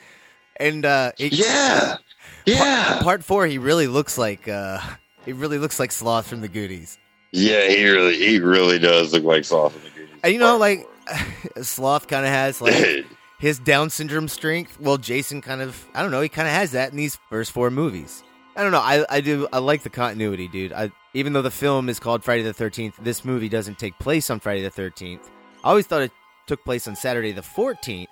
and 0.60 0.86
uh 0.86 1.12
it, 1.18 1.34
yeah. 1.34 1.98
Yeah. 2.46 2.86
part, 2.94 3.04
part, 3.04 3.24
four 3.24 3.48
he 3.48 3.58
really 3.58 3.88
looks 3.88 4.18
like 4.18 4.48
uh 4.48 4.80
he 5.26 5.34
really 5.34 5.58
looks 5.58 5.80
like 5.80 5.92
sloth 5.92 6.28
from 6.28 6.42
the 6.42 6.48
goonies. 6.48 6.98
Yeah 7.32 7.68
he 7.68 7.88
really 7.88 8.16
he 8.18 8.40
really 8.40 8.80
does 8.80 9.14
look 9.14 9.24
like 9.24 9.46
sloth 9.46 9.74
from 9.74 9.84
the 9.84 9.90
goonies 9.90 10.20
and 10.24 10.34
you 10.34 10.40
know 10.40 10.58
like 10.58 10.88
sloth 11.62 12.08
kind 12.08 12.26
of 12.26 12.32
has 12.32 12.62
like 12.62 13.06
his 13.40 13.60
down 13.60 13.90
syndrome 13.90 14.28
strength 14.28 14.80
well 14.80 14.98
jason 14.98 15.42
kind 15.42 15.62
of 15.62 15.88
i 15.94 16.02
don't 16.02 16.12
know 16.12 16.22
he 16.22 16.30
kind 16.30 16.48
of 16.48 16.54
has 16.54 16.72
that 16.72 16.92
in 16.92 16.98
these 16.98 17.18
first 17.30 17.52
four 17.52 17.70
movies. 17.72 18.24
I 18.56 18.64
don't 18.64 18.72
know 18.72 18.80
i 18.82 19.06
i 19.10 19.22
do 19.22 19.48
i 19.54 19.60
like 19.60 19.84
the 19.84 19.90
continuity 19.90 20.48
dude. 20.48 20.74
I 20.74 20.92
even 21.14 21.34
though 21.34 21.42
the 21.42 21.52
film 21.52 21.88
is 21.88 22.00
called 22.00 22.24
friday 22.24 22.44
the 22.44 22.54
13th 22.54 22.96
this 23.02 23.24
movie 23.24 23.48
doesn't 23.50 23.80
take 23.80 23.98
place 24.00 24.30
on 24.30 24.40
friday 24.40 24.62
the 24.62 24.72
13th 24.72 25.22
i 25.64 25.70
always 25.70 25.86
thought 25.88 26.02
it 26.02 26.12
took 26.48 26.66
place 26.66 26.88
on 26.88 26.96
saturday 26.96 27.32
the 27.32 27.42
14th 27.42 28.08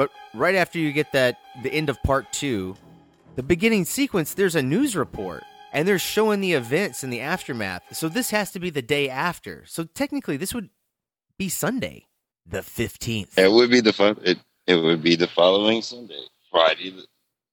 but 0.00 0.10
right 0.32 0.54
after 0.54 0.78
you 0.78 0.92
get 0.92 1.12
that, 1.12 1.36
the 1.62 1.70
end 1.70 1.90
of 1.90 2.02
part 2.02 2.32
two, 2.32 2.74
the 3.36 3.42
beginning 3.42 3.84
sequence, 3.84 4.32
there's 4.32 4.54
a 4.54 4.62
news 4.62 4.96
report 4.96 5.42
and 5.74 5.86
they're 5.86 5.98
showing 5.98 6.40
the 6.40 6.54
events 6.54 7.02
and 7.02 7.12
the 7.12 7.20
aftermath. 7.20 7.82
So 7.94 8.08
this 8.08 8.30
has 8.30 8.50
to 8.52 8.58
be 8.58 8.70
the 8.70 8.80
day 8.80 9.10
after. 9.10 9.62
So 9.66 9.84
technically, 9.84 10.38
this 10.38 10.54
would 10.54 10.70
be 11.36 11.50
Sunday, 11.50 12.06
the 12.46 12.60
15th. 12.60 13.36
It 13.36 13.52
would 13.52 13.68
be 13.68 13.82
the 13.82 13.92
fun. 13.92 14.16
It, 14.22 14.38
it 14.66 14.76
would 14.76 15.02
be 15.02 15.16
the 15.16 15.26
following 15.26 15.82
Sunday, 15.82 16.22
Friday, 16.50 16.92
the, 16.92 17.04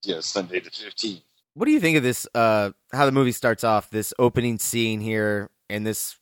yeah, 0.03 0.21
Sunday 0.21 0.61
the 0.61 0.69
15th. 0.69 1.23
What 1.53 1.65
do 1.65 1.73
you 1.73 1.81
think 1.81 1.97
of 1.97 2.03
this? 2.03 2.29
Uh, 2.33 2.71
how 2.93 3.05
the 3.05 3.11
movie 3.11 3.33
starts 3.33 3.65
off, 3.65 3.89
this 3.89 4.13
opening 4.19 4.57
scene 4.57 5.01
here 5.01 5.49
in 5.69 5.83
this 5.83 6.15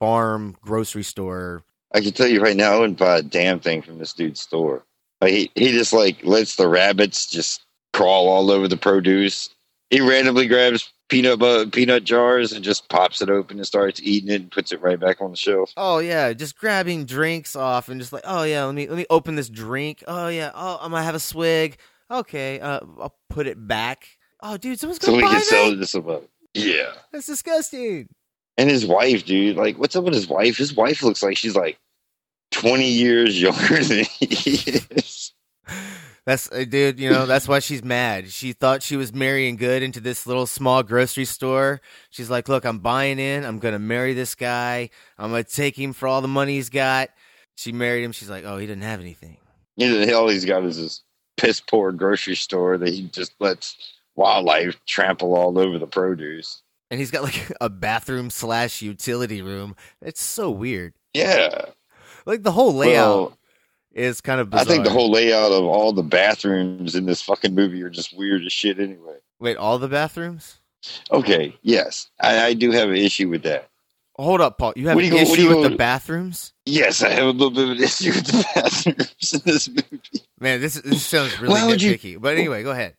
farm 0.00 0.56
grocery 0.62 1.04
store. 1.04 1.62
I 1.94 2.00
can 2.00 2.10
tell 2.10 2.26
you 2.26 2.42
right 2.42 2.56
now, 2.56 2.72
I 2.72 2.78
wouldn't 2.80 2.98
buy 2.98 3.18
a 3.18 3.22
damn 3.22 3.60
thing 3.60 3.82
from 3.82 3.98
this 3.98 4.12
dude's 4.12 4.40
store. 4.40 4.84
Like 5.20 5.32
he, 5.32 5.50
he 5.54 5.72
just 5.72 5.92
like 5.92 6.24
lets 6.24 6.56
the 6.56 6.68
rabbits 6.68 7.26
just 7.26 7.62
crawl 7.92 8.28
all 8.28 8.50
over 8.50 8.68
the 8.68 8.76
produce. 8.76 9.50
He 9.90 10.00
randomly 10.00 10.46
grabs 10.46 10.92
peanut 11.08 11.38
butter, 11.38 11.68
peanut 11.68 12.04
jars 12.04 12.52
and 12.52 12.64
just 12.64 12.88
pops 12.88 13.20
it 13.20 13.28
open 13.28 13.58
and 13.58 13.66
starts 13.66 14.00
eating 14.02 14.30
it 14.30 14.40
and 14.40 14.50
puts 14.50 14.72
it 14.72 14.80
right 14.80 14.98
back 14.98 15.20
on 15.20 15.30
the 15.32 15.36
shelf. 15.36 15.72
Oh 15.76 15.98
yeah, 15.98 16.32
just 16.32 16.56
grabbing 16.56 17.04
drinks 17.04 17.54
off 17.54 17.88
and 17.88 18.00
just 18.00 18.12
like, 18.12 18.22
oh 18.24 18.44
yeah, 18.44 18.64
let 18.64 18.74
me 18.74 18.88
let 18.88 18.96
me 18.96 19.06
open 19.10 19.34
this 19.34 19.48
drink. 19.50 20.02
Oh 20.06 20.28
yeah, 20.28 20.52
oh 20.54 20.78
I'm 20.80 20.92
gonna 20.92 21.02
have 21.04 21.14
a 21.14 21.20
swig. 21.20 21.76
Okay, 22.10 22.58
uh, 22.60 22.80
I'll 22.98 23.16
put 23.28 23.46
it 23.46 23.66
back. 23.68 24.06
Oh 24.40 24.56
dude, 24.56 24.80
someone's 24.80 24.98
gonna 24.98 25.12
so 25.12 25.16
we 25.16 25.22
buy 25.22 25.28
can 25.28 25.38
that? 25.38 25.44
sell 25.44 25.76
this 25.76 25.94
about. 25.94 26.28
Yeah, 26.54 26.92
that's 27.12 27.26
disgusting. 27.26 28.08
And 28.56 28.68
his 28.68 28.84
wife, 28.84 29.24
dude, 29.24 29.56
like, 29.56 29.78
what's 29.78 29.96
up 29.96 30.04
with 30.04 30.14
his 30.14 30.28
wife? 30.28 30.56
His 30.56 30.74
wife 30.74 31.02
looks 31.02 31.22
like 31.22 31.36
she's 31.36 31.56
like 31.56 31.78
twenty 32.60 32.88
years 32.88 33.40
younger 33.40 33.82
than 33.82 34.04
he 34.04 34.26
is. 34.90 35.32
That's 36.26 36.52
uh, 36.52 36.64
dude, 36.68 37.00
you 37.00 37.10
know, 37.10 37.26
that's 37.26 37.48
why 37.48 37.60
she's 37.60 37.82
mad. 37.82 38.30
She 38.30 38.52
thought 38.52 38.82
she 38.82 38.96
was 38.96 39.12
marrying 39.12 39.56
good 39.56 39.82
into 39.82 40.00
this 40.00 40.26
little 40.26 40.46
small 40.46 40.82
grocery 40.82 41.24
store. 41.24 41.80
She's 42.10 42.30
like, 42.30 42.48
"Look, 42.48 42.64
I'm 42.64 42.78
buying 42.78 43.18
in. 43.18 43.44
I'm 43.44 43.58
going 43.58 43.72
to 43.72 43.78
marry 43.78 44.14
this 44.14 44.34
guy. 44.34 44.90
I'm 45.18 45.30
going 45.30 45.44
to 45.44 45.50
take 45.50 45.78
him 45.78 45.92
for 45.92 46.06
all 46.06 46.20
the 46.20 46.28
money 46.28 46.54
he's 46.54 46.68
got." 46.68 47.10
She 47.56 47.72
married 47.72 48.04
him. 48.04 48.12
She's 48.12 48.30
like, 48.30 48.44
"Oh, 48.44 48.58
he 48.58 48.66
didn't 48.66 48.82
have 48.82 49.00
anything." 49.00 49.38
Know, 49.76 50.18
all 50.18 50.28
he's 50.28 50.44
got 50.44 50.62
is 50.64 50.76
this 50.76 51.02
piss 51.36 51.60
poor 51.60 51.90
grocery 51.90 52.36
store 52.36 52.76
that 52.76 52.92
he 52.92 53.02
just 53.08 53.32
lets 53.40 53.94
wildlife 54.14 54.78
trample 54.86 55.34
all 55.34 55.58
over 55.58 55.78
the 55.78 55.86
produce. 55.86 56.62
And 56.90 57.00
he's 57.00 57.10
got 57.10 57.22
like 57.22 57.50
a 57.60 57.70
bathroom 57.70 58.30
slash 58.30 58.82
utility 58.82 59.40
room. 59.40 59.74
It's 60.02 60.22
so 60.22 60.50
weird. 60.50 60.94
Yeah. 61.14 61.66
Like 62.26 62.42
the 62.42 62.52
whole 62.52 62.74
layout 62.74 63.16
Well, 63.18 63.38
is 63.92 64.20
kind 64.20 64.40
of 64.40 64.50
bizarre. 64.50 64.62
I 64.62 64.68
think 64.68 64.84
the 64.84 64.90
whole 64.90 65.10
layout 65.10 65.52
of 65.52 65.64
all 65.64 65.92
the 65.92 66.02
bathrooms 66.02 66.94
in 66.94 67.06
this 67.06 67.22
fucking 67.22 67.54
movie 67.54 67.82
are 67.82 67.90
just 67.90 68.16
weird 68.16 68.44
as 68.44 68.52
shit 68.52 68.78
anyway. 68.78 69.16
Wait, 69.38 69.56
all 69.56 69.78
the 69.78 69.88
bathrooms? 69.88 70.56
Okay, 71.10 71.54
yes. 71.62 72.08
I, 72.20 72.46
I 72.46 72.54
do 72.54 72.70
have 72.70 72.88
an 72.88 72.96
issue 72.96 73.28
with 73.28 73.42
that. 73.42 73.68
Hold 74.16 74.40
up, 74.42 74.58
Paul. 74.58 74.74
You 74.76 74.88
have 74.88 74.98
an 74.98 75.04
you 75.04 75.14
issue 75.16 75.48
with 75.48 75.70
the 75.70 75.76
bathrooms? 75.76 76.52
Yes, 76.66 77.02
I 77.02 77.08
have 77.10 77.24
a 77.26 77.30
little 77.30 77.50
bit 77.50 77.64
of 77.64 77.70
an 77.70 77.82
issue 77.82 78.10
with 78.12 78.26
the 78.26 78.46
bathrooms 78.54 79.32
in 79.32 79.40
this 79.44 79.68
movie. 79.68 80.00
Man, 80.38 80.60
this 80.60 80.74
this 80.74 81.06
sounds 81.06 81.40
really 81.40 81.54
Why 81.54 81.66
would 81.66 81.80
you- 81.80 81.94
nitpicky. 81.94 82.20
But 82.20 82.36
anyway, 82.36 82.62
go 82.62 82.70
ahead. 82.70 82.96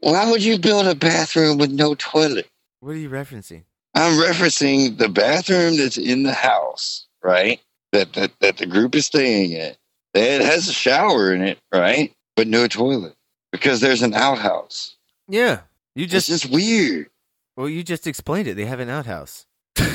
Why 0.00 0.30
would 0.30 0.42
you 0.42 0.58
build 0.58 0.86
a 0.86 0.94
bathroom 0.94 1.58
with 1.58 1.70
no 1.70 1.94
toilet? 1.94 2.48
What 2.80 2.90
are 2.92 2.96
you 2.96 3.10
referencing? 3.10 3.64
I'm 3.94 4.18
referencing 4.20 4.96
the 4.98 5.08
bathroom 5.08 5.76
that's 5.76 5.98
in 5.98 6.22
the 6.22 6.32
house, 6.32 7.06
right? 7.22 7.60
That 7.92 8.12
that, 8.14 8.32
that 8.40 8.56
the 8.58 8.66
group 8.66 8.94
is 8.94 9.06
staying 9.06 9.52
in. 9.52 9.74
It 10.14 10.40
has 10.42 10.68
a 10.68 10.72
shower 10.72 11.32
in 11.32 11.42
it, 11.42 11.58
right? 11.72 12.12
But 12.36 12.46
no 12.48 12.66
toilet 12.66 13.14
because 13.52 13.80
there's 13.80 14.02
an 14.02 14.14
outhouse. 14.14 14.96
Yeah, 15.28 15.60
you 15.94 16.06
just 16.06 16.28
it's 16.28 16.42
just 16.42 16.52
weird. 16.52 17.08
well, 17.56 17.68
you 17.68 17.82
just 17.82 18.06
explained 18.06 18.48
it. 18.48 18.54
They 18.54 18.66
have 18.66 18.80
an 18.80 18.88
outhouse. 18.90 19.46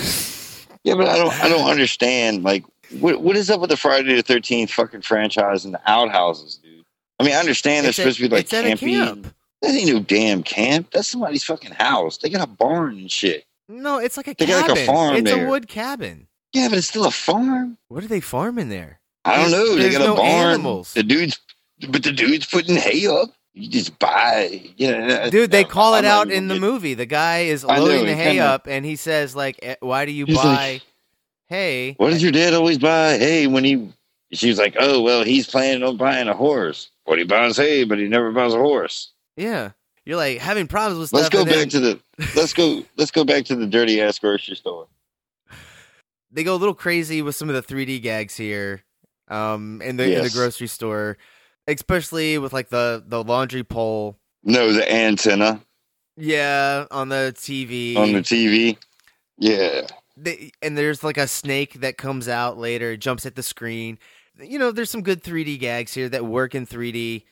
Yeah, 0.86 0.96
but 0.96 1.08
I 1.08 1.18
don't 1.18 1.34
I 1.42 1.48
don't 1.48 1.70
understand 1.70 2.44
like 2.44 2.66
what 3.00 3.22
what 3.22 3.38
is 3.38 3.50
up 3.50 3.62
with 3.62 3.70
the 3.70 3.78
Friday 3.78 4.16
the 4.16 4.22
Thirteenth 4.22 4.70
fucking 4.70 5.02
franchise 5.02 5.64
and 5.64 5.74
the 5.74 5.80
outhouses, 5.90 6.58
dude? 6.62 6.84
I 7.20 7.24
mean, 7.24 7.34
I 7.34 7.38
understand 7.38 7.86
they're 7.86 7.90
at- 7.90 7.96
supposed 7.96 8.18
to 8.18 8.24
be 8.24 8.36
like 8.36 8.42
it's 8.46 8.54
at 8.54 8.66
a 8.66 8.70
campy. 8.70 8.92
camp. 8.98 9.34
That 9.62 9.72
ain't 9.76 9.94
no 9.94 10.00
damn 10.02 10.44
camp. 10.44 10.90
That's 10.92 11.08
somebody's 11.08 11.46
fucking 11.46 11.72
house. 11.72 12.18
They 12.18 12.30
got 12.30 12.44
a 12.44 12.52
barn 12.52 12.98
and 12.98 13.10
shit. 13.10 13.46
No, 13.70 13.98
it's 14.00 14.18
like 14.18 14.28
a 14.28 14.36
They 14.38 14.46
got 14.46 14.64
cabin. 14.68 14.76
like 14.76 14.84
a 14.84 14.86
farm 14.86 15.16
it's 15.16 15.32
there. 15.32 15.46
a 15.46 15.50
wood 15.50 15.70
cabin. 15.70 16.28
Yeah, 16.54 16.70
but 16.70 16.78
it's 16.78 16.88
still 16.88 17.06
a 17.06 17.12
farm. 17.12 17.78
What 17.88 18.02
do 18.02 18.08
they 18.08 18.20
farm 18.20 18.58
in 18.60 18.70
there? 18.70 19.00
I 19.26 19.38
don't 19.38 19.52
There's- 19.52 19.68
know. 19.70 19.76
They 19.76 19.82
there's 19.84 19.98
got 19.98 20.10
a 20.10 20.16
barn. 20.16 20.28
animals. 20.54 20.94
The 20.94 21.04
dude's, 21.04 21.40
but 21.90 22.04
the 22.04 22.12
dude's 22.12 22.46
putting 22.46 22.76
hay 22.76 23.08
up. 23.08 23.30
You 23.56 23.70
just 23.70 23.98
buy, 24.00 24.64
you 24.78 24.92
know. 24.92 25.30
Dude, 25.30 25.52
they 25.52 25.62
no, 25.64 25.70
call 25.70 25.94
it 25.94 26.00
I'm 26.00 26.06
out 26.06 26.32
in 26.32 26.48
the 26.48 26.60
movie. 26.60 26.96
The 26.96 27.06
guy 27.06 27.42
is 27.42 27.64
loading 27.64 28.08
the 28.08 28.16
hay 28.16 28.40
up, 28.40 28.66
and 28.68 28.84
he 28.84 28.96
says, 28.96 29.36
"Like, 29.36 29.60
eh, 29.62 29.76
why 29.80 30.06
do 30.06 30.12
you 30.12 30.26
buy 30.26 30.34
like- 30.44 30.82
hay?" 31.50 31.94
What 31.98 32.10
does 32.10 32.24
your 32.24 32.32
dad 32.32 32.54
always 32.56 32.80
buy? 32.80 33.18
Hay 33.20 33.46
when 33.48 33.64
he? 33.64 33.90
She 34.32 34.50
was 34.50 34.58
like, 34.58 34.76
"Oh 34.80 35.02
well, 35.02 35.24
he's 35.24 35.46
planning 35.46 35.84
on 35.84 35.98
buying 35.98 36.28
a 36.28 36.34
horse. 36.34 36.90
But 37.06 37.20
he 37.20 37.26
buys 37.26 37.56
hay, 37.58 37.84
but 37.84 38.00
he 38.00 38.08
never 38.08 38.32
buys 38.32 38.54
a 38.56 38.58
horse." 38.60 39.12
Yeah, 39.38 39.72
you're 40.04 40.18
like 40.18 40.40
having 40.40 40.66
problems 40.68 41.00
with 41.00 41.10
stuff. 41.10 41.20
Let's 41.22 41.30
go 41.30 41.46
back 41.46 41.54
then 41.56 41.70
to 41.70 41.80
the. 41.80 42.00
Let's 42.36 42.54
go. 42.54 42.84
Let's 42.98 43.12
go 43.12 43.24
back 43.24 43.46
to 43.46 43.56
the 43.56 43.68
dirty 43.68 44.02
ass 44.02 44.18
grocery 44.18 44.56
store. 44.56 44.88
They 46.34 46.44
go 46.44 46.56
a 46.56 46.58
little 46.58 46.74
crazy 46.76 47.22
with 47.22 47.36
some 47.36 47.50
of 47.50 47.56
the 47.56 47.62
3D 47.76 48.02
gags 48.02 48.36
here, 48.36 48.84
um, 49.28 49.82
in 49.82 49.98
the 49.98 50.04
in 50.06 50.24
the 50.24 50.30
grocery 50.30 50.68
store, 50.68 51.18
especially 51.68 52.38
with 52.38 52.54
like 52.54 52.70
the 52.70 53.04
the 53.06 53.24
laundry 53.24 53.64
pole. 53.64 54.18
No, 54.44 54.74
the 54.74 54.92
antenna 54.92 55.62
Yeah, 56.18 56.86
on 56.92 57.10
the 57.10 57.34
TV. 57.36 57.96
on 57.96 58.12
the 58.12 58.20
TV. 58.22 58.78
Yeah, 59.38 59.88
they, 60.18 60.52
and 60.62 60.78
there's 60.78 61.04
like 61.04 61.18
a 61.18 61.28
snake 61.28 61.76
that 61.82 61.98
comes 61.98 62.28
out 62.28 62.58
later, 62.58 62.96
jumps 62.98 63.26
at 63.26 63.36
the 63.36 63.44
screen. 63.44 63.98
You 64.40 64.60
know, 64.60 64.72
there's 64.72 64.90
some 64.90 65.04
good 65.04 65.24
3D 65.24 65.60
gags 65.60 65.94
here 65.94 66.10
that 66.10 66.26
work 66.26 66.56
in 66.56 66.66
3D. 66.66 67.24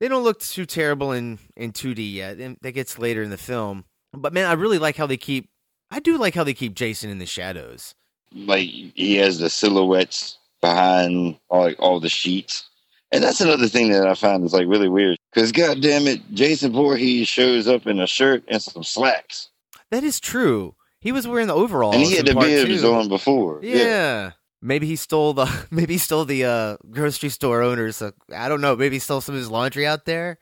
They 0.00 0.08
don't 0.08 0.24
look 0.24 0.40
too 0.40 0.66
terrible 0.66 1.12
in 1.12 1.38
in 1.56 1.72
2D 1.72 2.12
yet. 2.12 2.38
That 2.62 2.72
gets 2.72 2.98
later 2.98 3.22
in 3.22 3.30
the 3.30 3.38
film. 3.38 3.84
But 4.12 4.32
man, 4.32 4.46
I 4.46 4.52
really 4.54 4.78
like 4.78 4.96
how 4.96 5.06
they 5.06 5.16
keep. 5.16 5.48
I 5.90 6.00
do 6.00 6.16
like 6.18 6.34
how 6.34 6.44
they 6.44 6.54
keep 6.54 6.74
Jason 6.74 7.10
in 7.10 7.18
the 7.18 7.26
shadows. 7.26 7.94
Like 8.34 8.68
he 8.68 9.16
has 9.16 9.38
the 9.38 9.50
silhouettes 9.50 10.38
behind 10.60 11.36
all 11.48 11.62
like 11.62 11.76
all 11.78 12.00
the 12.00 12.08
sheets. 12.08 12.68
And 13.10 13.22
that's 13.22 13.40
another 13.42 13.68
thing 13.68 13.90
that 13.92 14.06
I 14.06 14.14
find 14.14 14.42
is 14.44 14.52
like 14.54 14.66
really 14.66 14.88
weird. 14.88 15.18
Because 15.32 15.52
goddamn 15.52 16.06
it, 16.06 16.20
Jason 16.32 16.72
Voorhees 16.72 17.28
shows 17.28 17.68
up 17.68 17.86
in 17.86 18.00
a 18.00 18.06
shirt 18.06 18.42
and 18.48 18.62
some 18.62 18.82
slacks, 18.84 19.50
That 19.90 20.02
is 20.04 20.18
true. 20.18 20.74
He 21.00 21.12
was 21.12 21.26
wearing 21.28 21.48
the 21.48 21.54
overalls. 21.54 21.94
and 21.96 22.04
he 22.04 22.16
had 22.16 22.26
the 22.26 22.34
bibs 22.34 22.84
on 22.84 23.08
before. 23.08 23.60
Yeah. 23.62 24.32
Maybe 24.62 24.86
he 24.86 24.96
stole 24.96 25.34
the 25.34 25.66
maybe 25.70 25.94
he 25.94 25.98
stole 25.98 26.24
the 26.24 26.44
uh, 26.44 26.76
grocery 26.90 27.28
store 27.28 27.62
owners. 27.62 28.00
Uh, 28.00 28.12
I 28.34 28.48
don't 28.48 28.60
know. 28.60 28.76
Maybe 28.76 28.96
he 28.96 29.00
stole 29.00 29.20
some 29.20 29.34
of 29.34 29.40
his 29.40 29.50
laundry 29.50 29.86
out 29.86 30.04
there. 30.06 30.38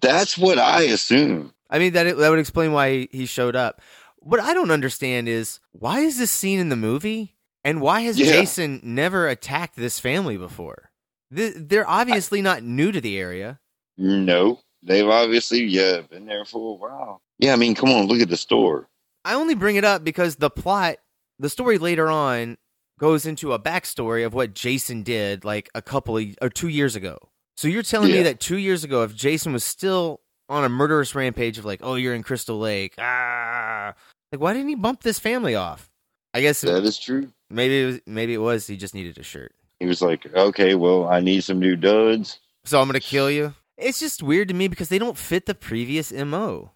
that's 0.00 0.36
what 0.38 0.58
I 0.58 0.82
assume. 0.84 1.52
I 1.70 1.78
mean 1.78 1.92
that 1.92 2.16
that 2.16 2.30
would 2.30 2.38
explain 2.38 2.72
why 2.72 3.08
he 3.12 3.26
showed 3.26 3.54
up. 3.56 3.80
What 4.24 4.40
I 4.40 4.54
don't 4.54 4.70
understand 4.70 5.28
is 5.28 5.60
why 5.72 6.00
is 6.00 6.18
this 6.18 6.30
scene 6.30 6.58
in 6.60 6.68
the 6.68 6.76
movie, 6.76 7.36
and 7.64 7.80
why 7.80 8.00
has 8.02 8.18
Yeah. 8.18 8.26
Jason 8.32 8.80
never 8.82 9.28
attacked 9.28 9.76
this 9.76 9.98
family 9.98 10.36
before? 10.36 10.90
They're 11.30 11.88
obviously 11.88 12.42
not 12.42 12.62
new 12.62 12.92
to 12.92 13.00
the 13.00 13.18
area. 13.18 13.58
No, 13.96 14.60
they've 14.82 15.08
obviously 15.08 15.64
yeah 15.64 16.02
been 16.02 16.26
there 16.26 16.44
for 16.44 16.74
a 16.74 16.74
while. 16.74 17.22
Yeah, 17.38 17.52
I 17.52 17.56
mean, 17.56 17.74
come 17.74 17.90
on, 17.90 18.06
look 18.06 18.20
at 18.20 18.28
the 18.28 18.36
store. 18.36 18.88
I 19.24 19.34
only 19.34 19.54
bring 19.54 19.76
it 19.76 19.84
up 19.84 20.04
because 20.04 20.36
the 20.36 20.50
plot, 20.50 20.96
the 21.38 21.48
story 21.50 21.78
later 21.78 22.08
on, 22.10 22.58
goes 22.98 23.26
into 23.26 23.52
a 23.52 23.58
backstory 23.58 24.24
of 24.24 24.34
what 24.34 24.54
Jason 24.54 25.02
did 25.02 25.44
like 25.44 25.68
a 25.74 25.82
couple 25.82 26.16
of 26.18 26.24
or 26.40 26.48
two 26.48 26.68
years 26.68 26.94
ago. 26.94 27.18
So 27.56 27.66
you're 27.68 27.82
telling 27.82 28.10
me 28.12 28.22
that 28.22 28.40
two 28.40 28.58
years 28.58 28.84
ago, 28.84 29.02
if 29.02 29.14
Jason 29.14 29.52
was 29.52 29.64
still 29.64 30.20
on 30.48 30.64
a 30.64 30.68
murderous 30.68 31.14
rampage 31.14 31.58
of 31.58 31.64
like, 31.64 31.80
oh, 31.82 31.94
you're 31.94 32.14
in 32.14 32.22
Crystal 32.22 32.58
Lake, 32.58 32.94
ah, 32.98 33.94
like 34.32 34.40
why 34.40 34.52
didn't 34.54 34.68
he 34.68 34.74
bump 34.74 35.02
this 35.02 35.18
family 35.18 35.54
off? 35.54 35.90
I 36.34 36.40
guess 36.40 36.62
That 36.62 36.82
is 36.84 36.98
true. 36.98 37.30
maybe 37.50 37.82
it 37.82 37.86
was, 37.86 38.00
maybe 38.06 38.34
it 38.34 38.38
was 38.38 38.66
he 38.66 38.76
just 38.76 38.94
needed 38.94 39.18
a 39.18 39.22
shirt. 39.22 39.52
He 39.78 39.86
was 39.86 40.00
like, 40.00 40.26
okay, 40.34 40.74
well, 40.74 41.08
I 41.08 41.20
need 41.20 41.44
some 41.44 41.58
new 41.58 41.76
duds. 41.76 42.38
So 42.64 42.80
I'm 42.80 42.88
gonna 42.88 43.00
kill 43.00 43.30
you. 43.30 43.54
It's 43.76 43.98
just 44.00 44.22
weird 44.22 44.48
to 44.48 44.54
me 44.54 44.68
because 44.68 44.88
they 44.88 44.98
don't 44.98 45.18
fit 45.18 45.46
the 45.46 45.54
previous 45.54 46.12
mo. 46.12 46.70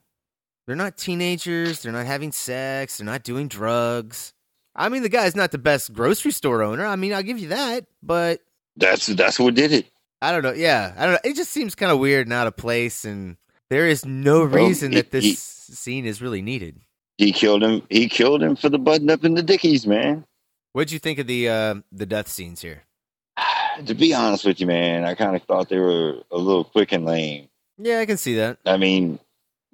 They're 0.67 0.75
not 0.77 0.97
teenagers. 0.99 1.83
They're 1.83 1.93
not 1.93 2.07
having 2.07 2.33
sex. 2.33 2.99
They're 2.99 3.07
not 3.07 3.23
doing 3.23 3.47
drugs. 3.49 4.33
I 4.75 4.89
mean, 4.89 5.03
the 5.03 5.09
guy's 5.09 5.37
not 5.37 5.53
the 5.53 5.59
best 5.59 5.93
grocery 5.93 6.33
store 6.33 6.63
owner. 6.63 6.85
I 6.85 6.97
mean, 6.97 7.15
I'll 7.15 7.23
give 7.23 7.39
you 7.39 7.49
that, 7.49 7.87
but 8.03 8.41
That's 8.77 9.07
that's 9.07 9.39
what 9.39 9.55
did 9.55 9.73
it. 9.73 9.87
I 10.21 10.33
don't 10.33 10.43
know. 10.43 10.53
Yeah, 10.53 10.93
I 10.97 11.05
don't 11.05 11.13
know. 11.13 11.31
It 11.31 11.37
just 11.37 11.53
seems 11.53 11.75
kind 11.77 11.93
of 11.93 11.99
weird 11.99 12.27
and 12.27 12.33
out 12.35 12.47
of 12.49 12.57
place, 12.57 13.05
and 13.05 13.37
there 13.71 13.87
is 13.87 14.05
no 14.05 14.43
reason 14.43 14.91
he- 14.93 14.97
that 14.97 15.13
this 15.13 15.25
he- 15.25 15.35
scene 15.37 16.05
is 16.05 16.21
really 16.21 16.43
needed. 16.43 16.81
He 17.19 17.33
killed 17.33 17.63
him. 17.63 17.83
He 17.89 18.09
killed 18.09 18.43
him 18.43 18.57
for 18.57 18.69
the 18.69 18.79
button 18.79 19.11
up 19.11 19.25
in 19.25 19.35
the 19.35 19.43
dickies, 19.43 19.87
man. 19.87 20.25
What'd 20.73 20.93
you 20.93 20.99
think 20.99 21.19
of 21.19 21.27
the 21.27 21.49
uh, 21.49 21.75
the 21.91 22.07
death 22.07 22.29
scenes 22.29 22.61
here? 22.61 22.83
To 23.87 23.95
be 23.95 24.15
honest 24.15 24.45
with 24.45 24.61
you, 24.61 24.67
man, 24.67 25.05
I 25.05 25.15
kind 25.15 25.37
of 25.37 25.43
thought 25.43 25.69
they 25.69 25.79
were 25.79 26.17
a 26.31 26.39
little 26.39 26.65
quick 26.65 26.93
and 26.93 27.05
lame. 27.05 27.49
Yeah, 27.79 27.99
I 28.01 28.07
can 28.07 28.17
see 28.17 28.35
that. 28.37 28.59
I 28.65 28.79
mean, 28.79 29.19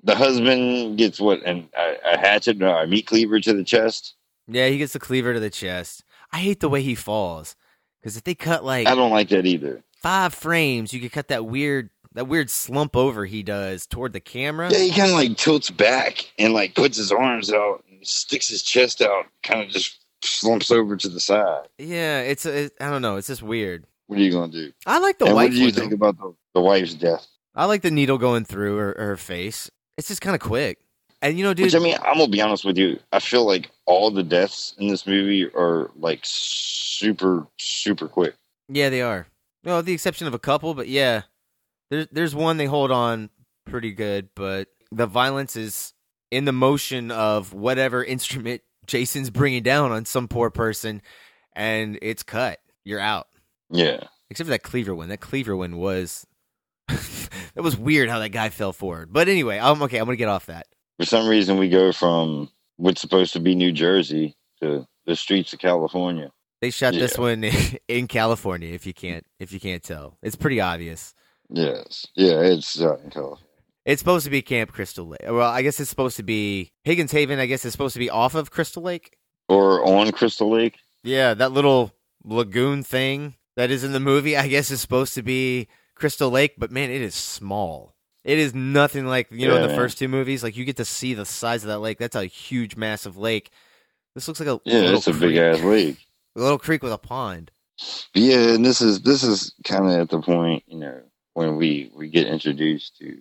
the 0.03 0.17
husband 0.17 0.99
gets 0.99 1.21
what 1.21 1.41
an, 1.45 1.69
a, 1.79 2.15
a 2.15 2.19
hatchet 2.19 2.61
or 2.61 2.83
a 2.83 2.87
meat 2.87 3.07
cleaver 3.07 3.39
to 3.39 3.53
the 3.53 3.63
chest. 3.63 4.15
Yeah, 4.49 4.67
he 4.69 4.79
gets 4.79 4.93
the 4.93 4.99
cleaver 4.99 5.33
to 5.35 5.41
the 5.41 5.51
chest. 5.51 6.03
I 6.33 6.39
hate 6.39 6.59
the 6.59 6.69
way 6.69 6.83
he 6.83 6.97
falls 6.97 7.55
because 8.01 8.17
if 8.17 8.25
they 8.25 8.35
cut 8.35 8.65
like 8.65 8.89
I 8.89 8.95
don't 8.97 9.13
like 9.13 9.29
that 9.29 9.47
either. 9.47 9.85
five 10.03 10.35
frames, 10.35 10.93
you 10.93 10.99
could 10.99 11.13
cut 11.13 11.29
that 11.29 11.47
weird 11.47 11.91
that 12.15 12.27
weird 12.29 12.51
slump 12.51 12.97
over 12.97 13.25
he 13.27 13.43
does 13.43 13.87
toward 13.87 14.13
the 14.13 14.21
camera. 14.21 14.71
Yeah, 14.71 14.79
he 14.79 14.91
kind 14.91 15.11
of 15.11 15.17
like 15.17 15.37
tilts 15.37 15.71
back 15.71 16.31
and 16.39 16.53
like 16.53 16.75
puts 16.75 16.97
his 16.97 17.13
arms 17.13 17.53
out 17.53 17.85
and 17.91 18.07
sticks 18.07 18.49
his 18.49 18.63
chest 18.63 19.01
out, 19.03 19.27
kind 19.43 19.61
of 19.63 19.69
just 19.69 19.99
slumps 20.23 20.71
over 20.71 20.97
to 20.97 21.09
the 21.09 21.21
side. 21.21 21.67
Yeah, 21.79 22.21
it's 22.21 22.47
it, 22.47 22.73
I 22.81 22.91
don't 22.91 23.03
know. 23.03 23.17
It's 23.17 23.29
just 23.29 23.43
weird. 23.43 23.85
What 24.07 24.19
are 24.19 24.23
you 24.23 24.33
gonna 24.33 24.53
do? 24.53 24.73
I 24.87 24.99
like 24.99 25.19
the 25.19 25.27
and 25.27 25.35
wife 25.35 25.51
what 25.51 25.53
do 25.57 25.65
you 25.65 25.73
think 25.73 25.93
about 25.93 26.19
the, 26.19 26.35
the 26.55 26.61
wife's 26.61 26.95
death? 26.95 27.27
I 27.55 27.65
like 27.67 27.83
the 27.83 27.91
needle 27.91 28.19
going 28.19 28.45
through 28.45 28.77
her, 28.77 28.95
her 28.99 29.17
face. 29.17 29.71
It's 29.99 30.09
just 30.09 30.21
kind 30.21 30.35
of 30.35 30.41
quick. 30.41 30.79
And 31.21 31.39
you 31.39 31.45
know, 31.45 31.55
dude, 31.55 31.67
Which 31.67 31.75
I 31.75 31.79
mean, 31.79 31.97
I'm 32.03 32.19
gonna 32.19 32.29
be 32.29 32.41
honest 32.43 32.65
with 32.65 32.77
you. 32.77 32.99
I 33.13 33.21
feel 33.21 33.47
like 33.47 33.71
all 33.87 34.11
the 34.11 34.23
deaths 34.23 34.75
in 34.79 34.89
this 34.89 35.07
movie 35.07 35.47
are 35.55 35.91
like 35.97 36.21
super, 36.25 37.47
super 37.59 38.09
quick. 38.09 38.35
yeah, 38.69 38.89
they 38.89 39.03
are. 39.03 39.27
Well, 39.65 39.77
with 39.79 39.87
the 39.87 39.93
exception 39.93 40.27
of 40.27 40.35
a 40.35 40.39
couple, 40.41 40.75
but 40.75 40.89
yeah, 40.89 41.23
there's 41.93 42.07
there's 42.11 42.35
one 42.35 42.57
they 42.57 42.65
hold 42.65 42.91
on 42.91 43.29
pretty 43.67 43.93
good, 43.93 44.31
but 44.35 44.69
the 44.91 45.07
violence 45.07 45.57
is 45.57 45.93
in 46.31 46.47
the 46.47 46.53
motion 46.53 47.11
of 47.11 47.53
whatever 47.53 48.03
instrument 48.17 48.63
Jason's 48.87 49.31
bringing 49.31 49.63
down 49.63 49.93
on 49.93 50.07
some 50.07 50.27
poor 50.27 50.51
person, 50.51 51.03
and 51.55 51.99
it's 52.01 52.23
cut. 52.23 52.59
You're 52.85 52.99
out. 52.99 53.29
Yeah, 53.71 54.05
Except 54.31 54.47
for 54.47 54.53
that 54.53 54.63
cleaver 54.63 54.95
one. 54.95 55.11
That 55.11 55.21
cleaver 55.21 55.55
one 55.55 55.77
was 55.77 56.27
that 56.89 57.63
was 57.63 57.77
weird 57.77 58.09
how 58.09 58.19
that 58.21 58.31
guy 58.31 58.49
fell 58.49 58.73
forward. 58.73 59.13
But 59.13 59.29
anyway, 59.29 59.59
I'm 59.59 59.83
okay. 59.83 59.99
I'm 59.99 60.07
gonna 60.07 60.17
get 60.17 60.29
off 60.29 60.47
that. 60.47 60.67
For 60.99 61.05
some 61.05 61.29
reason, 61.29 61.59
we 61.59 61.69
go 61.69 61.93
from 61.93 62.51
what's 62.77 63.03
supposed 63.03 63.35
to 63.35 63.41
be 63.41 63.55
New 63.55 63.73
Jersey 63.73 64.35
to 64.63 64.87
the 65.05 65.15
streets 65.15 65.53
of 65.53 65.59
California. 65.59 66.31
They 66.63 66.71
shot 66.71 66.95
this 66.95 67.19
one 67.19 67.45
in 67.89 68.09
California. 68.09 68.73
If 68.73 68.87
you 68.87 68.95
can't, 68.95 69.27
if 69.39 69.53
you 69.53 69.61
can't 69.61 69.83
tell, 69.83 70.17
it's 70.23 70.37
pretty 70.37 70.61
obvious. 70.61 71.15
Yes, 71.53 72.07
yeah, 72.15 72.41
it's 72.41 72.81
uh, 72.81 72.97
in 73.05 73.11
California. 73.11 73.45
It's 73.85 74.01
supposed 74.01 74.25
to 74.25 74.31
be 74.31 74.43
Camp 74.43 74.73
Crystal 74.73 75.07
Lake. 75.07 75.21
Well, 75.27 75.51
I 75.51 75.63
guess 75.63 75.81
it's 75.81 75.91
supposed 75.91 76.17
to 76.17 76.23
be 76.23 76.71
Higgins 76.85 77.13
Haven. 77.13 77.39
I 77.41 77.47
guess 77.47 77.65
it's 77.65 77.73
supposed 77.73 77.95
to 77.95 77.99
be 77.99 78.11
off 78.11 78.35
of 78.35 78.51
Crystal 78.51 78.83
Lake. 78.83 79.17
Or 79.49 79.85
on 79.85 80.11
Crystal 80.13 80.51
Lake. 80.51 80.79
Yeah, 81.03 81.35
that 81.35 81.53
little 81.53 81.93
lagoon 82.25 82.85
thing 82.85 83.35
that 83.57 83.71
is 83.71 83.85
in 83.85 83.93
the 83.93 84.01
movie, 84.01 84.37
I 84.37 84.49
guess 84.49 84.71
is 84.71 84.81
supposed 84.81 85.15
to 85.15 85.23
be 85.23 85.69
Crystal 85.97 86.31
Lake, 86.31 86.55
but 86.59 86.71
man, 86.71 86.91
it 86.91 87.03
is 87.03 87.15
small. 87.15 87.95
It 88.25 88.39
is 88.39 88.55
nothing 88.55 89.07
like 89.07 89.29
you 89.33 89.49
know 89.49 89.57
in 89.57 89.63
Yeah, 89.63 89.63
the 89.63 89.69
man. 89.69 89.77
first 89.77 89.99
two 89.99 90.09
movies. 90.09 90.45
Like 90.45 90.57
you 90.57 90.65
get 90.65 90.77
to 90.77 90.85
see 90.85 91.13
the 91.13 91.27
size 91.27 91.65
of 91.65 91.69
that 91.69 91.81
lake. 91.81 91.99
That's 91.99 92.15
a 92.17 92.25
huge, 92.27 92.77
massive 92.77 93.17
lake. 93.17 93.51
This 94.15 94.29
looks 94.29 94.39
like 94.41 94.49
a 94.49 94.61
Yeah, 94.65 94.81
little 94.83 94.99
it's 94.99 95.09
a 95.09 95.13
creek. 95.13 95.21
big 95.33 95.37
ass 95.37 95.61
lake. 95.61 95.99
a 96.37 96.41
little 96.41 96.59
creek 96.59 96.85
with 96.85 96.93
a 96.93 96.99
pond. 96.99 97.51
Yeah, 98.15 98.55
and 98.55 98.65
this 98.65 98.81
is 98.81 99.01
this 99.03 99.25
is 99.25 99.55
kind 99.65 99.87
of 99.87 99.93
at 99.93 100.09
the 100.09 100.21
point, 100.21 100.63
you 100.69 100.79
know, 100.79 101.01
when 101.35 101.57
we 101.57 101.91
we 101.95 102.09
get 102.09 102.27
introduced 102.27 102.97
to 102.99 103.19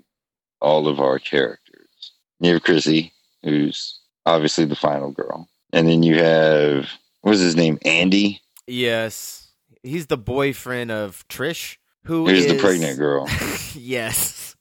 all 0.60 0.88
of 0.88 1.00
our 1.00 1.20
characters. 1.20 2.14
You 2.40 2.54
have 2.54 2.64
Chrissy, 2.64 3.14
who's 3.44 4.00
obviously 4.26 4.66
the 4.66 4.76
final 4.76 5.12
girl, 5.12 5.48
and 5.74 5.88
then 5.88 6.04
you 6.04 6.16
have 6.24 6.90
what's 7.22 7.40
his 7.40 7.56
name, 7.56 7.80
Andy, 7.86 8.42
Yes, 8.68 9.52
he's 9.84 10.08
the 10.08 10.18
boyfriend 10.18 10.92
of 10.92 11.28
Trish, 11.28 11.78
who 12.06 12.26
who's 12.26 12.48
the 12.48 12.58
pregnant 12.58 12.98
girl. 12.98 13.28
yes. 13.76 14.56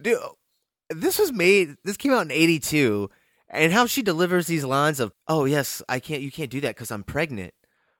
Dude, 0.00 0.18
this 0.90 1.18
was 1.18 1.32
made 1.32 1.76
this 1.84 1.96
came 1.96 2.12
out 2.12 2.26
in 2.26 2.30
82 2.30 3.10
and 3.48 3.72
how 3.72 3.86
she 3.86 4.02
delivers 4.02 4.46
these 4.46 4.64
lines 4.64 5.00
of, 5.00 5.12
"Oh, 5.26 5.44
yes, 5.44 5.82
I 5.88 5.98
can't 5.98 6.22
you 6.22 6.30
can't 6.30 6.50
do 6.50 6.60
that 6.60 6.76
cuz 6.76 6.90
I'm 6.90 7.02
pregnant." 7.02 7.52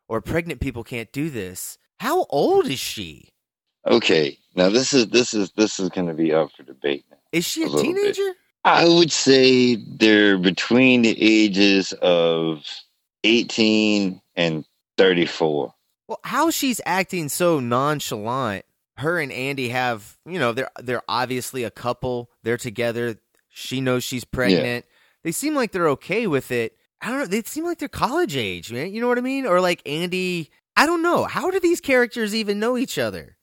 Or 0.08 0.20
pregnant 0.20 0.60
people 0.60 0.84
can't 0.84 1.10
do 1.10 1.28
this. 1.30 1.78
How 1.98 2.26
old 2.26 2.68
is 2.68 2.78
she? 2.78 3.30
Okay, 3.87 4.39
now 4.55 4.68
this 4.68 4.93
is 4.93 5.09
this 5.09 5.32
is 5.34 5.51
this 5.53 5.78
is 5.78 5.89
going 5.91 6.09
to 6.09 6.14
be 6.14 6.32
up 6.32 6.51
for 6.57 6.62
debate 6.64 7.05
now. 7.11 7.16
Is 7.32 7.45
she 7.45 7.62
a, 7.62 7.66
A 7.66 7.68
little 7.68 7.93
bit. 7.93 8.14
teenager? 8.14 8.32
I 8.64 8.89
would 8.89 9.12
say 9.12 9.76
they're 9.76 10.39
between 10.39 11.03
the 11.03 11.16
ages 11.20 11.93
of 12.03 12.64
eighteen 13.24 14.20
and 14.34 14.64
thirty-four. 14.97 15.72
Well, 16.09 16.20
how 16.24 16.51
she's 16.51 16.80
acting 16.87 17.28
so 17.28 17.61
nonchalant. 17.61 18.64
Her 18.99 19.20
and 19.20 19.30
Andy 19.30 19.68
have, 19.68 20.16
you 20.24 20.39
know, 20.39 20.53
they're 20.53 20.70
they're 20.82 21.03
obviously 21.09 21.64
a 21.64 21.70
couple. 21.70 22.30
They're 22.43 22.57
together. 22.57 23.18
She 23.51 23.80
knows 23.80 24.05
she's 24.05 24.24
pregnant. 24.24 24.84
They 25.22 25.32
seem 25.32 25.55
like 25.55 25.72
they're 25.72 25.89
okay 25.91 26.26
with 26.26 26.51
it. 26.51 26.76
I 27.03 27.11
don't 27.11 27.18
know. 27.18 27.26
They 27.26 27.43
seem 27.43 27.64
like 27.64 27.78
they're 27.78 27.89
college 27.89 28.37
age, 28.37 28.72
man. 28.72 28.93
You 28.93 29.01
know 29.01 29.09
what 29.09 29.18
I 29.18 29.22
mean? 29.22 29.47
Or 29.47 29.61
like 29.61 29.82
Andy. 29.87 30.51
I 30.78 30.87
don't 30.87 31.03
know. 31.03 31.24
How 31.24 31.51
do 31.51 31.61
these 31.61 31.80
characters 31.80 32.34
even 32.34 32.59
know 32.59 32.76
each 32.76 32.99
other? 32.99 33.36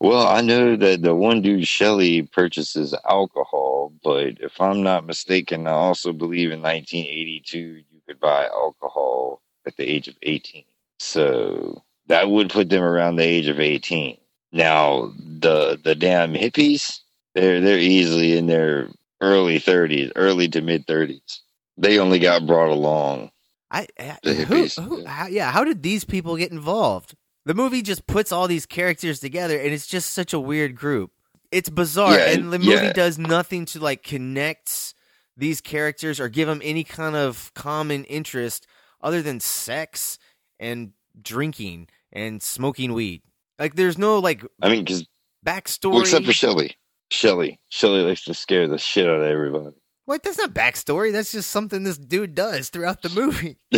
Well, 0.00 0.26
I 0.26 0.40
know 0.42 0.76
that 0.76 1.02
the 1.02 1.14
one 1.14 1.42
dude, 1.42 1.66
Shelly, 1.66 2.22
purchases 2.22 2.94
alcohol, 3.08 3.92
but 4.02 4.40
if 4.40 4.60
I'm 4.60 4.82
not 4.82 5.06
mistaken, 5.06 5.66
I 5.66 5.72
also 5.72 6.12
believe 6.12 6.52
in 6.52 6.62
1982 6.62 7.58
you 7.58 7.84
could 8.06 8.20
buy 8.20 8.46
alcohol 8.46 9.42
at 9.66 9.76
the 9.76 9.88
age 9.88 10.08
of 10.08 10.16
18. 10.22 10.64
So 11.00 11.82
that 12.06 12.30
would 12.30 12.50
put 12.50 12.68
them 12.68 12.82
around 12.82 13.16
the 13.16 13.24
age 13.24 13.48
of 13.48 13.60
18. 13.60 14.18
Now, 14.52 15.12
the 15.18 15.78
the 15.82 15.94
damn 15.94 16.32
hippies, 16.32 17.00
they're 17.34 17.60
they're 17.60 17.78
easily 17.78 18.36
in 18.36 18.46
their 18.46 18.88
early 19.20 19.60
30s, 19.60 20.12
early 20.16 20.48
to 20.48 20.60
mid 20.60 20.86
30s. 20.86 21.40
They 21.76 21.98
only 21.98 22.18
got 22.18 22.46
brought 22.46 22.70
along. 22.70 23.30
I, 23.70 23.86
I 23.98 24.16
who, 24.24 24.64
who. 24.64 25.04
How, 25.04 25.26
yeah. 25.26 25.52
How 25.52 25.64
did 25.64 25.82
these 25.82 26.04
people 26.04 26.36
get 26.36 26.50
involved? 26.50 27.14
The 27.48 27.54
movie 27.54 27.80
just 27.80 28.06
puts 28.06 28.30
all 28.30 28.46
these 28.46 28.66
characters 28.66 29.20
together, 29.20 29.58
and 29.58 29.72
it's 29.72 29.86
just 29.86 30.12
such 30.12 30.34
a 30.34 30.38
weird 30.38 30.76
group. 30.76 31.12
It's 31.50 31.70
bizarre, 31.70 32.18
Yeah, 32.18 32.32
and 32.32 32.52
the 32.52 32.58
movie 32.58 32.72
yeah. 32.88 32.92
does 32.92 33.16
nothing 33.16 33.64
to 33.66 33.80
like 33.80 34.02
connect 34.02 34.92
these 35.34 35.62
characters 35.62 36.20
or 36.20 36.28
give 36.28 36.46
them 36.46 36.60
any 36.62 36.84
kind 36.84 37.16
of 37.16 37.50
common 37.54 38.04
interest 38.04 38.66
other 39.00 39.22
than 39.22 39.40
sex 39.40 40.18
and 40.60 40.92
drinking 41.22 41.88
and 42.12 42.42
smoking 42.42 42.92
weed. 42.92 43.22
Like, 43.58 43.76
there's 43.76 43.96
no 43.96 44.18
like 44.18 44.44
I 44.60 44.68
mean, 44.68 44.84
because 44.84 45.06
backstory. 45.46 46.02
except 46.02 46.26
for 46.26 46.34
Shelly. 46.34 46.76
Shelly. 47.10 47.58
Shelly 47.70 48.02
likes 48.02 48.24
to 48.24 48.34
scare 48.34 48.68
the 48.68 48.76
shit 48.76 49.08
out 49.08 49.20
of 49.20 49.22
everybody. 49.22 49.74
What? 50.04 50.22
That's 50.22 50.36
not 50.36 50.52
backstory. 50.52 51.12
That's 51.12 51.32
just 51.32 51.48
something 51.48 51.82
this 51.82 51.96
dude 51.96 52.34
does 52.34 52.68
throughout 52.68 53.00
the 53.00 53.08
movie. 53.08 53.56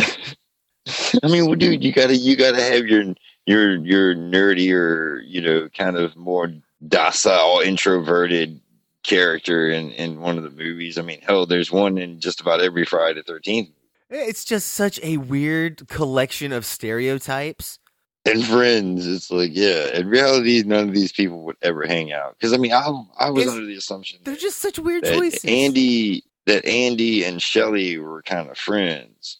I 1.23 1.27
mean, 1.29 1.45
well, 1.45 1.55
dude, 1.55 1.85
you 1.85 1.93
gotta 1.93 2.17
you 2.17 2.35
gotta 2.35 2.61
have 2.61 2.87
your 2.87 3.13
your 3.45 3.75
your 3.77 4.15
nerdier, 4.15 5.21
you 5.25 5.41
know, 5.41 5.69
kind 5.69 5.97
of 5.97 6.15
more 6.15 6.51
docile, 6.87 7.59
introverted 7.61 8.59
character 9.03 9.69
in 9.69 9.91
in 9.91 10.19
one 10.21 10.37
of 10.37 10.43
the 10.43 10.49
movies. 10.51 10.97
I 10.97 11.01
mean, 11.01 11.21
hell, 11.21 11.45
there's 11.45 11.71
one 11.71 11.97
in 11.97 12.19
just 12.19 12.41
about 12.41 12.61
every 12.61 12.85
Friday 12.85 13.21
Thirteenth. 13.21 13.69
Eh, 14.11 14.25
it's 14.27 14.43
just 14.45 14.67
such 14.73 14.99
a 15.03 15.17
weird 15.17 15.87
collection 15.87 16.51
of 16.51 16.65
stereotypes. 16.65 17.79
And 18.23 18.45
Friends, 18.45 19.07
it's 19.07 19.31
like, 19.31 19.49
yeah. 19.51 19.87
In 19.95 20.07
reality, 20.07 20.61
none 20.63 20.89
of 20.89 20.93
these 20.93 21.11
people 21.11 21.41
would 21.45 21.55
ever 21.63 21.87
hang 21.87 22.11
out 22.11 22.35
because 22.37 22.53
I 22.53 22.57
mean, 22.57 22.71
I 22.73 22.85
I 23.17 23.29
was 23.31 23.43
It's- 23.43 23.55
under 23.55 23.65
the 23.65 23.75
assumption 23.75 24.19
They're 24.23 24.35
just 24.35 24.59
such 24.59 24.77
weird 24.77 25.03
choices. 25.05 25.43
Andy 25.45 26.23
that 26.45 26.65
Andy 26.65 27.23
and 27.23 27.41
Shelly 27.41 27.97
were 27.97 28.21
kind 28.21 28.49
of 28.49 28.57
friends. 28.57 29.39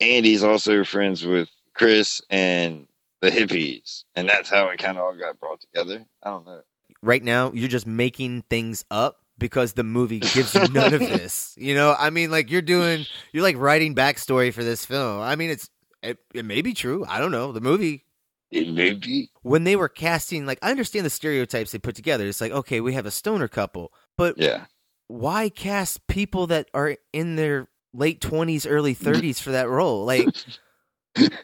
Andy's 0.00 0.42
also 0.44 0.84
friends 0.84 1.24
with 1.24 1.48
Chris 1.74 2.20
and 2.30 2.86
the 3.20 3.30
hippies, 3.30 4.04
and 4.14 4.28
that's 4.28 4.48
how 4.50 4.68
it 4.68 4.78
kind 4.78 4.96
of 4.98 5.04
all 5.04 5.16
got 5.16 5.38
brought 5.40 5.60
together. 5.60 6.04
I 6.22 6.30
don't 6.30 6.46
know. 6.46 6.60
right 7.02 7.22
now, 7.22 7.52
you're 7.52 7.68
just 7.68 7.86
making 7.86 8.42
things 8.50 8.84
up 8.90 9.18
because 9.38 9.72
the 9.74 9.84
movie 9.84 10.20
gives 10.20 10.54
you 10.54 10.68
none 10.68 10.92
of 10.92 11.00
this. 11.06 11.54
You 11.56 11.74
know, 11.74 11.94
I 11.98 12.10
mean, 12.10 12.30
like 12.30 12.50
you're 12.50 12.62
doing, 12.62 13.06
you're 13.32 13.42
like 13.42 13.56
writing 13.56 13.94
backstory 13.94 14.52
for 14.52 14.64
this 14.64 14.84
film. 14.84 15.20
I 15.20 15.36
mean, 15.36 15.50
it's 15.50 15.68
it, 16.02 16.18
it 16.34 16.44
may 16.44 16.62
be 16.62 16.74
true. 16.74 17.04
I 17.08 17.18
don't 17.18 17.32
know. 17.32 17.52
The 17.52 17.60
movie 17.60 18.04
It 18.50 18.68
may 18.68 18.92
be. 18.94 19.30
when 19.42 19.64
they 19.64 19.76
were 19.76 19.88
casting, 19.88 20.46
like 20.46 20.58
I 20.62 20.70
understand 20.70 21.04
the 21.06 21.10
stereotypes 21.10 21.72
they 21.72 21.78
put 21.78 21.94
together. 21.96 22.26
It's 22.26 22.40
like 22.40 22.52
okay, 22.52 22.80
we 22.80 22.94
have 22.94 23.06
a 23.06 23.10
stoner 23.10 23.48
couple, 23.48 23.92
but 24.16 24.34
Yeah. 24.38 24.66
why 25.08 25.48
cast 25.48 26.06
people 26.06 26.46
that 26.48 26.68
are 26.74 26.96
in 27.12 27.36
their 27.36 27.68
late 27.94 28.20
20s 28.20 28.66
early 28.68 28.94
30s 28.94 29.40
for 29.40 29.50
that 29.52 29.68
role 29.68 30.04
like 30.04 30.28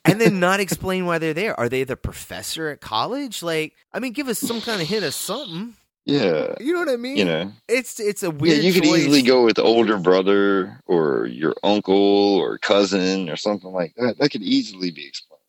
and 0.05 0.21
then 0.21 0.41
not 0.41 0.61
explain 0.61 1.07
why 1.07 1.19
they're 1.19 1.35
there 1.35 1.59
are 1.59 1.69
they 1.69 1.85
the 1.85 1.97
professor 1.97 2.69
at 2.69 2.81
college 2.81 3.43
like 3.43 3.73
i 3.93 3.99
mean 3.99 4.13
give 4.13 4.29
us 4.29 4.39
some 4.39 4.61
kind 4.61 4.81
of 4.83 4.89
hint 4.89 5.05
of 5.05 5.15
something 5.15 5.75
Yeah. 6.07 6.55
you 6.61 6.73
know 6.73 6.81
what 6.81 6.89
i 6.89 6.97
mean 6.97 7.17
You 7.17 7.25
know. 7.25 7.53
it's 7.69 7.99
it's 8.01 8.23
a 8.23 8.31
weird. 8.31 8.59
Yeah, 8.59 8.63
you 8.63 8.73
could 8.75 8.85
choice. 8.85 9.01
easily 9.01 9.23
go 9.23 9.45
with 9.45 9.59
older 9.59 9.99
brother 9.99 10.81
or 10.87 11.27
your 11.27 11.55
uncle 11.63 12.37
or 12.37 12.59
cousin 12.59 13.29
or 13.31 13.37
something 13.37 13.73
like 13.73 13.95
that. 13.97 14.19
That 14.19 14.31
could 14.31 14.43
easily 14.43 14.91
be 14.91 15.07
explained. 15.07 15.41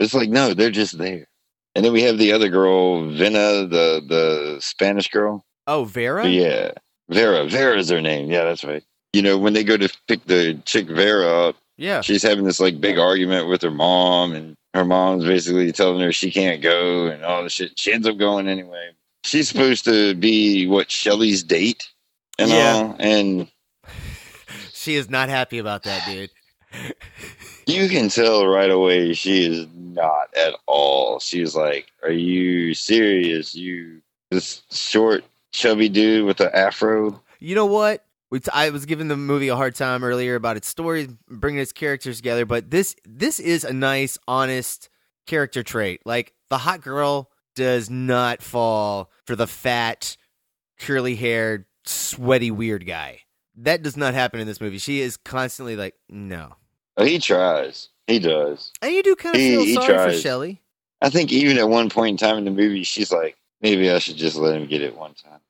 It's 0.00 0.12
like 0.14 0.28
no, 0.28 0.52
they're 0.54 0.70
just 0.70 0.98
there. 0.98 1.26
And 1.74 1.82
then 1.84 1.92
we 1.94 2.02
have 2.02 2.18
the 2.18 2.32
other 2.32 2.50
girl, 2.50 3.08
Vina, 3.10 3.66
the 3.66 4.02
the 4.06 4.58
Spanish 4.60 5.08
girl. 5.08 5.44
oh 5.66 5.84
vera 5.84 6.26
yeah, 6.28 6.72
Vera. 7.08 7.46
Vera 7.48 7.78
is 7.78 7.88
her 7.88 8.02
name. 8.02 8.30
Yeah, 8.30 8.44
that's 8.44 8.64
right. 8.64 8.84
You 9.14 9.22
know, 9.22 9.38
when 9.38 9.52
they 9.54 9.64
go 9.64 9.76
to 9.78 9.88
pick 10.08 10.24
the 10.26 10.60
chick 10.66 10.86
Vera 10.88 11.26
up, 11.48 11.56
yeah 11.76 12.00
she's 12.00 12.22
having 12.22 12.44
this 12.44 12.60
like 12.60 12.80
big 12.80 12.98
argument 12.98 13.48
with 13.48 13.62
her 13.62 13.70
mom, 13.70 14.32
and 14.32 14.54
her 14.74 14.84
mom's 14.84 15.24
basically 15.24 15.70
telling 15.72 16.00
her 16.00 16.12
she 16.12 16.30
can't 16.30 16.62
go 16.62 17.06
and 17.06 17.24
all 17.24 17.42
this 17.42 17.52
shit. 17.52 17.78
She 17.78 17.92
ends 17.92 18.06
up 18.06 18.16
going 18.18 18.48
anyway. 18.48 18.90
She's 19.24 19.48
supposed 19.48 19.84
to 19.84 20.14
be 20.14 20.66
what 20.66 20.90
Shelly's 20.90 21.42
date 21.42 21.88
and 22.38 22.50
Yeah. 22.50 22.74
all, 22.74 22.96
and 22.98 23.48
she 24.72 24.94
is 24.96 25.08
not 25.10 25.28
happy 25.28 25.58
about 25.58 25.82
that 25.84 26.04
dude 26.06 26.30
you 27.66 27.88
can 27.88 28.08
tell 28.08 28.46
right 28.46 28.70
away 28.70 29.12
she 29.12 29.46
is 29.46 29.66
not 29.74 30.28
at 30.36 30.54
all. 30.66 31.18
She's 31.20 31.54
like, 31.54 31.88
"Are 32.02 32.10
you 32.10 32.74
serious? 32.74 33.54
You 33.54 34.00
this 34.30 34.62
short, 34.70 35.24
chubby 35.52 35.88
dude 35.88 36.24
with 36.26 36.38
the 36.38 36.54
afro?" 36.56 37.20
you 37.40 37.54
know 37.54 37.66
what 37.66 38.04
we 38.32 38.40
t- 38.40 38.50
I 38.50 38.70
was 38.70 38.86
giving 38.86 39.08
the 39.08 39.16
movie 39.16 39.48
a 39.48 39.56
hard 39.56 39.74
time 39.74 40.02
earlier 40.02 40.36
about 40.36 40.56
its 40.56 40.66
story, 40.66 41.06
bringing 41.28 41.60
its 41.60 41.70
characters 41.70 42.16
together, 42.16 42.46
but 42.46 42.70
this 42.70 42.96
this 43.04 43.38
is 43.38 43.62
a 43.62 43.74
nice, 43.74 44.16
honest 44.26 44.88
character 45.26 45.62
trait. 45.62 46.00
Like 46.06 46.32
the 46.48 46.56
hot 46.56 46.80
girl 46.80 47.30
does 47.54 47.90
not 47.90 48.42
fall 48.42 49.10
for 49.26 49.36
the 49.36 49.46
fat, 49.46 50.16
curly 50.80 51.14
haired, 51.14 51.66
sweaty, 51.84 52.50
weird 52.50 52.86
guy. 52.86 53.20
That 53.56 53.82
does 53.82 53.98
not 53.98 54.14
happen 54.14 54.40
in 54.40 54.46
this 54.46 54.62
movie. 54.62 54.78
She 54.78 55.00
is 55.02 55.18
constantly 55.18 55.76
like, 55.76 55.94
no. 56.08 56.54
Oh, 56.96 57.04
he 57.04 57.18
tries. 57.18 57.90
He 58.06 58.18
does. 58.18 58.72
And 58.80 58.92
you 58.94 59.02
do 59.02 59.14
kind 59.14 59.34
of 59.36 59.42
He- 59.42 59.50
feel 59.50 59.60
he 59.64 59.74
sorry 59.74 59.86
for 59.88 59.92
tries. 60.04 60.22
Shelly. 60.22 60.62
I 61.02 61.10
think 61.10 61.32
even 61.32 61.58
at 61.58 61.68
one 61.68 61.90
point 61.90 62.12
in 62.12 62.16
time 62.16 62.38
in 62.38 62.46
the 62.46 62.50
movie, 62.50 62.82
she's 62.84 63.12
like, 63.12 63.36
Maybe 63.60 63.90
I 63.90 63.98
should 63.98 64.16
just 64.16 64.36
let 64.36 64.56
him 64.56 64.66
get 64.66 64.80
it 64.82 64.96
one 64.96 65.12
time. 65.14 65.40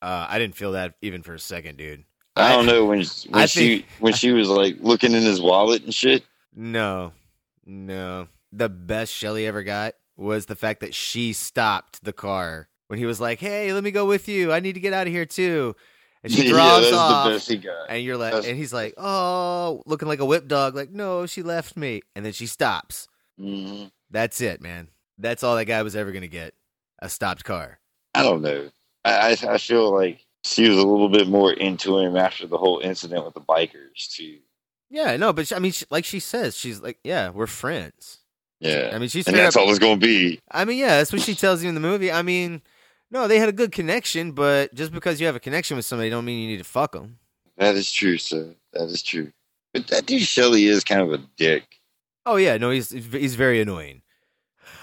Uh, 0.00 0.26
I 0.30 0.38
didn't 0.38 0.54
feel 0.54 0.72
that 0.72 0.94
even 1.02 1.22
for 1.22 1.34
a 1.34 1.38
second, 1.40 1.76
dude. 1.76 2.04
I 2.38 2.52
don't 2.52 2.66
know 2.66 2.84
when 2.86 2.98
when 3.00 3.42
I 3.42 3.46
she 3.46 3.60
think- 3.80 3.86
when 4.00 4.12
she 4.14 4.32
was 4.32 4.48
like 4.48 4.76
looking 4.80 5.12
in 5.12 5.22
his 5.22 5.40
wallet 5.40 5.82
and 5.84 5.94
shit. 5.94 6.24
No, 6.54 7.12
no. 7.66 8.28
The 8.52 8.68
best 8.68 9.12
Shelly 9.12 9.46
ever 9.46 9.62
got 9.62 9.94
was 10.16 10.46
the 10.46 10.56
fact 10.56 10.80
that 10.80 10.94
she 10.94 11.32
stopped 11.32 12.02
the 12.04 12.12
car 12.12 12.68
when 12.88 12.98
he 12.98 13.06
was 13.06 13.20
like, 13.20 13.38
"Hey, 13.40 13.72
let 13.72 13.84
me 13.84 13.90
go 13.90 14.06
with 14.06 14.28
you. 14.28 14.52
I 14.52 14.60
need 14.60 14.72
to 14.74 14.80
get 14.80 14.92
out 14.92 15.06
of 15.06 15.12
here 15.12 15.26
too." 15.26 15.76
And 16.24 16.32
she 16.32 16.42
yeah, 16.46 16.50
drives 16.52 16.84
that's 16.86 16.96
off, 16.96 17.24
the 17.26 17.30
best 17.34 17.48
he 17.48 17.56
got. 17.58 17.86
and 17.90 18.02
you're 18.02 18.16
like, 18.16 18.32
That's- 18.32 18.48
and 18.48 18.56
he's 18.58 18.72
like, 18.72 18.94
"Oh, 18.96 19.82
looking 19.86 20.08
like 20.08 20.18
a 20.20 20.24
whip 20.24 20.48
dog." 20.48 20.74
Like, 20.74 20.90
no, 20.90 21.26
she 21.26 21.42
left 21.42 21.76
me, 21.76 22.00
and 22.16 22.24
then 22.24 22.32
she 22.32 22.46
stops. 22.46 23.06
Mhm. 23.40 23.90
That's 24.10 24.40
it, 24.40 24.60
man. 24.60 24.88
That's 25.18 25.42
all 25.44 25.54
that 25.56 25.66
guy 25.66 25.82
was 25.82 25.94
ever 25.94 26.10
gonna 26.12 26.26
get. 26.28 26.54
A 27.00 27.08
stopped 27.08 27.44
car. 27.44 27.78
I 28.14 28.22
don't 28.24 28.42
know. 28.42 28.70
I, 29.04 29.36
I 29.44 29.52
I 29.54 29.58
feel 29.58 29.94
like 29.94 30.24
she 30.44 30.68
was 30.68 30.78
a 30.78 30.86
little 30.86 31.08
bit 31.08 31.28
more 31.28 31.52
into 31.52 31.98
him 31.98 32.16
after 32.16 32.46
the 32.46 32.58
whole 32.58 32.78
incident 32.80 33.24
with 33.24 33.34
the 33.34 33.40
bikers 33.40 34.08
too. 34.14 34.38
Yeah, 34.90 35.16
no, 35.16 35.32
but 35.32 35.46
she, 35.48 35.54
I 35.54 35.58
mean, 35.58 35.72
she, 35.72 35.84
like 35.90 36.04
she 36.04 36.20
says, 36.20 36.56
she's 36.56 36.80
like, 36.80 36.98
"Yeah, 37.04 37.30
we're 37.30 37.46
friends." 37.46 38.18
Yeah, 38.60 38.90
I 38.92 38.98
mean, 38.98 39.08
she's 39.08 39.26
and 39.28 39.36
that's 39.36 39.54
up- 39.56 39.62
all 39.62 39.70
it's 39.70 39.78
gonna 39.78 39.96
be. 39.98 40.40
I 40.50 40.64
mean, 40.64 40.78
yeah, 40.78 40.96
that's 40.96 41.12
what 41.12 41.22
she 41.22 41.34
tells 41.34 41.62
you 41.62 41.68
in 41.68 41.74
the 41.74 41.80
movie. 41.80 42.10
I 42.10 42.22
mean, 42.22 42.62
no, 43.10 43.28
they 43.28 43.38
had 43.38 43.48
a 43.48 43.52
good 43.52 43.70
connection, 43.72 44.32
but 44.32 44.74
just 44.74 44.92
because 44.92 45.20
you 45.20 45.26
have 45.26 45.36
a 45.36 45.40
connection 45.40 45.76
with 45.76 45.84
somebody, 45.86 46.10
don't 46.10 46.24
mean 46.24 46.40
you 46.40 46.48
need 46.48 46.58
to 46.58 46.64
fuck 46.64 46.92
them. 46.92 47.18
That 47.58 47.74
is 47.74 47.90
true, 47.92 48.18
sir. 48.18 48.54
That 48.72 48.84
is 48.84 49.02
true. 49.02 49.32
But 49.74 49.88
that 49.88 50.06
dude 50.06 50.22
Shelly 50.22 50.66
is 50.66 50.84
kind 50.84 51.02
of 51.02 51.12
a 51.12 51.18
dick. 51.36 51.64
Oh 52.24 52.36
yeah, 52.36 52.56
no, 52.56 52.70
he's 52.70 52.90
he's 52.90 53.34
very 53.34 53.60
annoying. 53.60 54.02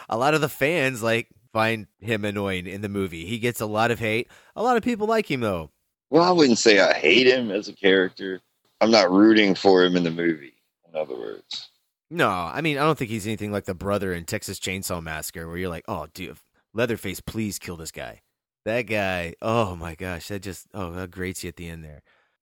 A 0.08 0.18
lot 0.18 0.34
of 0.36 0.41
the 0.41 0.49
fans 0.49 1.01
like 1.01 1.28
find 1.56 1.88
him 2.01 2.26
annoying 2.26 2.68
in 2.68 2.82
the 2.82 2.89
movie. 2.89 3.26
He 3.26 3.39
gets 3.39 3.62
a 3.62 3.66
lot 3.66 3.89
of 3.89 3.97
hate. 3.99 4.28
A 4.58 4.62
lot 4.62 4.76
of 4.76 4.84
people 4.84 5.08
like 5.08 5.32
him 5.32 5.39
though. 5.39 5.72
Well, 6.10 6.24
I 6.24 6.32
wouldn't 6.32 6.58
say 6.60 6.82
I 6.82 6.93
hate 6.93 7.28
him 7.28 7.49
as 7.49 7.70
a 7.70 7.74
character. 7.74 8.41
I'm 8.82 8.91
not 8.91 9.10
rooting 9.10 9.56
for 9.56 9.82
him 9.86 9.95
in 9.95 10.03
the 10.03 10.12
movie. 10.12 10.56
In 10.89 10.99
other 10.99 11.16
words, 11.18 11.70
No, 12.10 12.30
I 12.30 12.60
mean, 12.60 12.78
I 12.78 12.82
don't 12.82 12.97
think 12.97 13.10
he's 13.10 13.26
anything 13.26 13.53
like 13.53 13.64
the 13.66 13.74
brother 13.74 14.14
in 14.14 14.26
Texas 14.26 14.60
Chainsaw 14.60 15.01
Massacre, 15.01 15.47
where 15.47 15.58
you're 15.58 15.70
like, 15.70 15.86
oh, 15.88 16.08
dude, 16.14 16.38
Leatherface, 16.74 17.22
please 17.22 17.58
kill 17.58 17.78
this 17.78 17.91
guy. 17.91 18.22
That 18.66 18.84
guy, 18.84 19.36
oh 19.41 19.78
my 19.78 19.95
gosh, 19.95 20.28
that 20.28 20.41
just 20.41 20.68
oh 20.74 20.91
that 20.91 21.12
grates 21.12 21.43
you 21.43 21.47
at 21.49 21.56
the 21.56 21.70
end 21.70 21.86
there. 21.86 22.01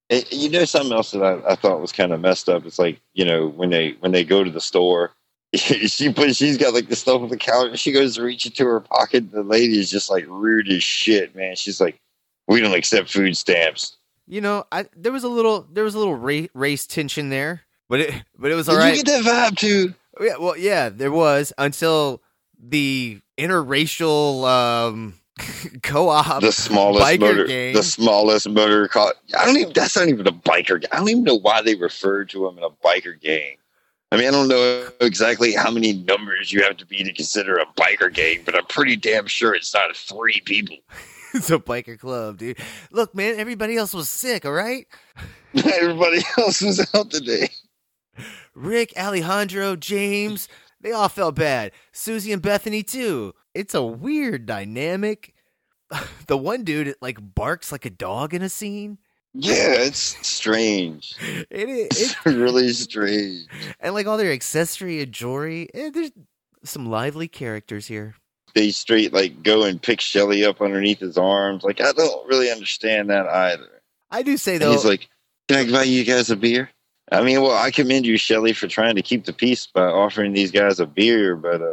And 0.10 0.26
you 0.32 0.50
know 0.50 0.66
something 0.66 0.94
else 0.94 1.12
that 1.12 1.24
I, 1.24 1.52
I 1.52 1.56
thought 1.56 1.82
was 1.82 1.92
kind 1.92 2.14
of 2.14 2.20
messed 2.20 2.50
up. 2.50 2.66
It's 2.66 2.80
like 2.80 3.00
you 3.14 3.26
know 3.26 3.48
when 3.48 3.70
they 3.70 3.92
when 4.00 4.12
they 4.12 4.24
go 4.24 4.44
to 4.44 4.50
the 4.52 4.62
store, 4.62 5.12
she 5.88 6.12
put 6.12 6.36
she's 6.36 6.58
got 6.58 6.74
like 6.74 6.90
the 6.90 6.96
stuff 6.96 7.22
on 7.22 7.30
the 7.30 7.38
counter. 7.38 7.78
She 7.78 7.92
goes 7.92 8.16
to 8.16 8.24
reach 8.24 8.46
into 8.46 8.66
her 8.66 8.80
pocket. 8.80 9.32
The 9.32 9.44
lady 9.44 9.78
is 9.80 9.90
just 9.90 10.10
like 10.10 10.26
rude 10.28 10.70
as 10.70 10.84
shit, 10.84 11.36
man. 11.36 11.56
She's 11.56 11.80
like, 11.80 12.00
"We 12.48 12.60
don't 12.60 12.74
accept 12.74 13.12
food 13.12 13.38
stamps." 13.38 13.98
You 14.28 14.42
know, 14.42 14.66
I 14.72 14.86
there 14.96 15.12
was 15.12 15.24
a 15.24 15.30
little 15.30 15.68
there 15.72 15.84
was 15.84 15.96
a 15.96 16.00
little 16.00 16.16
ra- 16.16 16.48
race 16.54 16.88
tension 16.88 17.30
there, 17.30 17.62
but 17.88 18.00
it 18.00 18.24
but 18.38 18.52
it 18.52 18.56
was 18.56 18.68
all 18.68 18.76
Did 18.76 18.82
right. 18.82 18.98
you 18.98 19.04
get 19.04 19.24
that 19.24 19.52
vibe 19.52 19.58
too? 19.58 19.94
Yeah, 20.20 20.38
well, 20.40 20.58
yeah, 20.58 20.90
there 20.90 21.12
was 21.12 21.54
until 21.58 22.22
the 22.60 23.20
interracial 23.38 24.48
um, 24.48 25.16
co-op, 25.84 26.42
the 26.42 26.52
smallest 26.52 27.06
biker 27.06 27.20
motor, 27.20 27.46
gang. 27.46 27.74
the 27.74 27.84
smallest 27.84 28.50
motor 28.50 28.88
car. 28.88 29.14
I 29.38 29.46
don't 29.46 29.58
even. 29.58 29.74
That's 29.74 29.96
not 29.96 30.08
even 30.08 30.28
a 30.28 30.32
biker. 30.32 30.82
gang. 30.82 30.90
I 30.92 30.98
don't 30.98 31.10
even 31.10 31.24
know 31.24 31.40
why 31.40 31.62
they 31.62 31.76
referred 31.76 32.30
to 32.30 32.46
them 32.46 32.58
in 32.58 32.64
a 32.64 32.70
biker 32.70 33.20
gang. 33.20 33.58
I 34.14 34.18
mean, 34.18 34.28
I 34.28 34.32
don't 34.32 34.48
know 34.48 34.90
exactly 35.02 35.54
how 35.54 35.72
many 35.72 35.94
numbers 35.94 36.52
you 36.52 36.62
have 36.62 36.78
to 36.78 36.86
be 36.86 37.04
to 37.04 37.12
consider 37.12 37.58
a 37.58 37.66
biker 37.66 38.14
gang, 38.14 38.42
but 38.46 38.56
I'm 38.56 38.66
pretty 38.68 38.96
damn 38.96 39.26
sure 39.26 39.56
it's 39.56 39.74
not 39.74 39.96
three 39.96 40.40
people. 40.46 40.78
it's 41.34 41.50
a 41.50 41.58
biker 41.58 41.98
club, 41.98 42.38
dude. 42.38 42.60
Look, 42.92 43.16
man, 43.16 43.40
everybody 43.40 43.76
else 43.76 43.92
was 43.92 44.10
sick. 44.10 44.46
All 44.46 44.52
right, 44.52 44.86
Everybody 45.56 46.22
else 46.38 46.62
was 46.62 46.88
out 46.94 47.10
today. 47.10 47.50
Rick, 48.54 48.94
Alejandro, 48.96 49.76
James, 49.76 50.48
they 50.80 50.92
all 50.92 51.10
felt 51.10 51.34
bad. 51.34 51.72
Susie 51.92 52.32
and 52.32 52.42
Bethany 52.42 52.84
too. 52.84 53.34
It's 53.56 53.74
a 53.74 53.84
weird 53.84 54.46
dynamic. 54.46 55.34
The 56.28 56.38
one 56.38 56.64
dude 56.64 56.96
like 57.02 57.18
barks 57.36 57.72
like 57.72 57.86
a 57.86 57.90
dog 57.90 58.34
in 58.34 58.42
a 58.42 58.50
scene. 58.50 58.98
Yeah, 59.34 59.74
it's 59.74 60.16
strange. 60.28 61.16
It 61.50 61.70
is, 61.70 61.88
It's 62.02 62.26
really 62.26 62.72
strange. 62.74 63.48
and 63.80 63.94
like 63.96 64.06
all 64.08 64.18
their 64.18 64.32
accessory 64.32 65.02
and 65.02 65.12
jewelry. 65.12 65.70
eh, 65.74 65.90
there's 65.92 66.12
some 66.64 66.86
lively 66.90 67.28
characters 67.28 67.88
here. 67.88 68.16
They 68.56 68.70
straight 68.70 69.12
like 69.14 69.42
go 69.42 69.64
and 69.64 69.82
pick 69.82 70.00
Shelly 70.02 70.46
up 70.46 70.62
underneath 70.62 71.00
his 71.00 71.18
arms. 71.18 71.64
Like 71.64 71.82
I 71.82 71.92
don't 71.94 72.28
really 72.28 72.52
understand 72.52 73.10
that 73.10 73.26
either. 73.26 73.82
I 74.12 74.22
do 74.22 74.38
say 74.38 74.54
And 74.54 74.62
though, 74.62 74.72
he's 74.74 74.86
like, 74.86 75.10
"Can 75.48 75.68
I 75.68 75.72
buy 75.72 75.84
you 75.84 76.04
guys 76.04 76.30
a 76.30 76.36
beer?" 76.36 76.70
I 77.12 77.22
mean, 77.24 77.42
well, 77.42 77.58
I 77.58 77.72
commend 77.72 78.06
you, 78.06 78.18
Shelly, 78.18 78.54
for 78.54 78.68
trying 78.68 78.96
to 78.96 79.02
keep 79.02 79.26
the 79.26 79.34
peace 79.34 79.66
by 79.68 79.82
offering 79.88 80.34
these 80.34 80.52
guys 80.52 80.80
a 80.80 80.86
beer, 80.86 81.36
but 81.36 81.62
uh, 81.64 81.72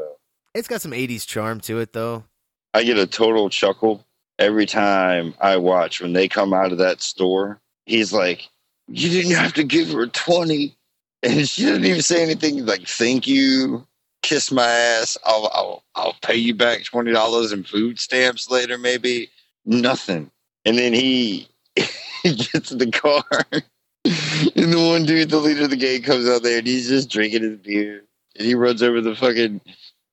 it's 0.54 0.66
got 0.68 0.80
some 0.80 0.92
'80s 0.92 1.26
charm 1.26 1.60
to 1.60 1.78
it, 1.80 1.92
though. 1.92 2.24
I 2.72 2.82
get 2.84 2.96
a 2.98 3.06
total 3.06 3.50
chuckle 3.50 4.04
every 4.40 4.66
time 4.66 5.34
I 5.40 5.58
watch 5.58 6.00
when 6.00 6.14
they 6.14 6.26
come 6.26 6.52
out 6.52 6.72
of 6.72 6.78
that 6.78 7.02
store. 7.02 7.60
He's 7.86 8.12
like, 8.12 8.48
"You 8.88 9.08
didn't 9.10 9.36
have 9.36 9.52
to 9.54 9.64
give 9.64 9.92
her 9.92 10.06
twenty, 10.08 10.76
and 11.22 11.48
she 11.48 11.64
didn't 11.64 11.84
even 11.84 12.02
say 12.02 12.22
anything 12.22 12.66
like, 12.66 12.88
"Thank 12.88 13.26
you, 13.28 13.86
kiss 14.22 14.50
my 14.50 14.66
ass. 14.66 15.16
I'll 15.24 15.50
I'll 15.52 15.84
I'll 15.94 16.16
pay 16.22 16.36
you 16.36 16.54
back 16.54 16.84
twenty 16.84 17.12
dollars 17.12 17.52
in 17.52 17.62
food 17.62 18.00
stamps 18.00 18.50
later, 18.50 18.78
maybe." 18.78 19.30
Nothing, 19.66 20.30
and 20.64 20.78
then 20.78 20.94
he 20.94 21.46
he 21.76 22.34
gets 22.34 22.72
in 22.72 22.78
the 22.78 22.90
car, 22.90 23.22
and 23.52 23.62
the 24.72 24.88
one 24.90 25.04
dude, 25.04 25.28
the 25.28 25.36
leader 25.38 25.64
of 25.64 25.70
the 25.70 25.76
gang, 25.76 26.02
comes 26.02 26.26
out 26.28 26.42
there, 26.42 26.58
and 26.58 26.66
he's 26.66 26.88
just 26.88 27.10
drinking 27.10 27.42
his 27.42 27.58
beer, 27.58 28.02
and 28.36 28.46
he 28.46 28.54
runs 28.54 28.82
over 28.82 29.02
the 29.02 29.14
fucking 29.14 29.60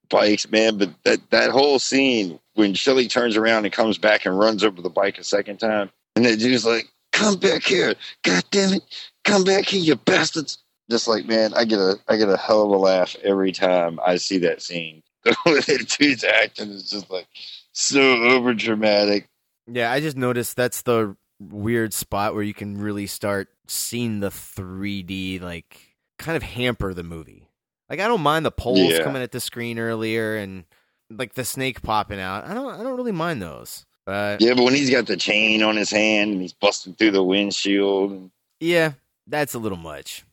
bikes, 0.10 0.52
man. 0.52 0.78
But 0.78 0.90
that 1.06 1.30
that 1.30 1.52
whole 1.52 1.80
scene 1.80 2.40
when 2.58 2.74
Shelly 2.74 3.08
turns 3.08 3.38
around 3.38 3.66
and 3.66 3.74
comes 3.74 3.98
back 3.98 4.26
and 4.26 4.38
runs 4.38 4.64
over 4.64 4.82
the 4.82 4.90
bike 4.90 5.18
a 5.20 5.24
second 5.24 5.58
time, 5.58 5.90
and 6.16 6.26
that 6.26 6.40
dude's 6.40 6.66
like, 6.66 6.88
"Come 7.14 7.36
back 7.38 7.64
here, 7.64 7.94
god 8.24 8.44
damn 8.52 8.74
it, 8.74 8.84
come 9.24 9.44
back 9.44 9.66
here, 9.66 9.80
you 9.80 9.96
bastards!" 9.96 10.58
Just 10.90 11.08
like 11.08 11.26
man, 11.26 11.54
I 11.54 11.66
get 11.66 11.80
a 11.80 11.98
I 12.08 12.18
get 12.18 12.30
a 12.30 12.38
hell 12.38 12.64
of 12.64 12.72
a 12.72 12.78
laugh 12.78 13.16
every 13.24 13.52
time 13.52 14.00
I 14.06 14.18
see 14.18 14.40
that 14.40 14.62
scene. 14.62 15.04
The 15.46 15.96
dude's 16.00 16.24
acting 16.24 16.70
is 16.70 16.90
just 16.90 17.10
like 17.12 17.28
so 17.74 18.02
over 18.24 18.54
dramatic. 18.54 19.28
Yeah, 19.68 19.92
I 19.92 20.00
just 20.00 20.16
noticed 20.18 20.56
that's 20.56 20.82
the 20.84 21.16
weird 21.40 21.94
spot 21.94 22.34
where 22.34 22.44
you 22.44 22.54
can 22.54 22.78
really 22.80 23.06
start 23.08 23.50
seeing 23.68 24.22
the 24.22 24.30
3D 24.32 25.42
like 25.42 25.80
kind 26.18 26.36
of 26.38 26.44
hamper 26.44 26.94
the 26.94 27.04
movie. 27.04 27.50
Like 27.90 28.00
I 28.00 28.08
don't 28.08 28.22
mind 28.22 28.46
the 28.46 28.52
poles 28.52 28.94
Yeah. 28.94 29.04
coming 29.04 29.22
at 29.22 29.32
the 29.32 29.40
screen 29.42 29.78
earlier 29.80 30.38
and 30.38 30.64
like 31.10 31.34
the 31.34 31.46
snake 31.46 31.82
popping 31.82 32.20
out. 32.20 32.46
I 32.46 32.54
don't 32.54 32.74
I 32.80 32.84
don't 32.84 32.98
really 32.98 33.12
mind 33.12 33.42
those. 33.42 33.86
But 34.06 34.42
Yeah, 34.42 34.54
but 34.54 34.64
when 34.64 34.74
he's 34.74 34.90
got 34.90 35.06
the 35.08 35.18
chain 35.18 35.62
on 35.64 35.76
his 35.76 35.90
hand 35.90 36.32
and 36.32 36.42
he's 36.42 36.54
busting 36.54 36.96
through 36.96 37.12
the 37.12 37.24
windshield, 37.24 38.32
Yeah, 38.60 38.94
that's 39.28 39.54
a 39.54 39.60
little 39.60 39.78
much. 39.78 40.24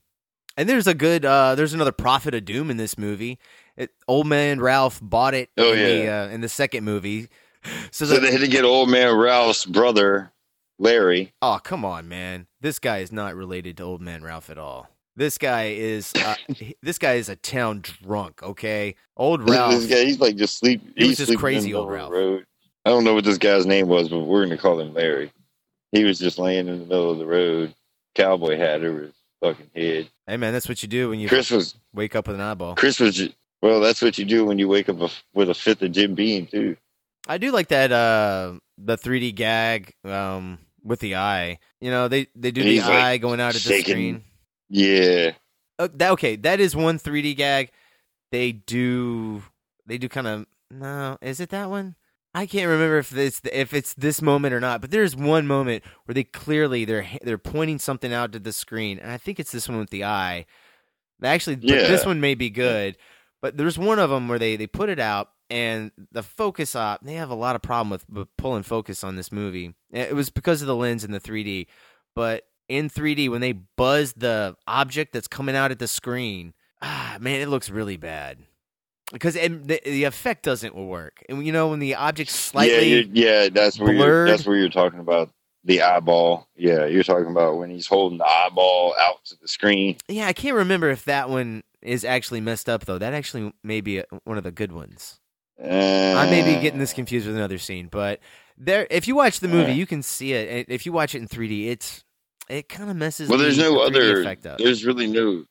And 0.56 0.68
there's 0.68 0.86
a 0.86 0.94
good 0.94 1.24
uh 1.24 1.54
there's 1.54 1.74
another 1.74 1.92
Prophet 1.92 2.34
of 2.34 2.44
Doom 2.44 2.70
in 2.70 2.76
this 2.76 2.96
movie. 2.98 3.38
It, 3.76 3.90
old 4.06 4.26
man 4.28 4.60
Ralph 4.60 5.00
bought 5.02 5.34
it 5.34 5.50
Oh, 5.56 5.72
in 5.72 5.78
the 5.78 6.04
yeah. 6.04 6.22
uh, 6.22 6.28
in 6.28 6.40
the 6.40 6.48
second 6.48 6.84
movie. 6.84 7.28
So, 7.90 8.04
so 8.06 8.20
they 8.20 8.30
had 8.30 8.40
to 8.40 8.48
get 8.48 8.64
old 8.64 8.88
man 8.88 9.16
Ralph's 9.16 9.64
brother, 9.66 10.30
Larry. 10.78 11.32
Oh, 11.42 11.58
come 11.62 11.84
on, 11.84 12.08
man. 12.08 12.46
This 12.60 12.78
guy 12.78 12.98
is 12.98 13.10
not 13.10 13.34
related 13.34 13.78
to 13.78 13.82
old 13.82 14.00
man 14.00 14.22
Ralph 14.22 14.48
at 14.50 14.58
all. 14.58 14.93
This 15.16 15.38
guy 15.38 15.68
is 15.68 16.12
uh, 16.16 16.34
this 16.82 16.98
guy 16.98 17.14
is 17.14 17.28
a 17.28 17.36
town 17.36 17.82
drunk, 17.82 18.42
okay? 18.42 18.96
Old 19.16 19.48
Ralph. 19.48 19.72
This 19.72 19.86
guy, 19.86 20.04
he's 20.04 20.20
like 20.20 20.36
just 20.36 20.58
sleep. 20.58 20.82
He 20.96 21.04
was 21.04 21.08
he's 21.10 21.18
just 21.18 21.26
sleeping 21.28 21.40
crazy, 21.40 21.74
old 21.74 21.90
Ralph. 21.90 22.12
Road. 22.12 22.44
I 22.84 22.90
don't 22.90 23.04
know 23.04 23.14
what 23.14 23.24
this 23.24 23.38
guy's 23.38 23.64
name 23.64 23.88
was, 23.88 24.08
but 24.08 24.20
we're 24.20 24.44
gonna 24.44 24.58
call 24.58 24.80
him 24.80 24.92
Larry. 24.92 25.32
He 25.92 26.04
was 26.04 26.18
just 26.18 26.38
laying 26.38 26.66
in 26.66 26.80
the 26.80 26.86
middle 26.86 27.10
of 27.10 27.18
the 27.18 27.26
road, 27.26 27.74
cowboy 28.14 28.56
hat 28.56 28.84
over 28.84 29.02
his 29.02 29.14
fucking 29.40 29.70
head. 29.74 30.08
Hey 30.26 30.36
man, 30.36 30.52
that's 30.52 30.68
what 30.68 30.82
you 30.82 30.88
do 30.88 31.10
when 31.10 31.20
you 31.20 31.28
Chris 31.28 31.50
was 31.50 31.76
wake 31.92 32.16
up 32.16 32.26
with 32.26 32.36
an 32.36 32.42
eyeball. 32.42 32.74
Chris 32.74 32.98
was 32.98 33.28
well. 33.62 33.80
That's 33.80 34.02
what 34.02 34.18
you 34.18 34.24
do 34.24 34.44
when 34.44 34.58
you 34.58 34.68
wake 34.68 34.88
up 34.88 34.98
with 35.32 35.48
a 35.48 35.54
fifth 35.54 35.82
of 35.82 35.92
Jim 35.92 36.14
Beam 36.14 36.46
too. 36.46 36.76
I 37.28 37.38
do 37.38 37.52
like 37.52 37.68
that 37.68 37.92
uh 37.92 38.54
the 38.76 38.98
3D 38.98 39.34
gag 39.34 39.94
um 40.04 40.58
with 40.82 40.98
the 40.98 41.14
eye. 41.14 41.58
You 41.80 41.90
know, 41.90 42.08
they 42.08 42.26
they 42.34 42.50
do 42.50 42.64
the 42.64 42.80
like, 42.80 42.90
eye 42.90 43.16
going 43.18 43.40
out 43.40 43.54
at 43.54 43.62
the 43.62 43.80
screen. 43.80 44.24
Yeah, 44.76 45.32
Uh, 45.78 45.88
that 45.94 46.10
okay, 46.12 46.34
that 46.36 46.58
is 46.60 46.74
one 46.74 46.98
3D 46.98 47.36
gag. 47.36 47.70
They 48.32 48.50
do 48.52 49.42
they 49.86 49.98
do 49.98 50.08
kind 50.08 50.26
of 50.26 50.46
no, 50.70 51.16
is 51.22 51.38
it 51.40 51.50
that 51.50 51.70
one? 51.70 51.94
I 52.34 52.46
can't 52.46 52.66
remember 52.68 52.98
if 52.98 53.16
it's 53.16 53.40
if 53.52 53.72
it's 53.72 53.94
this 53.94 54.20
moment 54.20 54.52
or 54.54 54.58
not, 54.60 54.80
but 54.80 54.90
there's 54.90 55.14
one 55.14 55.46
moment 55.46 55.84
where 56.04 56.14
they 56.14 56.24
clearly 56.24 56.84
they're 56.84 57.06
they're 57.22 57.38
pointing 57.38 57.78
something 57.78 58.12
out 58.12 58.32
to 58.32 58.40
the 58.40 58.52
screen, 58.52 58.98
and 58.98 59.12
I 59.12 59.16
think 59.18 59.38
it's 59.38 59.52
this 59.52 59.68
one 59.68 59.78
with 59.78 59.90
the 59.90 60.02
eye. 60.04 60.46
Actually, 61.22 61.58
Yeah. 61.60 61.86
this 61.86 62.04
one 62.04 62.20
may 62.20 62.34
be 62.34 62.50
good, 62.50 62.96
but 63.40 63.56
there's 63.56 63.78
one 63.78 64.00
of 64.00 64.10
them 64.10 64.26
where 64.26 64.40
they 64.40 64.56
they 64.56 64.66
put 64.66 64.88
it 64.88 64.98
out 64.98 65.30
and 65.50 65.92
the 66.10 66.22
focus 66.24 66.74
op 66.74 67.00
they 67.04 67.14
have 67.14 67.30
a 67.30 67.34
lot 67.36 67.54
of 67.54 67.62
problem 67.62 67.90
with, 67.90 68.08
with 68.10 68.28
pulling 68.36 68.64
focus 68.64 69.04
on 69.04 69.14
this 69.14 69.30
movie. 69.30 69.74
It 69.92 70.16
was 70.16 70.30
because 70.30 70.60
of 70.62 70.66
the 70.66 70.74
lens 70.74 71.04
and 71.04 71.14
the 71.14 71.20
3D, 71.20 71.68
but 72.16 72.42
in 72.68 72.88
3D 72.90 73.28
when 73.30 73.40
they 73.40 73.52
buzz 73.52 74.12
the 74.14 74.56
object 74.66 75.12
that's 75.12 75.28
coming 75.28 75.56
out 75.56 75.70
at 75.70 75.78
the 75.78 75.88
screen, 75.88 76.54
ah, 76.82 77.16
man, 77.20 77.40
it 77.40 77.48
looks 77.48 77.70
really 77.70 77.96
bad 77.96 78.38
because 79.12 79.36
it, 79.36 79.66
the, 79.68 79.80
the 79.84 80.04
effect 80.04 80.42
doesn't 80.44 80.74
work. 80.74 81.22
And 81.28 81.44
you 81.44 81.52
know 81.52 81.68
when 81.68 81.78
the 81.78 81.94
object's 81.94 82.34
yeah, 82.34 82.50
slightly 82.50 82.88
you're, 82.88 83.02
yeah, 83.12 83.48
that's 83.50 83.78
where 83.78 83.92
you're, 83.92 84.26
that's 84.28 84.46
where 84.46 84.56
you're 84.56 84.68
talking 84.70 85.00
about 85.00 85.30
the 85.64 85.82
eyeball. 85.82 86.48
Yeah, 86.56 86.86
you're 86.86 87.02
talking 87.04 87.30
about 87.30 87.58
when 87.58 87.70
he's 87.70 87.86
holding 87.86 88.18
the 88.18 88.26
eyeball 88.26 88.94
out 89.00 89.24
to 89.26 89.36
the 89.40 89.48
screen. 89.48 89.96
Yeah, 90.08 90.26
I 90.26 90.32
can't 90.32 90.56
remember 90.56 90.90
if 90.90 91.04
that 91.04 91.28
one 91.30 91.62
is 91.82 92.04
actually 92.04 92.40
messed 92.40 92.68
up 92.68 92.86
though. 92.86 92.98
That 92.98 93.14
actually 93.14 93.52
may 93.62 93.80
be 93.80 93.98
a, 93.98 94.04
one 94.24 94.38
of 94.38 94.44
the 94.44 94.50
good 94.52 94.72
ones. 94.72 95.20
Uh, 95.62 95.66
I 95.68 96.28
may 96.30 96.42
be 96.42 96.60
getting 96.60 96.80
this 96.80 96.92
confused 96.92 97.26
with 97.28 97.36
another 97.36 97.58
scene, 97.58 97.86
but 97.86 98.18
there, 98.58 98.86
if 98.90 99.06
you 99.06 99.14
watch 99.14 99.38
the 99.40 99.46
movie, 99.48 99.70
Yeah. 99.70 99.76
you 99.78 99.86
can 99.86 100.02
see 100.02 100.32
it. 100.32 100.66
If 100.68 100.84
you 100.84 100.92
watch 100.92 101.14
it 101.14 101.18
in 101.18 101.28
3D, 101.28 101.68
it's 101.68 102.02
it 102.48 102.68
kind 102.68 102.90
of 102.90 102.96
messes. 102.96 103.28
Well, 103.28 103.38
there's 103.38 103.56
the, 103.56 103.64
no 103.64 103.80
other. 103.80 104.20
effect 104.20 104.46
up. 104.46 104.58
There's 104.58 104.84
really 104.84 105.06
no. 105.06 105.44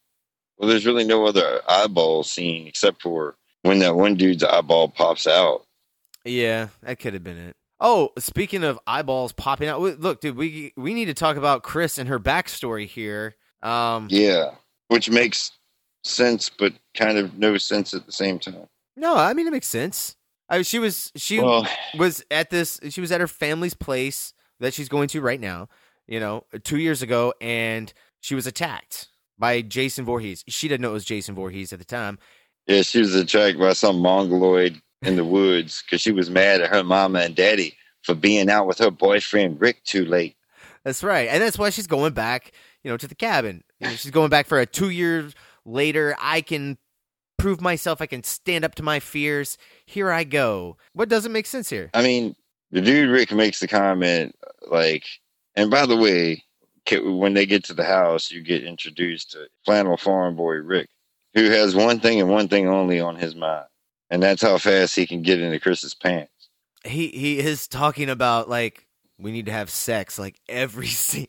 Well, 0.58 0.70
there's 0.70 0.86
really 0.86 1.04
no 1.04 1.26
other 1.26 1.62
eyeball 1.68 2.24
scene 2.24 2.68
except 2.68 3.02
for 3.02 3.36
when 3.64 3.80
that 3.80 3.96
one 3.96 4.16
dude's 4.16 4.44
eyeball 4.44 4.90
pops 4.90 5.26
out. 5.28 5.66
Yeah, 6.26 6.68
that 6.84 7.00
could 7.00 7.14
have 7.14 7.24
been 7.24 7.38
it. 7.38 7.56
Oh, 7.80 8.12
speaking 8.18 8.64
of 8.64 8.80
eyeballs 8.88 9.34
popping 9.34 9.68
out, 9.68 9.82
look, 9.82 10.22
dude, 10.22 10.38
we 10.38 10.72
we 10.78 10.94
need 10.94 11.06
to 11.06 11.14
talk 11.14 11.36
about 11.38 11.64
Chris 11.64 11.98
and 11.98 12.08
her 12.08 12.20
backstory 12.20 12.88
here. 12.88 13.36
Um, 13.62 14.08
Yeah, 14.10 14.52
which 14.88 15.10
makes 15.10 15.52
sense, 16.04 16.50
but 16.50 16.74
kind 16.96 17.18
of 17.18 17.38
no 17.38 17.58
sense 17.58 17.94
at 17.94 18.06
the 18.06 18.12
same 18.12 18.40
time. 18.40 18.68
no, 18.96 19.16
I 19.18 19.34
mean 19.34 19.48
it 19.48 19.52
makes 19.52 19.68
sense. 19.68 20.16
I, 20.50 20.62
she 20.62 20.78
was 20.80 21.12
she 21.16 21.40
Well, 21.40 21.68
was 21.98 22.24
at 22.30 22.50
this 22.52 22.80
she 22.90 23.02
was 23.02 23.12
at 23.12 23.22
her 23.22 23.28
family's 23.28 23.74
place 23.74 24.34
that 24.60 24.74
she's 24.74 24.88
going 24.90 25.08
to 25.10 25.22
right 25.22 25.40
now 25.40 25.68
you 26.08 26.20
know 26.20 26.46
two 26.64 26.78
years 26.78 27.02
ago 27.02 27.34
and 27.42 27.94
she 28.22 28.36
was 28.36 28.48
attacked 28.48 29.10
by 29.38 29.62
jason 29.62 30.06
Voorhees. 30.06 30.44
she 30.48 30.68
didn't 30.68 30.82
know 30.82 30.90
it 30.90 30.94
was 30.94 31.06
jason 31.06 31.36
Voorhees 31.36 31.74
at 31.74 31.80
the 31.80 31.86
time. 31.86 32.20
Yeah, 32.68 32.82
she 32.82 33.00
was 33.00 33.14
attacked 33.14 33.60
by 33.60 33.74
some 33.74 34.00
mongoloid 34.00 34.82
in 35.02 35.18
the 35.18 35.26
woods 35.26 35.84
because 35.84 36.00
she 36.00 36.12
was 36.12 36.30
mad 36.30 36.62
at 36.62 36.70
her 36.70 36.84
mama 36.84 37.20
and 37.20 37.36
daddy 37.36 37.76
for 38.04 38.16
being 38.16 38.50
out 38.50 38.68
with 38.68 38.78
her 38.78 38.92
boyfriend 38.92 39.60
Rick 39.60 39.84
too 39.84 40.06
late. 40.06 40.36
that's 40.84 41.04
right 41.04 41.28
and 41.30 41.42
that's 41.42 41.58
why 41.58 41.70
she's 41.70 41.88
going 41.88 42.14
back 42.14 42.54
you 42.84 42.92
know 42.92 42.98
to 42.98 43.08
the 43.08 43.16
cabin. 43.16 43.64
You 43.80 43.88
know, 43.88 43.96
she's 43.96 44.12
going 44.12 44.30
back 44.30 44.48
for 44.48 44.60
a 44.60 44.66
two 44.66 44.90
years 44.90 45.34
later. 45.66 46.16
I 46.20 46.42
can 46.42 46.78
prove 47.38 47.62
myself. 47.62 48.02
I 48.02 48.06
can 48.06 48.24
stand 48.24 48.64
up 48.64 48.76
to 48.76 48.84
my 48.84 49.00
fears. 49.00 49.58
Here 49.86 50.12
i 50.12 50.24
go. 50.24 50.78
What 50.94 51.10
doesn't 51.10 51.32
make 51.32 51.46
sense 51.46 51.70
here? 51.70 51.90
I 51.94 52.04
mean, 52.04 52.36
the 52.72 52.82
dude 52.82 53.10
Rick 53.10 53.32
makes 53.32 53.60
the 53.60 53.68
comment 53.68 54.36
like, 54.70 55.06
and 55.56 55.70
by 55.70 55.86
the 55.86 55.98
way, 55.98 56.44
when 56.92 57.34
they 57.34 57.46
get 57.46 57.64
to 57.66 57.74
the 57.74 57.84
house, 57.84 58.32
you 58.32 58.42
get 58.42 58.64
introduced 58.64 59.32
to 59.32 59.48
flannel 59.66 59.98
farm 59.98 60.36
boy 60.36 60.56
Rick, 60.56 60.90
who 61.34 61.50
has 61.50 61.76
one 61.76 62.00
thing 62.00 62.20
and 62.20 62.30
one 62.30 62.48
thing 62.48 62.68
only 62.68 63.00
on 63.00 63.16
his 63.16 63.36
mind, 63.36 63.66
and 64.10 64.22
that's 64.22 64.42
how 64.42 64.58
fast 64.58 64.96
he 64.96 65.06
can 65.06 65.22
get 65.22 65.40
into 65.40 65.60
Chris's 65.60 65.94
pants. 65.94 66.50
he 66.84 67.08
he 67.10 67.40
is 67.40 67.68
talking 67.68 68.10
about 68.10 68.50
like 68.50 68.88
we 69.18 69.32
need 69.32 69.46
to 69.46 69.52
have 69.52 69.70
sex 69.70 70.20
like 70.20 70.40
every 70.50 70.88
scene 71.06 71.28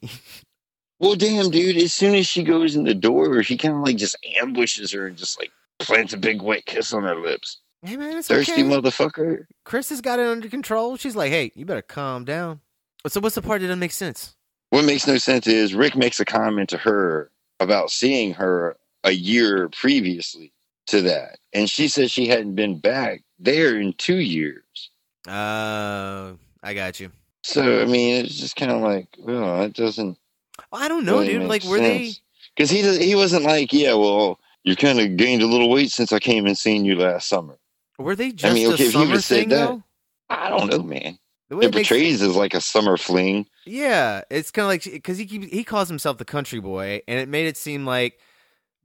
Well, 1.01 1.17
damn, 1.17 1.51
dude! 1.51 1.77
As 1.77 1.93
soon 1.93 2.15
as 2.15 2.27
she 2.27 2.43
goes 2.43 2.77
in 2.77 2.85
the 2.85 2.95
door, 2.95 3.41
he 3.43 3.57
kind 3.59 3.75
of 3.75 3.81
like 3.81 3.97
just 3.97 4.17
ambushes 4.41 4.93
her 4.93 5.07
and 5.09 5.17
just 5.17 5.39
like 5.39 5.51
plants 5.79 6.13
a 6.13 6.17
big 6.17 6.41
wet 6.41 6.65
kiss 6.67 6.93
on 6.95 7.03
her 7.03 7.17
lips. 7.17 7.59
Hey 7.83 7.97
man, 7.97 8.17
it's 8.17 8.31
a 8.31 8.37
Thirsty 8.37 8.53
okay. 8.53 8.63
motherfucker. 8.63 9.45
Chris 9.65 9.91
has 9.91 10.01
got 10.01 10.19
it 10.19 10.27
under 10.27 10.49
control. 10.49 10.97
She's 10.97 11.17
like, 11.17 11.31
"Hey, 11.31 11.53
you 11.55 11.67
better 11.67 11.83
calm 11.83 12.25
down." 12.25 12.61
So 13.07 13.21
what's 13.21 13.35
the 13.35 13.43
part 13.43 13.61
that 13.61 13.67
doesn't 13.67 13.79
make 13.81 13.93
sense? 13.93 14.35
What 14.71 14.85
makes 14.85 15.07
no 15.07 15.19
sense 15.19 15.47
is 15.47 15.75
Rick 15.75 15.95
makes 15.97 16.21
a 16.21 16.25
comment 16.25 16.71
to 16.71 16.79
her 16.79 17.31
about 17.61 17.91
seeing 17.91 18.33
her 18.35 18.77
a 19.05 19.13
year 19.13 19.69
previously 19.69 20.53
to 20.87 21.03
that, 21.03 21.39
and 21.53 21.69
she 21.69 21.89
says 21.89 22.11
she 22.11 22.27
hadn't 22.27 22.55
been 22.55 22.79
back 22.79 23.23
there 23.39 23.79
in 23.79 23.93
two 23.95 24.17
years. 24.17 24.91
Uh, 25.27 26.33
I 26.63 26.75
got 26.75 26.99
you. 27.01 27.11
So 27.43 27.83
I 27.83 27.85
mean, 27.85 28.25
it's 28.25 28.37
just 28.39 28.57
kind 28.57 28.73
of 28.73 28.81
like, 28.81 29.09
well, 29.19 29.63
it 29.63 29.75
doesn't. 29.75 30.19
I 30.73 30.89
don't 30.89 31.05
know, 31.05 31.23
dude. 31.25 31.43
Like, 31.43 31.65
were 31.65 31.79
they? 31.79 32.13
Because 32.57 32.71
he 32.71 32.83
does, 32.83 32.99
he 32.99 33.15
wasn't 33.15 33.45
like, 33.45 33.73
yeah, 33.73 33.95
well, 33.95 34.39
you 34.63 34.77
kind 34.77 34.99
of 35.01 35.17
gained 35.17 35.43
a 35.43 35.47
little 35.47 35.69
weight 35.71 35.91
since 35.91 36.13
I 36.13 36.19
came 36.19 36.47
and 36.47 36.57
seen 36.57 36.85
you 36.85 36.97
last 36.97 37.29
summer. 37.29 37.59
Were 37.99 38.17
they 38.17 38.33
just 38.33 38.55
mean, 38.55 38.73
okay, 38.73 38.85
a 38.85 38.87
if 38.89 38.93
he 38.93 38.99
would've 38.99 39.09
summer 39.09 39.21
said 39.21 39.39
thing 39.41 39.49
that- 39.51 39.69
though? 39.69 39.83
I 40.31 40.49
don't 40.49 40.71
know, 40.71 40.83
man. 40.83 41.19
The 41.55 41.59
way 41.59 41.67
It 41.67 41.69
it 41.69 41.75
makes- 41.77 41.89
portrays 41.89 42.21
as 42.23 42.35
like 42.35 42.53
a 42.53 42.61
summer 42.61 42.97
fling. 42.97 43.47
yeah, 43.65 44.23
it's 44.29 44.51
kind 44.51 44.65
of 44.65 44.69
like 44.71 44.83
because 44.83 45.19
he 45.19 45.25
keep, 45.27 45.45
he 45.45 45.63
calls 45.63 45.89
himself 45.89 46.19
the 46.19 46.25
country 46.25 46.59
boy, 46.59 47.01
and 47.07 47.21
it 47.21 47.29
made 47.29 47.47
it 47.47 47.57
seem 47.57 47.87
like 47.87 48.19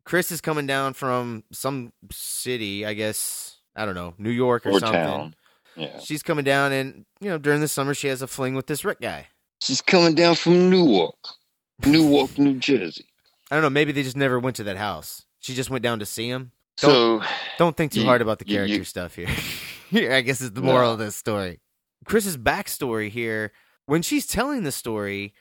Chris 0.05 0.31
is 0.31 0.39
coming 0.39 0.67
down 0.67 0.93
from 0.93 1.43
some 1.51 1.91
city, 2.11 2.85
I 2.85 2.93
guess. 2.93 3.57
I 3.75 3.85
don't 3.85 3.95
know, 3.95 4.13
New 4.19 4.29
York 4.29 4.65
or, 4.67 4.71
Or 4.71 4.79
something. 4.79 4.91
town. 5.01 5.35
Yeah. 5.75 5.99
She's 5.99 6.21
coming 6.21 6.43
down, 6.45 6.71
and 6.71 7.05
you 7.21 7.29
know, 7.29 7.37
during 7.39 7.59
the 7.61 7.67
summer, 7.67 7.93
she 7.95 8.07
has 8.07 8.21
a 8.21 8.27
fling 8.27 8.53
with 8.53 8.67
this 8.67 8.85
Rick 8.85 8.99
guy. 9.01 9.27
She's 9.61 9.81
coming 9.81 10.13
down 10.15 10.35
from 10.35 10.69
Newark, 10.69 11.15
Newark, 11.85 12.37
New 12.37 12.55
Jersey. 12.59 13.05
I 13.49 13.55
don't 13.55 13.63
know. 13.63 13.69
Maybe 13.71 13.91
they 13.93 14.03
just 14.03 14.17
never 14.17 14.37
went 14.39 14.57
to 14.57 14.63
that 14.65 14.77
house. 14.77 15.23
She 15.39 15.55
just 15.55 15.69
went 15.71 15.81
down 15.83 15.99
to 15.99 16.05
see 16.05 16.29
him. 16.29 16.51
Don't, 16.77 17.21
So 17.23 17.27
don't 17.57 17.75
think 17.75 17.93
too 17.93 18.01
you- 18.01 18.05
hard 18.05 18.21
about 18.21 18.37
the 18.39 18.45
character 18.45 18.75
you- 18.75 18.83
stuff 18.83 19.15
here. 19.15 19.27
here, 19.89 20.13
I 20.13 20.21
guess 20.21 20.39
is 20.41 20.51
the 20.51 20.61
moral 20.61 20.89
No. 20.89 20.93
of 20.93 20.99
this 20.99 21.15
story. 21.15 21.59
Chris's 22.09 22.37
backstory 22.37 23.09
here, 23.09 23.53
when 23.85 24.01
she's 24.01 24.25
telling 24.25 24.63
the 24.63 24.71
story, 24.71 25.33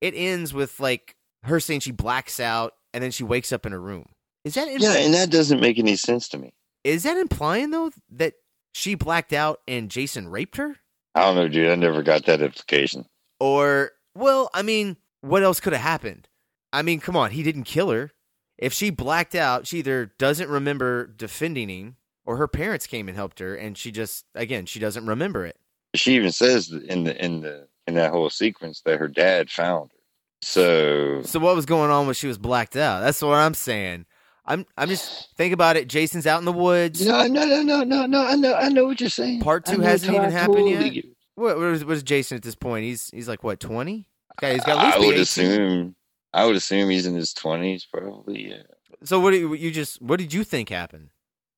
it 0.00 0.14
ends 0.14 0.52
with 0.52 0.80
like 0.80 1.16
her 1.44 1.60
saying 1.60 1.80
she 1.80 1.92
blacks 1.92 2.40
out 2.40 2.74
and 2.92 3.02
then 3.02 3.10
she 3.10 3.24
wakes 3.24 3.52
up 3.52 3.64
in 3.64 3.72
her 3.72 3.80
room. 3.80 4.06
Is 4.44 4.54
that 4.54 4.68
yeah, 4.68 4.96
and 4.96 5.14
that 5.14 5.30
doesn't 5.30 5.60
make 5.60 5.78
any 5.78 5.96
sense 5.96 6.28
to 6.30 6.38
me. 6.38 6.52
is 6.84 7.04
that 7.04 7.16
implying 7.16 7.70
though 7.70 7.92
that 8.10 8.34
she 8.72 8.96
blacked 8.96 9.32
out 9.32 9.60
and 9.68 9.90
Jason 9.90 10.28
raped 10.28 10.56
her? 10.56 10.76
I 11.14 11.20
don't 11.20 11.36
know, 11.36 11.48
dude. 11.48 11.70
I 11.70 11.76
never 11.76 12.02
got 12.02 12.26
that 12.26 12.42
implication. 12.42 13.04
Or 13.38 13.92
well, 14.16 14.50
I 14.52 14.62
mean, 14.62 14.96
what 15.20 15.44
else 15.44 15.60
could 15.60 15.72
have 15.72 15.82
happened? 15.82 16.28
I 16.72 16.82
mean, 16.82 16.98
come 16.98 17.16
on, 17.16 17.30
he 17.30 17.44
didn't 17.44 17.64
kill 17.64 17.90
her. 17.90 18.10
If 18.58 18.72
she 18.72 18.90
blacked 18.90 19.34
out, 19.34 19.68
she 19.68 19.78
either 19.78 20.12
doesn't 20.18 20.48
remember 20.48 21.06
defending 21.06 21.68
him 21.68 21.96
or 22.24 22.38
her 22.38 22.48
parents 22.48 22.86
came 22.86 23.08
and 23.08 23.16
helped 23.16 23.38
her 23.38 23.54
and 23.54 23.78
she 23.78 23.92
just 23.92 24.24
again, 24.34 24.66
she 24.66 24.80
doesn't 24.80 25.06
remember 25.06 25.46
it. 25.46 25.56
She 25.94 26.14
even 26.14 26.32
says 26.32 26.70
in 26.70 27.04
the 27.04 27.24
in 27.24 27.40
the 27.40 27.68
in 27.86 27.94
that 27.94 28.10
whole 28.10 28.30
sequence 28.30 28.80
that 28.84 28.98
her 28.98 29.08
dad 29.08 29.50
found 29.50 29.90
her. 29.90 29.98
So 30.40 31.22
So 31.22 31.38
what 31.38 31.54
was 31.54 31.66
going 31.66 31.90
on 31.90 32.06
when 32.06 32.14
she 32.14 32.26
was 32.26 32.38
blacked 32.38 32.76
out? 32.76 33.00
That's 33.00 33.22
what 33.22 33.34
I'm 33.34 33.54
saying. 33.54 34.06
I'm 34.44 34.66
I'm 34.76 34.88
just 34.88 35.34
think 35.36 35.52
about 35.52 35.76
it. 35.76 35.88
Jason's 35.88 36.26
out 36.26 36.40
in 36.40 36.44
the 36.44 36.52
woods. 36.52 37.04
no, 37.04 37.26
no, 37.26 37.44
no, 37.44 37.62
no, 37.62 37.84
no, 37.84 38.06
no. 38.06 38.26
I 38.26 38.34
know, 38.34 38.54
I 38.54 38.68
know 38.68 38.86
what 38.86 39.00
you're 39.00 39.10
saying. 39.10 39.40
Part 39.40 39.66
two 39.66 39.80
hasn't 39.80 40.12
I 40.12 40.16
even 40.16 40.30
happened 40.30 40.56
totally 40.56 40.88
yet? 40.88 41.04
What, 41.34 41.56
what, 41.56 41.66
is, 41.68 41.84
what 41.84 41.96
is 41.96 42.02
Jason 42.02 42.36
at 42.36 42.42
this 42.42 42.54
point? 42.54 42.84
He's 42.84 43.08
he's 43.10 43.28
like 43.28 43.44
what 43.44 43.60
twenty? 43.60 44.08
Okay, 44.38 44.54
he's 44.54 44.64
got 44.64 44.78
at 44.78 44.84
least 44.84 44.96
I 44.96 45.00
would 45.00 45.14
18. 45.14 45.20
assume. 45.20 45.96
I 46.34 46.46
would 46.46 46.56
assume 46.56 46.90
he's 46.90 47.06
in 47.06 47.14
his 47.14 47.32
twenties, 47.32 47.86
probably. 47.90 48.50
Yeah. 48.50 48.62
So 49.04 49.20
what 49.20 49.30
do 49.30 49.38
you, 49.38 49.54
you 49.54 49.70
just 49.70 50.02
what 50.02 50.18
did 50.18 50.32
you 50.32 50.42
think 50.44 50.70
happened? 50.70 51.10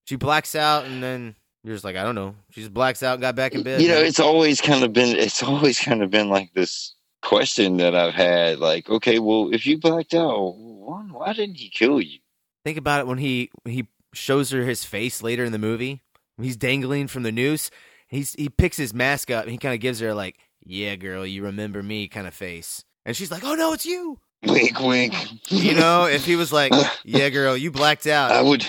She 0.05 0.17
blacks 0.17 0.55
out 0.55 0.85
and 0.85 1.03
then 1.03 1.37
you're 1.65 1.75
just 1.75 1.85
like 1.85 1.97
I 1.97 2.05
don't 2.05 2.15
know. 2.15 2.37
She 2.51 2.61
just 2.61 2.75
blacks 2.75 3.03
out 3.03 3.15
and 3.15 3.23
got 3.23 3.35
back 3.35 3.55
in 3.55 3.63
bed. 3.63 3.81
You 3.81 3.89
know, 3.89 3.99
it's 3.99 4.21
always 4.21 4.61
kind 4.61 4.85
of 4.85 4.93
been. 4.93 5.17
It's 5.17 5.43
always 5.43 5.81
kind 5.81 6.03
of 6.03 6.11
been 6.11 6.29
like 6.29 6.53
this 6.53 6.95
question 7.23 7.79
that 7.79 7.95
I've 7.97 8.15
had. 8.15 8.59
Like, 8.59 8.89
okay, 8.89 9.19
well, 9.19 9.49
if 9.53 9.67
you 9.67 9.79
blacked 9.79 10.15
out, 10.15 10.55
one, 10.57 11.13
why 11.13 11.33
didn't 11.33 11.57
he 11.57 11.71
kill 11.71 12.01
you? 12.01 12.19
Think 12.65 12.79
about 12.79 13.01
it 13.01 13.07
when 13.07 13.19
he 13.19 13.51
he 13.65 13.89
shows 14.13 14.51
her 14.51 14.63
his 14.63 14.85
face 14.85 15.23
later 15.23 15.45
in 15.45 15.53
the 15.53 15.59
movie. 15.59 16.03
He's 16.41 16.57
dangling 16.57 17.09
from 17.09 17.23
the 17.23 17.33
noose. 17.33 17.71
He's 18.09 18.35
he 18.35 18.49
picks 18.49 18.77
his 18.77 18.93
mask 18.95 19.31
up 19.31 19.45
and 19.45 19.53
he 19.53 19.59
kind 19.59 19.75
of 19.75 19.81
gives 19.81 20.01
her 20.01 20.15
like, 20.15 20.37
"Yeah, 20.65 20.97
girl, 20.97 21.27
you 21.27 21.45
remember 21.45 21.83
me?" 21.83 22.09
kind 22.09 22.27
of 22.27 22.35
face. 22.35 22.85
And 23.07 23.17
she's 23.17 23.31
like, 23.31 23.45
"Oh 23.45 23.55
no, 23.55 23.73
it's 23.73 23.87
you." 23.87 24.19
Wink, 24.47 24.79
wink. 24.81 25.15
You 25.51 25.75
know, 25.75 26.05
if 26.05 26.27
he 26.27 26.37
was 26.37 26.53
like, 26.53 26.73
"Yeah, 27.05 27.31
girl, 27.31 27.57
you 27.57 27.71
blacked 27.71 28.07
out." 28.07 28.33
I 28.33 28.43
would. 28.43 28.67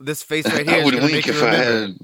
this 0.00 0.22
face 0.22 0.46
right 0.46 0.68
here 0.68 0.82
I 0.82 0.84
would 0.84 0.94
wink 0.94 1.26
if 1.26 1.42
I 1.42 1.54
had. 1.54 1.96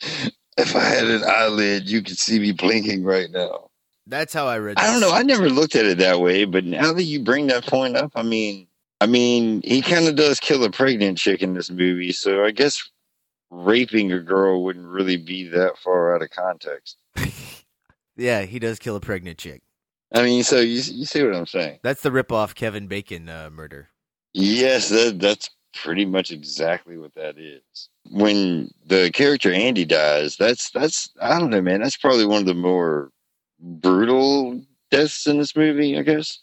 If 0.00 0.76
I 0.76 0.80
had 0.80 1.06
an 1.06 1.24
eyelid, 1.24 1.88
you 1.88 2.02
could 2.02 2.18
see 2.18 2.38
me 2.38 2.52
blinking 2.52 3.04
right 3.04 3.30
now. 3.30 3.70
That's 4.06 4.32
how 4.32 4.46
I 4.46 4.58
read. 4.58 4.72
It. 4.72 4.78
I 4.78 4.92
don't 4.92 5.00
know. 5.00 5.12
I 5.12 5.22
never 5.22 5.48
looked 5.48 5.74
at 5.74 5.84
it 5.84 5.98
that 5.98 6.20
way, 6.20 6.44
but 6.44 6.64
now 6.64 6.92
that 6.92 7.02
you 7.02 7.22
bring 7.22 7.48
that 7.48 7.66
point 7.66 7.96
up, 7.96 8.12
I 8.14 8.22
mean, 8.22 8.68
I 9.00 9.06
mean, 9.06 9.62
he 9.64 9.82
kind 9.82 10.06
of 10.06 10.14
does 10.14 10.38
kill 10.38 10.62
a 10.64 10.70
pregnant 10.70 11.18
chick 11.18 11.42
in 11.42 11.54
this 11.54 11.70
movie, 11.70 12.12
so 12.12 12.44
I 12.44 12.52
guess 12.52 12.88
raping 13.50 14.12
a 14.12 14.20
girl 14.20 14.62
wouldn't 14.64 14.86
really 14.86 15.16
be 15.16 15.48
that 15.48 15.76
far 15.78 16.14
out 16.14 16.22
of 16.22 16.30
context. 16.30 16.96
Yeah, 18.16 18.42
he 18.42 18.58
does 18.58 18.78
kill 18.78 18.96
a 18.96 19.00
pregnant 19.00 19.38
chick. 19.38 19.62
I 20.14 20.22
mean, 20.22 20.42
so 20.42 20.60
you 20.60 20.76
you 20.76 21.04
see 21.04 21.22
what 21.22 21.34
I'm 21.34 21.46
saying? 21.46 21.80
That's 21.82 22.02
the 22.02 22.12
rip-off 22.12 22.54
Kevin 22.54 22.86
Bacon 22.86 23.28
uh, 23.28 23.50
murder. 23.52 23.90
Yes, 24.32 24.88
that, 24.88 25.18
that's 25.20 25.50
pretty 25.76 26.04
much 26.04 26.30
exactly 26.30 26.96
what 26.98 27.14
that 27.14 27.38
is. 27.38 27.88
When 28.10 28.70
the 28.86 29.10
character 29.12 29.52
Andy 29.52 29.84
dies, 29.84 30.36
that's 30.36 30.70
that's 30.70 31.10
I 31.20 31.38
don't 31.38 31.50
know, 31.50 31.60
man. 31.60 31.82
That's 31.82 31.96
probably 31.96 32.26
one 32.26 32.40
of 32.40 32.46
the 32.46 32.54
more 32.54 33.10
brutal 33.60 34.60
deaths 34.90 35.26
in 35.26 35.38
this 35.38 35.56
movie, 35.56 35.98
I 35.98 36.02
guess, 36.02 36.38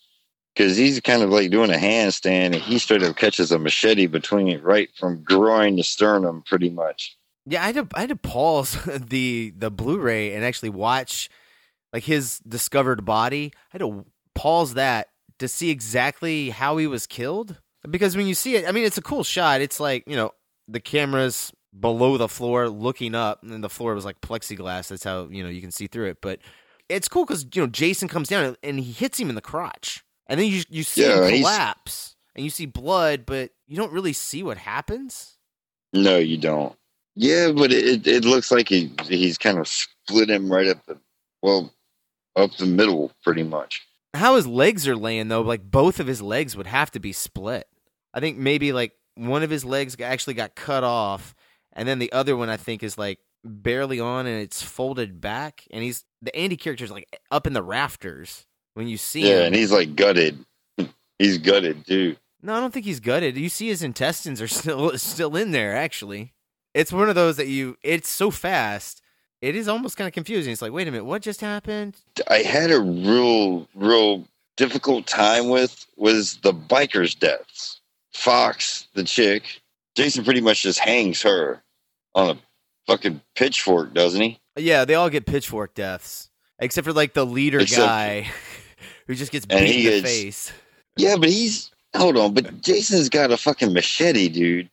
because 0.55 0.77
he's 0.77 0.99
kind 0.99 1.21
of 1.21 1.29
like 1.29 1.51
doing 1.51 1.71
a 1.71 1.77
handstand 1.77 2.53
and 2.53 2.55
he 2.55 2.79
straight 2.79 3.03
up 3.03 3.15
catches 3.15 3.51
a 3.51 3.59
machete 3.59 4.07
between 4.07 4.47
it, 4.47 4.63
right 4.63 4.89
from 4.97 5.23
groin 5.23 5.77
to 5.77 5.83
sternum, 5.83 6.43
pretty 6.45 6.69
much. 6.69 7.17
Yeah, 7.45 7.63
I 7.63 7.67
had 7.67 7.75
to 7.75 7.87
I 7.93 8.01
had 8.01 8.09
to 8.09 8.15
pause 8.15 8.77
the 8.85 9.53
the 9.55 9.71
Blu-ray 9.71 10.33
and 10.33 10.45
actually 10.45 10.69
watch 10.69 11.29
like 11.91 12.03
his 12.03 12.39
discovered 12.39 13.05
body. 13.05 13.51
I 13.55 13.59
had 13.71 13.81
to 13.81 14.05
pause 14.33 14.73
that 14.75 15.09
to 15.39 15.47
see 15.47 15.69
exactly 15.69 16.51
how 16.51 16.77
he 16.77 16.87
was 16.87 17.07
killed 17.07 17.57
because 17.89 18.15
when 18.17 18.27
you 18.27 18.33
see 18.33 18.55
it, 18.55 18.67
I 18.67 18.71
mean, 18.71 18.85
it's 18.85 18.97
a 18.97 19.01
cool 19.01 19.23
shot. 19.23 19.61
It's 19.61 19.79
like 19.79 20.03
you 20.07 20.15
know 20.15 20.31
the 20.67 20.79
cameras 20.79 21.51
below 21.77 22.17
the 22.17 22.27
floor 22.29 22.69
looking 22.69 23.15
up, 23.15 23.43
and 23.43 23.63
the 23.63 23.69
floor 23.69 23.93
was 23.95 24.05
like 24.05 24.21
plexiglass. 24.21 24.89
That's 24.89 25.03
how 25.03 25.27
you 25.29 25.43
know 25.43 25.49
you 25.49 25.61
can 25.61 25.71
see 25.71 25.87
through 25.87 26.09
it. 26.09 26.17
But 26.21 26.39
it's 26.89 27.07
cool 27.07 27.25
because 27.25 27.45
you 27.53 27.61
know 27.61 27.67
Jason 27.67 28.07
comes 28.07 28.29
down 28.29 28.55
and 28.63 28.79
he 28.79 28.91
hits 28.91 29.19
him 29.19 29.29
in 29.29 29.35
the 29.35 29.41
crotch, 29.41 30.03
and 30.27 30.39
then 30.39 30.47
you 30.47 30.63
you 30.69 30.83
see 30.83 31.01
Yeah, 31.03 31.25
him 31.25 31.39
collapse, 31.39 32.15
and 32.35 32.43
you 32.43 32.49
see 32.49 32.65
blood, 32.65 33.25
but 33.25 33.51
you 33.67 33.77
don't 33.77 33.91
really 33.93 34.13
see 34.13 34.43
what 34.43 34.57
happens. 34.57 35.37
No, 35.93 36.17
you 36.17 36.37
don't. 36.37 36.75
Yeah, 37.15 37.51
but 37.51 37.71
it 37.71 38.07
it 38.07 38.25
looks 38.25 38.51
like 38.51 38.69
he 38.69 38.91
he's 39.03 39.37
kind 39.37 39.59
of 39.59 39.67
split 39.67 40.29
him 40.29 40.51
right 40.51 40.67
up 40.67 40.85
the 40.87 40.99
well 41.41 41.71
up 42.35 42.51
the 42.57 42.65
middle, 42.65 43.11
pretty 43.23 43.43
much. 43.43 43.85
how 44.15 44.35
his 44.35 44.47
legs 44.47 44.87
are 44.87 44.95
laying 44.95 45.27
though, 45.27 45.41
like 45.41 45.69
both 45.69 45.99
of 45.99 46.07
his 46.07 46.21
legs 46.21 46.55
would 46.57 46.67
have 46.67 46.91
to 46.91 46.99
be 46.99 47.11
split. 47.13 47.67
I 48.13 48.19
think 48.19 48.37
maybe 48.37 48.73
like 48.73 48.93
one 49.15 49.43
of 49.43 49.49
his 49.49 49.65
legs 49.65 49.95
actually 50.01 50.33
got 50.33 50.55
cut 50.55 50.83
off, 50.83 51.35
and 51.73 51.87
then 51.87 51.99
the 51.99 52.11
other 52.11 52.35
one 52.35 52.49
I 52.49 52.57
think 52.57 52.83
is 52.83 52.97
like 52.97 53.19
barely 53.43 53.99
on 53.99 54.25
and 54.25 54.41
it's 54.41 54.61
folded 54.61 55.19
back, 55.19 55.63
and 55.71 55.83
he's 55.83 56.05
the 56.21 56.35
Andy 56.35 56.57
character 56.57 56.85
is 56.85 56.91
like 56.91 57.19
up 57.31 57.47
in 57.47 57.53
the 57.53 57.63
rafters 57.63 58.45
when 58.73 58.87
you 58.87 58.97
see 58.97 59.21
him. 59.21 59.27
Yeah, 59.27 59.39
him. 59.39 59.45
and 59.47 59.55
he's 59.55 59.71
like 59.71 59.95
gutted. 59.95 60.45
he's 61.19 61.37
gutted 61.37 61.85
too. 61.85 62.15
No, 62.41 62.55
I 62.55 62.59
don't 62.59 62.73
think 62.73 62.85
he's 62.85 62.99
gutted. 62.99 63.37
You 63.37 63.49
see 63.49 63.69
his 63.69 63.83
intestines 63.83 64.41
are 64.41 64.47
still 64.49 64.97
still 64.97 65.35
in 65.35 65.51
there. 65.51 65.75
Actually, 65.75 66.33
it's 66.73 66.91
one 66.91 67.09
of 67.09 67.15
those 67.15 67.37
that 67.37 67.47
you. 67.47 67.77
It's 67.83 68.09
so 68.09 68.31
fast. 68.31 69.01
It 69.41 69.57
is 69.57 69.67
almost 69.67 69.97
kind 69.97 70.07
of 70.07 70.13
confusing. 70.13 70.53
It's 70.53 70.61
like, 70.61 70.71
wait 70.71 70.87
a 70.87 70.91
minute, 70.91 71.03
what 71.03 71.21
just 71.21 71.41
happened? 71.41 71.97
I 72.29 72.37
had 72.37 72.71
a 72.71 72.79
real, 72.79 73.67
real 73.75 74.25
difficult 74.55 75.05
time 75.05 75.49
with 75.49 75.85
was 75.97 76.37
the 76.37 76.53
bikers' 76.53 77.19
deaths. 77.19 77.81
Fox, 78.13 78.87
the 78.93 79.03
chick, 79.03 79.61
Jason 79.95 80.23
pretty 80.23 80.41
much 80.41 80.63
just 80.63 80.79
hangs 80.79 81.21
her 81.23 81.61
on 82.15 82.29
a 82.31 82.37
fucking 82.87 83.21
pitchfork, 83.35 83.93
doesn't 83.93 84.21
he? 84.21 84.39
Yeah, 84.55 84.85
they 84.85 84.95
all 84.95 85.09
get 85.09 85.25
pitchfork 85.25 85.73
deaths, 85.73 86.29
except 86.59 86.85
for 86.85 86.93
like 86.93 87.13
the 87.13 87.25
leader 87.25 87.59
Except- 87.59 87.79
guy 87.87 88.31
who 89.07 89.15
just 89.15 89.31
gets 89.31 89.45
beat 89.45 89.57
in 89.57 89.65
the 89.65 89.83
gets- 89.83 90.01
face. 90.09 90.51
Yeah, 90.95 91.15
but 91.17 91.29
he's 91.29 91.71
hold 91.95 92.17
on, 92.17 92.33
but 92.33 92.61
Jason's 92.61 93.09
got 93.09 93.31
a 93.31 93.37
fucking 93.37 93.73
machete, 93.73 94.29
dude. 94.29 94.69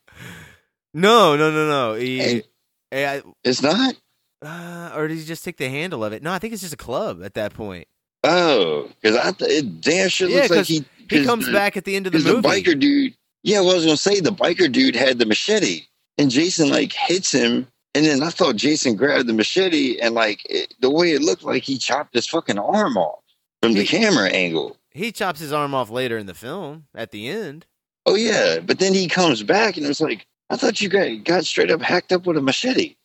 No, 0.93 1.35
no, 1.37 1.51
no, 1.51 1.67
no. 1.67 1.93
He, 1.95 2.19
Hey. 2.19 2.43
eh, 2.91 3.21
It's 3.43 3.61
not. 3.61 3.95
Uh, 4.43 4.91
or 4.95 5.07
did 5.07 5.17
he 5.17 5.23
just 5.23 5.43
take 5.45 5.57
the 5.57 5.69
handle 5.69 6.03
of 6.03 6.13
it? 6.13 6.21
No, 6.23 6.31
I 6.31 6.39
think 6.39 6.53
it's 6.53 6.61
just 6.61 6.73
a 6.73 6.77
club 6.77 7.23
at 7.23 7.35
that 7.35 7.53
point. 7.53 7.87
Oh, 8.23 8.89
because 9.01 9.17
I 9.17 9.31
th- 9.31 9.49
it 9.63 9.81
damn 9.81 10.09
sure 10.09 10.29
Yeah, 10.29 10.41
looks 10.41 10.49
like 10.51 10.65
he 10.65 10.85
He 11.09 11.23
comes 11.25 11.49
back 11.49 11.75
at 11.77 11.85
the 11.85 11.95
end 11.95 12.05
of 12.07 12.11
the 12.13 12.19
Because 12.19 12.41
the 12.41 12.47
movie. 12.47 12.61
biker 12.63 12.79
dude, 12.79 13.15
yeah, 13.43 13.59
well, 13.59 13.71
I 13.71 13.75
was 13.75 13.85
gonna 13.85 13.97
say 13.97 14.19
the 14.19 14.31
biker 14.31 14.71
dude 14.71 14.95
had 14.95 15.19
the 15.19 15.25
machete, 15.25 15.85
and 16.17 16.29
Jason 16.29 16.69
like 16.69 16.93
hits 16.93 17.31
him, 17.31 17.67
and 17.95 18.05
then 18.05 18.23
I 18.23 18.29
thought 18.29 18.55
Jason 18.55 18.95
grabbed 18.95 19.27
the 19.27 19.33
machete, 19.33 19.99
and 19.99 20.15
like 20.15 20.45
it, 20.49 20.73
the 20.79 20.89
way 20.89 21.11
it 21.11 21.21
looked 21.21 21.43
like 21.43 21.63
he 21.63 21.77
chopped 21.77 22.13
his 22.13 22.27
fucking 22.27 22.59
arm 22.59 22.97
off 22.97 23.23
from 23.61 23.73
the 23.73 23.85
camera 23.85 24.29
angle. 24.29 24.77
He 24.91 25.11
chops 25.11 25.39
his 25.39 25.53
arm 25.53 25.73
off 25.73 25.89
later 25.89 26.17
in 26.17 26.25
the 26.25 26.33
film 26.33 26.85
at 26.93 27.11
the 27.11 27.27
end. 27.27 27.65
Oh 28.05 28.15
yeah, 28.15 28.59
but 28.59 28.79
then 28.79 28.93
he 28.93 29.07
comes 29.07 29.43
back, 29.43 29.77
and 29.77 29.85
it 29.85 29.89
was 29.89 30.01
like 30.01 30.27
I 30.49 30.57
thought 30.57 30.81
you 30.81 30.89
got 30.89 31.23
got 31.23 31.45
straight 31.45 31.71
up 31.71 31.81
hacked 31.81 32.11
up 32.11 32.25
with 32.25 32.37
a 32.37 32.41
machete. 32.41 32.95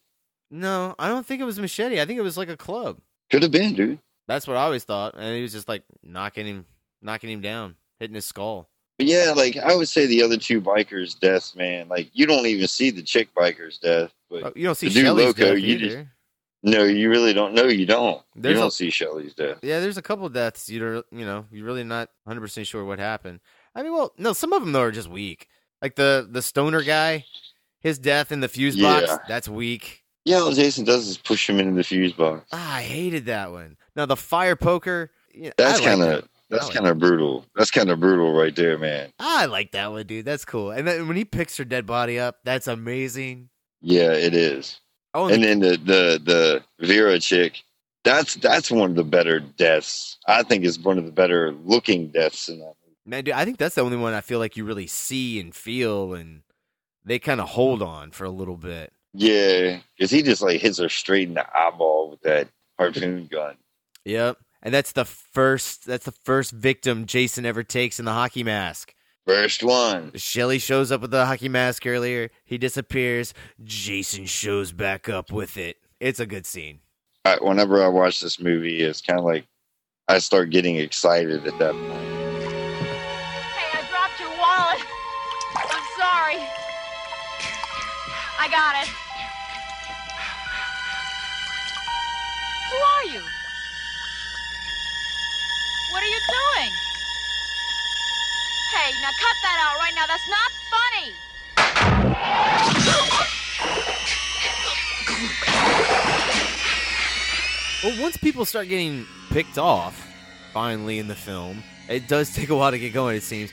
No, 0.51 0.95
I 0.99 1.09
don't 1.09 1.27
think 1.27 1.41
it 1.41 1.45
was 1.45 1.59
a 1.59 1.63
machete. 1.63 2.01
I 2.01 2.05
think 2.05 2.19
it 2.19 2.23
was 2.23 2.37
like 2.37 2.49
a 2.49 2.57
club. 2.57 2.99
Could 3.31 3.43
have 3.43 3.53
been, 3.53 3.75
dude. 3.75 3.99
That's 4.29 4.47
what 4.47 4.57
I 4.57 4.65
always 4.65 4.85
thought. 4.85 5.15
And 5.17 5.35
he 5.35 5.43
was 5.43 5.53
just 5.53 5.69
like 5.69 5.83
knocking 6.03 6.47
him, 6.47 6.67
knocking 7.03 7.31
him 7.31 7.41
down, 7.41 7.77
hitting 7.99 8.15
his 8.15 8.25
skull. 8.27 8.69
But 8.99 9.07
yeah, 9.07 9.33
like 9.37 9.57
I 9.59 9.75
would 9.75 9.89
say 9.89 10.07
the 10.07 10.23
other 10.23 10.37
two 10.39 10.61
bikers' 10.61 11.19
deaths, 11.19 11.55
man. 11.55 11.89
Like 11.89 12.09
you 12.13 12.27
don't 12.27 12.47
even 12.47 12.67
see 12.67 12.91
the 12.91 13.03
chick 13.03 13.29
biker's 13.35 13.79
death, 13.79 14.13
but 14.31 14.43
Oh, 14.45 14.53
you 14.57 14.65
don't 14.65 14.75
see 14.75 14.89
the 14.89 14.95
dude 14.95 15.17
Loco, 15.17 15.33
death 15.33 15.59
you 15.59 15.75
either. 15.77 15.87
just- 15.87 16.09
no, 16.63 16.83
you 16.85 17.09
really 17.11 17.33
don't. 17.33 17.55
No, 17.55 17.65
you 17.67 17.87
don't. 17.87 18.23
There's 18.35 18.55
you 18.55 18.61
don't 18.61 18.73
see 18.73 18.91
Shelly's 18.91 19.35
death. 19.35 19.59
Yeah, 19.63 19.79
there's 19.81 19.99
a 19.99 20.03
couple 20.03 20.29
deaths 20.31 20.69
You 20.69 20.81
don't. 20.81 21.07
you 21.13 21.25
know 21.27 21.45
you're 21.53 21.67
really 21.67 21.85
not 21.85 22.09
100 22.25 22.41
percent 22.41 22.67
sure 22.67 22.85
what 22.85 22.99
happened. 22.99 23.41
I 23.75 23.83
mean, 23.83 23.93
well, 23.93 24.13
no, 24.19 24.33
some 24.33 24.53
of 24.53 24.63
them 24.63 24.73
though 24.73 24.81
are 24.83 24.91
just 24.91 25.09
weak. 25.11 25.49
Like 25.83 25.95
the 25.97 26.27
the 26.29 26.41
stoner 26.43 26.83
guy, 26.83 27.25
his 27.81 27.99
death 27.99 28.33
in 28.33 28.41
the 28.41 28.49
fuse 28.49 28.75
box, 28.81 29.07
Yeah. 29.09 29.19
that's 29.29 29.49
weak. 29.49 30.03
Yeah, 30.25 30.39
all 30.39 30.51
Jason 30.51 30.85
does 30.85 31.07
is 31.07 31.19
push 31.19 31.49
him 31.49 31.61
into 31.61 31.75
the 31.75 31.85
fuse 31.85 32.13
box. 32.15 32.49
Ah, 32.51 32.77
I 32.77 32.83
hated 32.83 33.27
that 33.27 33.53
one. 33.53 33.77
Now 33.95 34.07
the 34.07 34.17
fire 34.17 34.57
poker, 34.57 35.13
That's 35.57 35.81
kind 35.81 36.03
of 36.03 36.27
that's 36.51 36.71
kind 36.71 36.87
of 36.87 36.99
brutal. 36.99 37.45
That's 37.57 37.71
kind 37.71 37.91
of 37.91 38.01
brutal 38.01 38.33
right 38.33 38.55
there, 38.55 38.79
man. 38.79 39.13
I 39.19 39.47
like 39.47 39.73
that 39.73 39.91
one, 39.91 40.07
dude. 40.07 40.25
That's 40.25 40.45
cool. 40.45 40.71
And 40.71 40.87
then 40.87 41.09
when 41.09 41.17
he 41.17 41.25
picks 41.25 41.57
her 41.57 41.65
dead 41.65 41.87
body 41.87 42.19
up, 42.19 42.39
that's 42.45 42.67
amazing. 42.69 43.49
Yeah, 43.81 44.13
it 44.13 44.35
is. 44.35 44.81
Oh, 45.15 45.29
And 45.29 45.43
then 45.43 45.61
the 45.61 45.71
the 45.79 46.63
the 46.79 46.87
Vera 46.87 47.19
chick, 47.19 47.63
that's 48.05 48.35
that's 48.37 48.71
one 48.71 48.91
of 48.91 48.97
the 48.97 49.05
better 49.05 49.41
deaths. 49.41 50.19
I 50.27 50.43
think 50.43 50.65
is 50.65 50.79
one 50.79 50.99
of 50.99 51.05
the 51.07 51.13
better 51.13 51.53
looking 51.65 52.09
deaths 52.09 52.49
in 52.49 52.59
that 52.59 52.75
movie. 52.85 52.97
man, 53.07 53.25
dude, 53.25 53.35
I 53.35 53.45
think 53.45 53.59
that's 53.59 53.75
the 53.77 53.81
only 53.83 53.97
one 53.97 54.13
I 54.15 54.21
feel 54.21 54.39
like 54.39 54.57
you 54.57 54.65
really 54.65 54.87
see 54.87 55.41
and 55.41 55.55
feel, 55.55 56.13
and 56.15 56.43
they 57.05 57.19
kind 57.19 57.41
of 57.41 57.49
hold 57.49 57.83
on 57.83 58.11
for 58.11 58.25
a 58.25 58.31
little 58.31 58.57
bit. 58.57 58.93
Yeah, 59.15 59.79
because 59.97 60.11
he 60.11 60.23
just 60.23 60.43
like 60.43 60.61
hits 60.61 60.79
her 60.79 60.89
straight 60.91 61.29
in 61.29 61.35
the 61.35 61.47
eyeball 61.59 62.11
with 62.11 62.21
that 62.23 62.49
harpoon 62.79 63.27
gun. 63.31 63.57
Yep. 64.05 64.37
And 64.67 64.75
that's 64.75 64.91
the 64.91 65.05
first 65.05 65.87
that's 65.87 66.07
the 66.07 66.15
first 66.25 66.51
victim 66.51 67.07
Jason 67.07 67.47
ever 67.47 67.63
takes 67.63 68.01
in 68.01 68.05
the 68.05 68.13
hockey 68.13 68.43
mask. 68.43 68.93
First 69.25 69.63
one. 69.63 70.11
Shelly 70.17 70.59
shows 70.59 70.91
up 70.91 71.03
with 71.03 71.13
the 71.13 71.25
hockey 71.25 71.49
mask 71.49 71.87
earlier. 71.87 72.31
He 72.45 72.59
disappears. 72.59 73.33
Jason 73.63 74.27
shows 74.27 74.73
back 74.73 75.09
up 75.09 75.31
with 75.31 75.57
it. 75.57 75.77
It's 76.01 76.19
a 76.19 76.27
good 76.27 76.47
scene. 76.47 76.81
I, 77.25 77.37
whenever 77.41 77.81
I 77.81 77.87
watch 77.87 78.19
this 78.19 78.41
movie, 78.41 78.83
it's 78.83 79.01
kind 79.01 79.21
of 79.21 79.25
like 79.25 79.47
I 80.09 80.19
start 80.19 80.51
getting 80.51 80.75
excited 80.75 81.47
at 81.47 81.57
that 81.61 81.73
point. 81.73 81.93
Hey, 83.55 83.71
I 83.73 83.87
dropped 83.89 84.19
your 84.19 84.31
wallet. 84.31 84.83
I'm 85.55 85.87
sorry. 85.97 86.43
I 88.41 88.49
got 88.51 88.83
it. 88.83 89.06
What 95.97 96.03
are 96.03 96.09
you 96.09 96.21
doing? 96.29 96.73
Hey, 98.71 98.93
now 99.01 99.09
cut 99.19 99.37
that 99.41 99.57
out 99.65 99.79
right 99.79 99.95
now. 99.95 100.05
That's 100.07 100.29
not 100.29 100.51
funny. 100.71 101.09
Well, 107.83 108.03
once 108.03 108.19
people 108.19 108.45
start 108.45 108.69
getting 108.69 109.07
picked 109.31 109.57
off, 109.57 110.07
finally 110.53 110.99
in 110.99 111.09
the 111.09 111.15
film, 111.15 111.63
it 111.89 112.07
does 112.09 112.35
take 112.35 112.51
a 112.51 112.57
while 112.57 112.73
to 112.73 112.79
get 112.79 112.93
going. 112.93 113.17
It 113.17 113.23
seems 113.23 113.51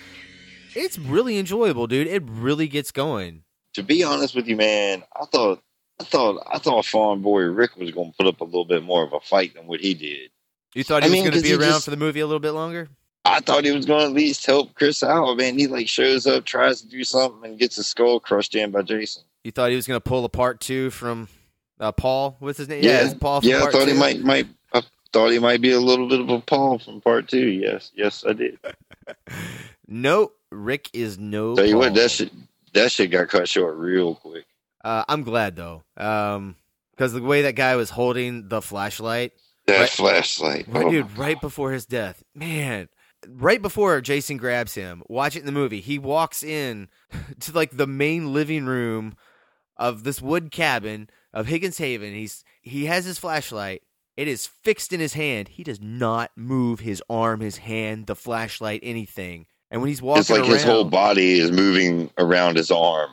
it's 0.76 1.00
really 1.00 1.38
enjoyable, 1.38 1.88
dude. 1.88 2.08
It 2.08 2.24
really 2.26 2.68
gets 2.68 2.92
going. 2.92 3.44
To 3.76 3.84
be 3.84 4.04
honest 4.04 4.36
with 4.36 4.48
you, 4.48 4.58
man, 4.58 5.04
I 5.16 5.24
thought 5.28 5.64
I 6.02 6.04
thought 6.04 6.46
I 6.52 6.60
thought 6.60 6.86
Farm 6.86 7.22
Boy 7.22 7.44
Rick 7.44 7.78
was 7.78 7.92
going 7.92 8.12
to 8.12 8.18
put 8.18 8.28
up 8.28 8.42
a 8.42 8.44
little 8.44 8.66
bit 8.66 8.84
more 8.84 9.06
of 9.06 9.14
a 9.14 9.22
fight 9.22 9.54
than 9.54 9.66
what 9.66 9.80
he 9.80 9.94
did. 9.94 10.33
You 10.76 10.84
thought 10.84 11.04
I 11.04 11.08
he 11.08 11.12
mean, 11.14 11.24
was 11.24 11.30
going 11.32 11.34
'cause 11.34 11.42
to 11.44 11.58
be 11.58 11.62
around 11.62 11.72
just- 11.74 11.86
for 11.86 11.92
the 11.92 11.98
movie 11.98 12.20
a 12.20 12.26
little 12.28 12.40
bit 12.40 12.52
longer? 12.52 12.90
I 13.26 13.40
thought 13.40 13.64
he 13.64 13.72
was 13.72 13.86
going 13.86 14.02
to 14.02 14.06
at 14.08 14.12
least 14.12 14.46
help 14.46 14.74
Chris 14.76 15.02
out, 15.02 15.38
man. 15.38 15.58
He 15.58 15.68
like 15.68 15.88
shows 15.88 16.28
up, 16.28 16.44
tries 16.44 16.82
to 16.82 16.88
do 16.88 17.04
something, 17.06 17.50
and 17.52 17.58
gets 17.58 17.78
his 17.78 17.88
skull 17.88 18.20
crushed 18.20 18.54
in 18.54 18.72
by 18.72 18.82
Jason. 18.82 19.24
You 19.46 19.52
thought 19.52 19.70
he 19.70 19.78
was 19.78 19.88
going 19.88 19.96
to 19.98 20.02
pull 20.04 20.26
a 20.26 20.30
part 20.30 20.60
two 20.60 20.90
from 20.90 21.30
uh, 21.80 21.94
Paul? 21.94 22.36
What's 22.40 22.58
his 22.58 22.68
name? 22.68 22.84
Yeah, 22.84 23.06
it's 23.06 23.14
Paul. 23.14 23.40
From 23.40 23.50
yeah. 23.50 23.64
I 23.64 23.72
thought 23.72 23.86
two. 23.86 23.94
he 23.94 23.98
might 23.98 24.20
might. 24.22 24.48
I 24.74 24.82
thought 25.14 25.30
he 25.30 25.40
might 25.40 25.62
be 25.62 25.72
a 25.72 25.80
little 25.80 26.10
bit 26.10 26.20
of 26.20 26.30
a 26.30 26.42
Paul 26.42 26.80
from 26.80 27.00
part 27.00 27.30
two. 27.30 27.48
Yes, 27.48 27.92
yes, 27.96 28.26
I 28.28 28.34
did. 28.34 28.60
No, 29.88 30.32
Rick 30.50 30.90
is 30.94 31.18
no. 31.20 31.56
Tell 31.56 31.66
you 31.66 31.78
what, 31.78 31.94
that 31.96 32.10
shit 32.12 32.32
that 32.74 32.92
shit 32.92 33.12
got 33.12 33.28
cut 33.30 33.48
short 33.48 33.76
real 33.78 34.16
quick. 34.16 34.46
Uh, 34.84 35.04
I'm 35.08 35.24
glad 35.24 35.56
though, 35.56 35.84
because 35.96 37.14
the 37.14 37.22
way 37.22 37.44
that 37.44 37.56
guy 37.56 37.76
was 37.76 37.90
holding 37.90 38.48
the 38.48 38.62
flashlight, 38.62 39.34
That 39.68 39.80
Right- 39.80 39.90
flashlight, 39.90 40.66
right, 40.68 40.86
oh, 40.86 40.92
dude, 40.92 41.18
right 41.18 41.40
before 41.40 41.72
his 41.72 41.86
death, 41.86 42.24
man, 42.36 42.90
right 43.28 43.62
before 43.62 44.02
Jason 44.02 44.38
grabs 44.38 44.76
him, 44.76 45.04
watch 45.08 45.36
it 45.36 45.40
in 45.40 45.46
the 45.46 45.52
movie. 45.54 45.80
He 45.80 45.98
walks 46.00 46.44
in 46.44 46.90
to 47.42 47.52
like 47.54 47.72
the 47.78 47.88
main 47.88 48.34
living 48.34 48.66
room 48.66 49.16
of 49.78 50.04
this 50.04 50.22
wood 50.22 50.52
cabin 50.52 51.10
of 51.34 51.48
Higgins 51.48 51.78
Haven. 51.78 52.14
He's 52.14 52.44
he 52.62 52.86
has 52.86 53.06
his 53.06 53.18
flashlight. 53.20 53.84
It 54.18 54.28
is 54.28 54.46
fixed 54.46 54.94
in 54.94 55.00
his 55.00 55.14
hand. 55.14 55.48
He 55.48 55.64
does 55.64 55.82
not 55.82 56.30
move 56.36 56.82
his 56.82 57.02
arm, 57.10 57.40
his 57.40 57.58
hand, 57.58 58.06
the 58.06 58.16
flashlight, 58.16 58.82
anything. 58.84 59.48
And 59.72 59.82
when 59.82 59.88
he's 59.90 60.04
walking 60.04 60.20
It's 60.22 60.30
like 60.30 60.42
around, 60.42 60.52
his 60.52 60.64
whole 60.64 60.86
body 60.86 61.40
is 61.40 61.52
moving 61.52 62.12
around 62.20 62.58
his 62.58 62.70
arm. 62.70 63.10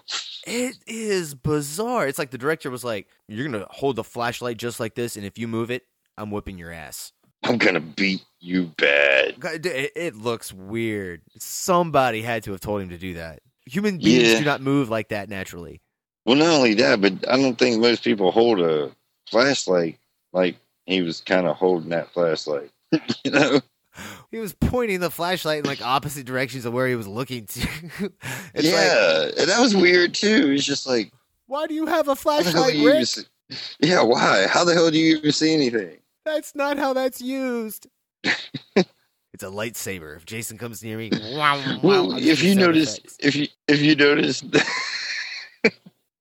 it 0.47 0.77
is 0.87 1.35
bizarre. 1.35 2.07
It's 2.07 2.19
like 2.19 2.31
the 2.33 2.37
director 2.37 2.69
was 2.71 2.85
like, 2.85 3.07
"You're 3.29 3.49
gonna 3.49 3.67
hold 3.71 3.97
the 3.97 4.05
flashlight 4.05 4.59
just 4.59 4.79
like 4.79 4.95
this, 4.95 5.17
and 5.17 5.25
if 5.25 5.39
you 5.39 5.49
move 5.49 5.71
it, 5.71 5.85
I'm 6.21 6.31
whipping 6.31 6.59
your 6.59 6.71
ass." 6.73 7.13
I'm 7.43 7.57
gonna 7.59 7.81
beat 7.81 8.23
you 8.41 8.67
bad. 8.77 9.35
It, 9.65 9.93
it 9.97 10.15
looks 10.17 10.53
weird. 10.53 11.23
Somebody 11.39 12.23
had 12.23 12.43
to 12.45 12.53
have 12.53 12.61
told 12.61 12.83
him 12.83 12.91
to 12.91 12.99
do 12.99 13.15
that. 13.15 13.41
Human 13.67 13.99
beings 13.99 14.33
Yeah. 14.33 14.39
do 14.41 14.45
not 14.45 14.61
move 14.61 14.91
like 14.91 15.09
that 15.09 15.29
naturally. 15.29 15.81
Well, 16.27 16.37
not 16.37 16.49
only 16.49 16.75
that, 16.75 17.01
but 17.01 17.13
I 17.29 17.37
don't 17.37 17.59
think 17.59 17.81
most 17.81 18.05
people 18.05 18.31
hold 18.31 18.61
a 18.61 18.91
flashlight 19.31 19.99
like 20.33 20.57
he 20.87 21.01
was 21.03 21.21
kind 21.23 21.47
of 21.47 21.57
holding 21.57 21.89
that 21.91 22.13
flashlight. 22.13 22.71
you 23.25 23.31
know? 23.31 23.61
He 24.31 24.39
was 24.39 24.53
pointing 24.53 25.01
the 25.01 25.11
flashlight 25.11 25.61
in 25.61 25.65
like 25.65 25.81
opposite 25.85 26.27
directions 26.27 26.65
of 26.67 26.73
where 26.73 26.89
he 26.89 26.95
was 26.95 27.09
looking 27.09 27.47
to. 27.47 27.61
it's 28.01 28.13
like, 28.55 28.65
yeah, 28.65 29.31
and 29.41 29.49
that 29.51 29.61
was 29.61 29.75
weird 29.75 30.15
too. 30.15 30.53
It's 30.53 30.65
just 30.65 30.87
like, 30.87 31.13
why 31.47 31.67
do 31.67 31.75
you 31.75 31.87
have 31.87 32.07
a 32.09 32.15
how 32.15 32.15
the 32.15 32.21
hell 32.21 32.43
flashlight, 32.43 32.73
do 32.73 32.79
you 32.79 32.89
even 32.89 32.99
Rick? 33.01 33.07
see- 33.09 33.23
yeah, 33.81 34.03
why? 34.03 34.47
How 34.49 34.63
the 34.65 34.75
hell 34.75 34.91
do 34.91 34.99
you 34.99 35.17
even 35.17 35.33
see 35.33 35.53
anything? 35.55 35.97
That's 36.25 36.55
not 36.55 36.77
how 36.79 36.93
that's 36.93 37.21
used. 37.23 37.87
it's 38.25 39.43
a 39.43 39.47
lightsaber. 39.47 40.17
If 40.17 40.25
Jason 40.27 40.59
comes 40.59 40.83
near 40.83 40.99
me, 40.99 41.11
wow, 41.13 41.57
wow, 41.59 41.79
Well, 41.83 42.19
if 42.19 42.43
you 42.43 42.55
notice, 42.55 42.99
effects. 42.99 43.17
if 43.21 43.35
you 43.37 43.47
if 43.69 43.81
you 43.81 43.95
notice, 43.97 44.43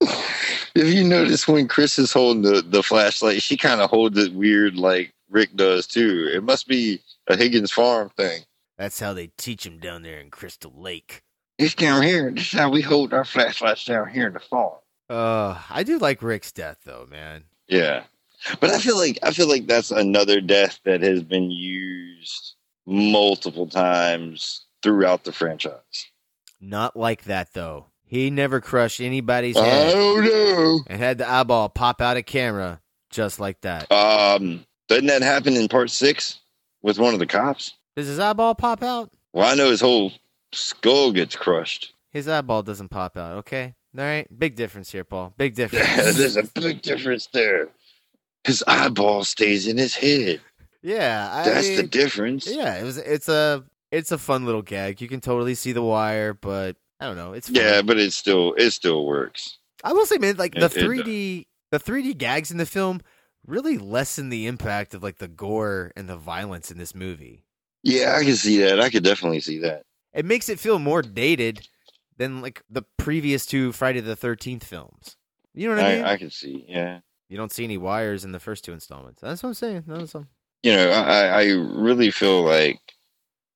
if 0.01 0.93
you 0.93 1.03
notice 1.03 1.47
when 1.47 1.67
Chris 1.67 1.99
is 1.99 2.13
holding 2.13 2.43
the 2.43 2.61
the 2.61 2.83
flashlight, 2.83 3.41
she 3.41 3.57
kind 3.57 3.81
of 3.81 3.89
holds 3.89 4.17
it 4.17 4.33
weird, 4.33 4.75
like 4.75 5.11
Rick 5.29 5.55
does 5.55 5.85
too. 5.87 6.29
It 6.33 6.43
must 6.43 6.67
be 6.67 7.01
a 7.27 7.35
Higgins 7.35 7.71
Farm 7.71 8.09
thing. 8.17 8.41
that's 8.77 8.99
how 8.99 9.13
they 9.13 9.27
teach 9.37 9.65
him 9.65 9.77
down 9.79 10.03
there 10.03 10.19
in 10.19 10.29
Crystal 10.31 10.73
Lake. 10.75 11.21
It's 11.57 11.75
down 11.75 12.03
here. 12.03 12.31
This 12.31 12.53
is 12.53 12.59
how 12.59 12.69
we 12.69 12.81
hold 12.81 13.13
our 13.13 13.25
flashlights 13.25 13.83
down 13.85 14.09
here 14.09 14.27
in 14.27 14.33
the 14.33 14.39
farm. 14.39 14.77
Uh, 15.09 15.59
I 15.69 15.83
do 15.83 15.97
like 15.99 16.21
Rick's 16.23 16.51
death 16.53 16.77
though, 16.85 17.05
man. 17.09 17.43
Yeah, 17.67 18.03
but 18.59 18.69
I 18.69 18.79
feel 18.79 18.97
like 18.97 19.19
I 19.23 19.31
feel 19.31 19.47
like 19.47 19.67
that's 19.67 19.91
another 19.91 20.41
death 20.41 20.79
that 20.85 21.01
has 21.01 21.23
been 21.23 21.51
used 21.51 22.55
multiple 22.85 23.67
times 23.67 24.65
throughout 24.81 25.23
the 25.23 25.31
franchise. 25.31 26.07
Not 26.61 26.95
like 26.95 27.23
that 27.25 27.53
though. 27.53 27.87
He 28.05 28.29
never 28.31 28.59
crushed 28.59 29.01
anybody's 29.01 29.55
I 29.55 29.65
head 29.65 29.93
don't 29.93 30.23
know. 30.25 30.79
and 30.87 30.99
had 30.99 31.19
the 31.19 31.29
eyeball 31.29 31.69
pop 31.69 32.01
out 32.01 32.17
of 32.17 32.25
camera 32.25 32.81
just 33.11 33.39
like 33.39 33.61
that. 33.61 33.91
Um, 33.91 34.65
doesn't 34.87 35.05
that 35.07 35.21
happen 35.21 35.55
in 35.55 35.67
part 35.67 35.91
six 35.91 36.39
with 36.81 36.97
one 36.97 37.13
of 37.13 37.19
the 37.19 37.27
cops? 37.27 37.73
Does 37.95 38.07
his 38.07 38.19
eyeball 38.19 38.55
pop 38.55 38.81
out? 38.81 39.11
Well, 39.33 39.47
I 39.47 39.53
know 39.55 39.69
his 39.69 39.81
whole 39.81 40.11
skull 40.51 41.11
gets 41.11 41.35
crushed. 41.35 41.93
His 42.11 42.27
eyeball 42.27 42.63
doesn't 42.63 42.89
pop 42.89 43.15
out. 43.15 43.37
Okay, 43.39 43.75
all 43.95 44.03
right. 44.03 44.27
Big 44.39 44.55
difference 44.55 44.91
here, 44.91 45.03
Paul. 45.03 45.33
Big 45.37 45.53
difference. 45.53 45.85
There's 46.17 46.35
a 46.37 46.43
big 46.43 46.81
difference 46.81 47.27
there. 47.31 47.69
His 48.43 48.63
eyeball 48.67 49.23
stays 49.23 49.67
in 49.67 49.77
his 49.77 49.95
head. 49.95 50.41
yeah, 50.81 51.29
I 51.31 51.43
That's 51.49 51.75
the 51.75 51.83
difference. 51.83 52.47
Yeah, 52.49 52.79
it 52.79 52.83
was. 52.83 52.97
It's 52.97 53.29
a. 53.29 53.63
It's 53.91 54.11
a 54.11 54.19
fun 54.19 54.45
little 54.45 54.61
gag. 54.61 55.01
You 55.01 55.07
can 55.07 55.19
totally 55.19 55.55
see 55.55 55.71
the 55.71 55.81
wire, 55.81 56.35
but 56.35 56.75
I 56.99 57.07
don't 57.07 57.15
know. 57.17 57.33
It's 57.33 57.47
fun. 57.47 57.55
Yeah, 57.55 57.81
but 57.81 57.97
it 57.97 58.13
still 58.13 58.53
it 58.53 58.71
still 58.71 59.05
works. 59.05 59.57
I 59.83 59.93
will 59.93 60.05
say, 60.05 60.17
man, 60.17 60.35
like 60.37 60.53
the 60.53 60.65
it- 60.65 60.71
3D, 60.71 61.47
the 61.71 61.79
3D 61.79 62.17
gags 62.17 62.51
in 62.51 62.57
the 62.57 62.65
film 62.65 63.01
really 63.47 63.77
lessen 63.77 64.29
the 64.29 64.47
impact 64.47 64.93
of 64.93 65.01
like 65.01 65.17
the 65.17 65.27
gore 65.27 65.91
and 65.95 66.07
the 66.07 66.17
violence 66.17 66.69
in 66.69 66.77
this 66.77 66.93
movie. 66.93 67.45
Yeah, 67.83 68.15
I 68.19 68.23
can 68.23 68.35
see 68.35 68.59
that. 68.59 68.79
I 68.79 68.89
could 68.89 69.03
definitely 69.03 69.39
see 69.39 69.59
that. 69.59 69.83
It 70.13 70.25
makes 70.25 70.49
it 70.49 70.59
feel 70.59 70.79
more 70.79 71.01
dated 71.01 71.67
than 72.17 72.41
like 72.41 72.61
the 72.69 72.83
previous 72.97 73.45
two 73.45 73.71
Friday 73.71 74.01
the 74.01 74.15
Thirteenth 74.15 74.63
films. 74.63 75.15
You 75.53 75.69
know 75.69 75.75
what 75.75 75.85
I, 75.85 75.95
mean? 75.95 76.05
I, 76.05 76.11
I 76.11 76.17
can 76.17 76.29
see. 76.29 76.65
Yeah. 76.67 76.99
You 77.29 77.37
don't 77.37 77.51
see 77.51 77.63
any 77.63 77.77
wires 77.77 78.25
in 78.25 78.31
the 78.31 78.39
first 78.39 78.65
two 78.65 78.73
installments. 78.73 79.21
That's 79.21 79.41
what 79.43 79.49
I'm 79.49 79.53
saying. 79.53 79.83
That's 79.87 80.15
I'm- 80.15 80.27
you 80.61 80.73
know, 80.73 80.89
I, 80.89 81.25
I 81.25 81.43
really 81.51 82.11
feel 82.11 82.43
like 82.43 82.79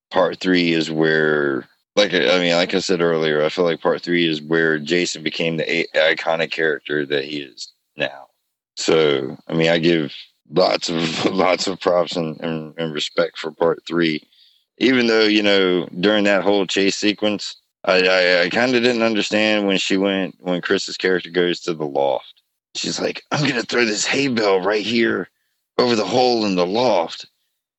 part 0.10 0.40
three 0.40 0.72
is 0.72 0.90
where, 0.90 1.68
like, 1.98 2.14
I 2.14 2.40
mean, 2.40 2.56
like 2.56 2.74
I 2.74 2.80
said 2.80 3.02
earlier, 3.02 3.44
I 3.44 3.50
feel 3.50 3.66
like 3.66 3.82
part 3.82 4.02
three 4.02 4.26
is 4.26 4.42
where 4.42 4.80
Jason 4.80 5.22
became 5.22 5.58
the 5.58 5.70
a- 5.70 6.16
iconic 6.16 6.52
character 6.52 7.06
that 7.06 7.26
he 7.26 7.42
is 7.42 7.74
now. 7.98 8.28
So, 8.78 9.36
I 9.50 9.54
mean, 9.54 9.70
I 9.70 9.80
give 9.80 10.14
lots 10.50 10.90
of 10.90 11.26
lots 11.34 11.68
of 11.68 11.80
props 11.82 12.16
and, 12.16 12.40
and, 12.40 12.74
and 12.78 12.94
respect 12.94 13.38
for 13.38 13.52
part 13.52 13.84
three, 13.86 14.22
even 14.78 15.08
though 15.08 15.24
you 15.24 15.44
know 15.44 15.88
during 16.00 16.24
that 16.24 16.44
whole 16.44 16.66
chase 16.66 16.96
sequence, 16.96 17.56
I 17.84 18.08
I, 18.08 18.42
I 18.44 18.50
kind 18.50 18.76
of 18.76 18.82
didn't 18.84 19.02
understand 19.02 19.68
when 19.68 19.78
she 19.78 19.98
went 19.98 20.36
when 20.40 20.62
Chris's 20.62 20.98
character 20.98 21.30
goes 21.30 21.60
to 21.62 21.74
the 21.74 21.86
loft. 21.86 22.33
She's 22.76 23.00
like, 23.00 23.24
"I'm 23.32 23.48
gonna 23.48 23.64
throw 23.64 23.86
this 23.86 24.06
hay 24.06 24.28
bale 24.28 24.62
right 24.62 24.86
here." 24.86 25.30
over 25.78 25.96
the 25.96 26.06
hole 26.06 26.46
in 26.46 26.56
the 26.56 26.66
loft, 26.66 27.26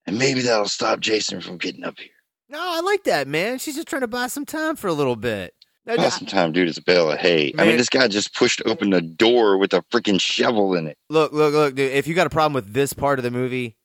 and 0.07 0.19
maybe 0.19 0.43
that'll 0.43 0.69
stop 0.69 1.01
Jason 1.01 1.41
from 1.41 1.59
getting 1.59 1.85
up 1.85 1.99
here. 1.99 2.11
No, 2.49 2.61
I 2.61 2.81
like 2.81 3.05
that, 3.05 3.27
man. 3.27 3.59
She's 3.59 3.77
just 3.77 3.89
trying 3.89 4.03
to 4.03 4.09
buy 4.09 4.27
some 4.27 4.45
time 4.45 4.77
for 4.77 4.89
a 4.89 4.93
little 4.93 5.17
bit. 5.17 5.55
Pass 5.87 6.19
some 6.19 6.27
time, 6.27 6.53
dude. 6.53 6.69
It's 6.69 6.79
a 6.79 6.83
bale 6.83 7.11
of 7.11 7.19
hay. 7.19 7.53
I 7.59 7.67
mean, 7.67 7.77
this 7.77 7.91
guy 7.91 8.09
just 8.09 8.35
pushed 8.35 8.63
open 8.65 8.91
the 8.91 9.03
door 9.03 9.59
with 9.59 9.75
a 9.75 9.83
freaking 9.83 10.19
shovel 10.19 10.75
in 10.75 10.87
it. 10.87 10.97
Look, 11.11 11.33
look, 11.33 11.53
look, 11.53 11.75
dude. 11.75 11.93
If 11.93 12.07
you 12.07 12.15
got 12.15 12.27
a 12.27 12.31
problem 12.31 12.55
with 12.55 12.73
this 12.73 12.95
part 12.95 13.19
of 13.19 13.23
the 13.23 13.31
movie, 13.31 13.77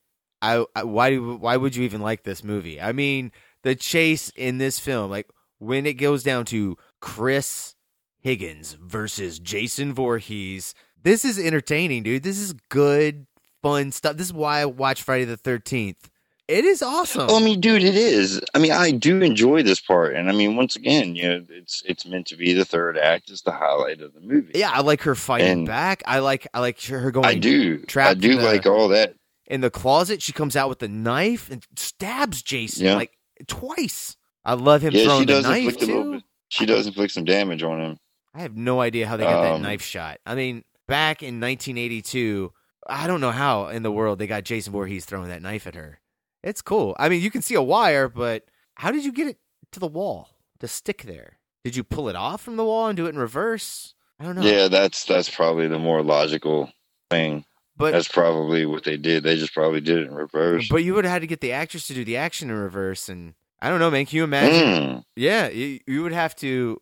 I, 0.42 0.66
I 0.76 0.84
why 0.84 1.18
why 1.18 1.58
would 1.58 1.76
you 1.76 1.84
even 1.84 2.00
like 2.00 2.24
this 2.24 2.42
movie? 2.42 2.80
I 2.80 2.94
mean, 2.94 3.34
the 3.64 3.76
chase 3.76 4.32
in 4.38 4.60
this 4.60 4.80
film, 4.80 5.12
like 5.12 5.28
when 5.58 5.86
it 5.86 5.96
goes 5.96 6.24
down 6.24 6.46
to 6.46 6.78
Chris 7.02 7.76
Higgins 8.20 8.78
versus 8.82 9.38
Jason 9.38 9.94
Voorhees, 9.94 10.74
this 11.04 11.24
is 11.26 11.40
entertaining, 11.40 12.04
dude. 12.04 12.24
This 12.24 12.40
is 12.40 12.54
good, 12.70 13.26
fun 13.62 13.92
stuff. 13.92 14.18
This 14.18 14.28
is 14.28 14.34
why 14.34 14.62
I 14.62 14.66
watch 14.66 15.02
Friday 15.04 15.26
the 15.26 15.38
Thirteenth. 15.38 16.10
It 16.48 16.66
is 16.66 16.82
awesome. 16.82 17.28
Well, 17.28 17.36
I 17.36 17.44
mean, 17.44 17.60
dude, 17.62 17.84
it 17.84 17.94
is. 17.96 18.42
I 18.56 18.60
mean, 18.60 18.72
I 18.72 18.90
do 18.90 19.22
enjoy 19.22 19.62
this 19.62 19.80
part, 19.80 20.16
and 20.16 20.30
I 20.30 20.32
mean, 20.32 20.56
once 20.56 20.76
again, 20.76 21.16
you 21.16 21.30
know, 21.30 21.46
it's 21.50 21.84
it's 21.86 22.08
meant 22.08 22.26
to 22.28 22.36
be 22.36 22.54
the 22.54 22.66
third 22.66 22.98
act. 22.98 23.30
It's 23.30 23.44
the 23.44 23.52
highlight 23.52 24.02
of 24.02 24.14
the 24.16 24.20
movie. 24.22 24.54
yeah, 24.56 24.72
I 24.72 24.82
like 24.82 25.02
her 25.02 25.14
fighting 25.14 25.48
And- 25.48 25.68
back. 25.68 26.02
I 26.08 26.20
like 26.20 26.48
I 26.54 26.60
like 26.60 26.82
her 26.86 27.12
going. 27.12 27.26
I 27.28 27.36
do. 27.36 27.84
I 27.96 28.14
do 28.16 28.36
the- 28.38 28.44
like 28.44 28.66
all 28.66 28.88
that. 28.90 29.14
in 29.46 29.62
the 29.62 29.70
closet. 29.72 30.22
She 30.24 30.32
comes 30.34 30.56
out 30.56 30.70
with 30.70 30.80
the 30.80 30.88
knife 30.88 31.50
and 31.52 31.64
stabs 31.76 32.42
Jason 32.44 32.86
Yeah. 32.86 32.96
like 32.96 33.12
twice. 33.48 34.16
I 34.46 34.54
love 34.56 34.82
him 34.82 34.94
Yeah, 34.94 35.04
throwing 35.06 35.20
she 35.22 35.26
the 35.26 35.34
does 35.34 35.44
knife 35.44 35.76
a 35.82 35.86
too. 35.86 36.12
bit. 36.14 36.24
She 36.50 36.66
does 36.66 36.88
inflict 36.88 37.14
some 37.14 37.26
damage 37.26 37.62
on 37.62 37.80
him. 37.80 37.98
I 38.34 38.42
have 38.42 38.56
no 38.56 38.80
idea 38.82 39.06
how 39.08 39.18
they 39.18 39.24
got 39.24 39.42
that 39.42 39.54
Um, 39.54 39.62
knife 39.62 39.82
shot. 39.84 40.20
I 40.26 40.34
mean, 40.36 40.64
back 40.90 41.22
in 41.24 41.40
1982, 41.40 42.52
I 42.88 43.08
don't 43.08 43.22
know 43.22 43.32
how 43.32 43.68
in 43.68 43.84
the 43.84 43.92
world 43.92 44.20
they 44.20 44.28
got 44.28 44.44
Jason 44.44 44.74
Voorhees 44.74 45.06
throwing 45.06 45.30
that 45.30 45.42
knife 45.42 45.68
at 45.68 45.76
her. 45.76 46.00
It's 46.44 46.62
cool. 46.62 46.96
I 47.00 47.10
mean, 47.10 47.22
you 47.22 47.32
can 47.32 47.42
see 47.42 47.56
a 47.56 47.62
wire, 47.62 48.08
but 48.10 48.44
how 48.76 48.92
did 48.92 49.06
you 49.06 49.12
get 49.12 49.28
it 49.28 49.38
to 49.72 49.80
the 49.80 49.88
wall 49.88 50.30
to 50.60 50.68
stick 50.68 51.04
there? 51.04 51.40
Did 51.64 51.76
you 51.76 51.84
pull 51.84 52.10
it 52.10 52.16
off 52.16 52.42
from 52.42 52.56
the 52.58 52.66
wall 52.66 52.88
and 52.88 52.98
do 52.98 53.06
it 53.06 53.10
in 53.10 53.18
reverse? 53.20 53.94
I 54.20 54.24
don't 54.26 54.36
know. 54.36 54.42
Yeah, 54.42 54.68
that's 54.68 55.06
that's 55.06 55.30
probably 55.30 55.68
the 55.68 55.80
more 55.80 56.02
logical 56.02 56.72
thing. 57.10 57.46
but 57.78 57.92
That's 57.92 58.08
probably 58.08 58.66
what 58.66 58.84
they 58.84 58.98
did. 58.98 59.24
They 59.24 59.36
just 59.36 59.54
probably 59.54 59.82
did 59.82 59.98
it 60.00 60.08
in 60.08 60.14
reverse. 60.16 60.68
but 60.70 60.84
you 60.84 60.94
would 60.94 61.06
have 61.06 61.14
had 61.14 61.22
to 61.22 61.28
get 61.28 61.42
the 61.42 61.52
actress 61.52 61.88
to 61.88 61.94
do 61.94 62.04
the 62.06 62.18
action 62.18 62.50
in 62.50 62.56
reverse, 62.56 63.10
and 63.10 63.34
I 63.62 63.70
don't 63.70 63.80
know, 63.80 63.92
man. 63.92 64.06
Can 64.06 64.18
you 64.18 64.24
imagine? 64.24 64.68
Mm. 64.68 65.04
Yeah, 65.16 65.50
you, 65.50 65.80
you 65.86 66.04
would 66.04 66.14
have 66.14 66.36
to. 66.38 66.82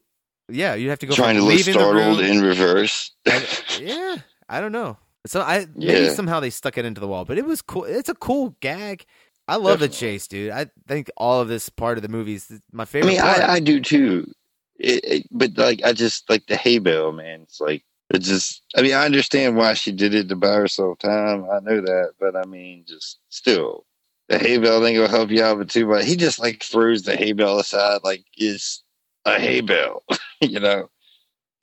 Yeah, 0.50 0.76
you'd 0.76 0.90
have 0.90 1.00
to 1.00 1.06
go 1.06 1.14
trying 1.14 1.36
to 1.36 1.42
look 1.42 1.60
startled 1.60 2.22
in 2.22 2.42
reverse. 2.42 3.12
yeah, 3.80 4.18
I 4.48 4.62
don't 4.62 4.72
know. 4.72 4.98
So 5.26 5.42
I 5.42 5.68
maybe 5.76 6.10
somehow 6.10 6.40
they 6.40 6.50
stuck 6.50 6.78
it 6.78 6.86
into 6.86 7.02
the 7.02 7.08
wall, 7.08 7.26
but 7.26 7.38
it 7.38 7.46
was 7.46 7.62
cool. 7.62 7.84
It's 7.84 8.10
a 8.10 8.16
cool 8.16 8.56
gag. 8.62 9.06
I 9.48 9.56
love 9.56 9.80
the 9.80 9.90
chase, 9.90 10.28
dude. 10.28 10.52
I 10.52 10.68
think 10.88 11.10
all 11.16 11.40
of 11.42 11.48
this 11.48 11.70
part 11.70 11.98
of 11.98 12.02
the 12.02 12.10
movie 12.10 12.36
is 12.36 12.52
my 12.72 12.86
favorite. 12.86 13.12
I 13.12 13.14
mean. 13.14 13.22
I, 13.22 13.54
I 13.54 13.60
do 13.60 13.80
too. 13.80 14.30
It, 14.78 15.04
it, 15.04 15.28
but 15.32 15.58
like, 15.58 15.84
I 15.84 15.94
just 15.94 16.30
like 16.30 16.46
the 16.48 16.56
hay 16.56 16.80
bale, 16.80 17.12
man. 17.12 17.42
It's 17.42 17.60
like 17.60 17.84
it 18.10 18.20
just. 18.20 18.64
I 18.76 18.82
mean, 18.82 18.94
I 18.94 19.06
understand 19.06 19.56
why 19.56 19.74
she 19.74 19.92
did 19.92 20.14
it 20.14 20.30
to 20.30 20.36
buy 20.36 20.54
herself 20.54 21.00
time. 21.00 21.46
I 21.46 21.60
know 21.60 21.82
that, 21.82 22.12
but 22.20 22.36
I 22.36 22.46
mean, 22.46 22.84
just 22.88 23.20
still, 23.30 23.86
the 24.28 24.38
hay 24.38 24.58
bale 24.58 24.82
thing 24.82 24.98
will 24.98 25.08
help 25.08 25.30
you 25.30 25.44
out 25.44 25.58
with 25.58 25.70
too. 25.70 25.88
But 25.88 26.06
he 26.06 26.16
just 26.16 26.40
like 26.40 26.64
throws 26.64 27.04
the 27.04 27.16
hay 27.16 27.32
bale 27.32 27.60
aside, 27.60 28.02
like 28.04 28.26
it's 28.36 28.84
a 29.28 29.40
hay 29.40 29.62
bale, 29.62 30.04
you 30.42 30.60
know. 30.60 30.90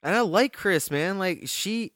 and 0.03 0.15
I 0.15 0.21
like 0.21 0.53
Chris, 0.53 0.91
man. 0.91 1.19
Like 1.19 1.43
she, 1.47 1.93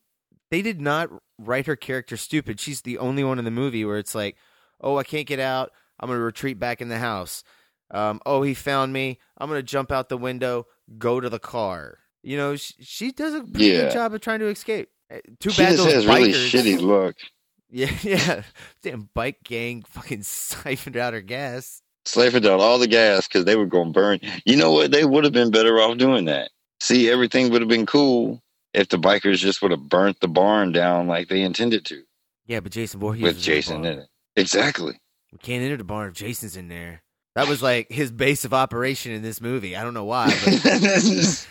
they 0.51 0.63
did 0.63 0.81
not 0.81 1.11
write 1.39 1.67
her 1.67 1.77
character 1.77 2.17
stupid. 2.17 2.59
She's 2.61 2.81
the 2.83 2.99
only 2.99 3.23
one 3.25 3.39
in 3.39 3.45
the 3.45 3.51
movie 3.51 3.85
where 3.85 3.99
it's 3.99 4.15
like, 4.15 4.37
oh, 4.81 4.97
I 4.97 5.05
can't 5.05 5.27
get 5.27 5.41
out. 5.41 5.71
I'm 6.01 6.09
gonna 6.09 6.21
retreat 6.21 6.59
back 6.59 6.81
in 6.81 6.89
the 6.89 6.99
house. 6.99 7.45
Um, 7.91 8.21
oh, 8.27 8.43
he 8.43 8.55
found 8.55 8.93
me. 8.93 9.19
I'm 9.39 9.49
gonna 9.49 9.63
jump 9.63 9.91
out 9.93 10.09
the 10.09 10.19
window, 10.19 10.67
go 10.99 11.21
to 11.21 11.29
the 11.29 11.39
car. 11.39 11.99
You 12.23 12.37
know, 12.37 12.57
she, 12.57 12.75
she 12.81 13.13
does 13.13 13.35
a 13.35 13.41
pretty 13.43 13.67
Yeah. 13.67 13.83
good 13.83 13.93
job 13.93 14.15
of 14.15 14.21
trying 14.21 14.41
to 14.41 14.49
escape. 14.49 14.89
Uh, 15.13 15.19
Too 15.41 15.51
she 15.51 15.63
bad 15.63 15.77
those 15.79 15.93
has 15.93 16.05
bikers. 16.05 16.15
really 16.15 16.33
shitty 16.33 16.81
look. 16.81 17.17
Yeah, 17.71 17.91
yeah. 18.03 18.43
Damn 18.83 19.11
bike 19.13 19.41
gang 19.45 19.83
fucking 19.87 20.23
siphoned 20.23 20.97
out 20.97 21.13
her 21.13 21.21
gas. 21.21 21.83
Slaving 22.09 22.43
down 22.43 22.59
all 22.59 22.79
the 22.79 22.87
gas 22.87 23.29
because 23.29 23.45
they 23.45 23.55
were 23.55 23.67
going 23.67 23.93
to 23.93 23.93
burn. 23.93 24.21
You 24.47 24.57
know 24.57 24.73
what? 24.73 24.93
They 24.93 25.05
would 25.05 25.25
have 25.25 25.33
been 25.35 25.51
better 25.51 25.79
off 25.79 25.99
doing 25.99 26.25
that. 26.25 26.51
See, 26.81 27.11
everything 27.11 27.51
would 27.51 27.61
have 27.61 27.69
been 27.69 27.85
cool 27.85 28.43
if 28.73 28.89
the 28.89 28.97
bikers 28.97 29.37
just 29.37 29.61
would 29.61 29.73
have 29.73 29.91
burnt 29.91 30.21
the 30.21 30.29
barn 30.29 30.73
down 30.73 31.07
like 31.07 31.29
they 31.29 31.43
intended 31.43 31.85
to 31.85 32.03
Yeah, 32.47 32.61
but 32.61 32.73
Jason 32.73 32.99
Voorhees 32.99 33.23
with 33.23 33.37
was 33.37 33.47
in 33.47 33.53
Jason 33.53 33.85
in 33.85 33.99
it. 33.99 34.09
Exactly. 34.37 34.99
We 35.33 35.39
can't 35.39 35.63
enter 35.63 35.77
the 35.77 35.85
barn 35.85 36.09
if 36.09 36.15
Jason's 36.15 36.57
in 36.57 36.69
there. 36.69 37.03
That 37.35 37.47
was 37.47 37.63
like 37.63 37.93
his 37.93 38.11
base 38.11 38.47
of 38.47 38.55
operation 38.55 39.13
in 39.13 39.21
this 39.21 39.41
movie. 39.43 39.77
I 39.77 39.85
don't 39.85 39.95
know 39.95 40.05
why, 40.05 40.27
but 40.45 40.63
this 40.63 41.47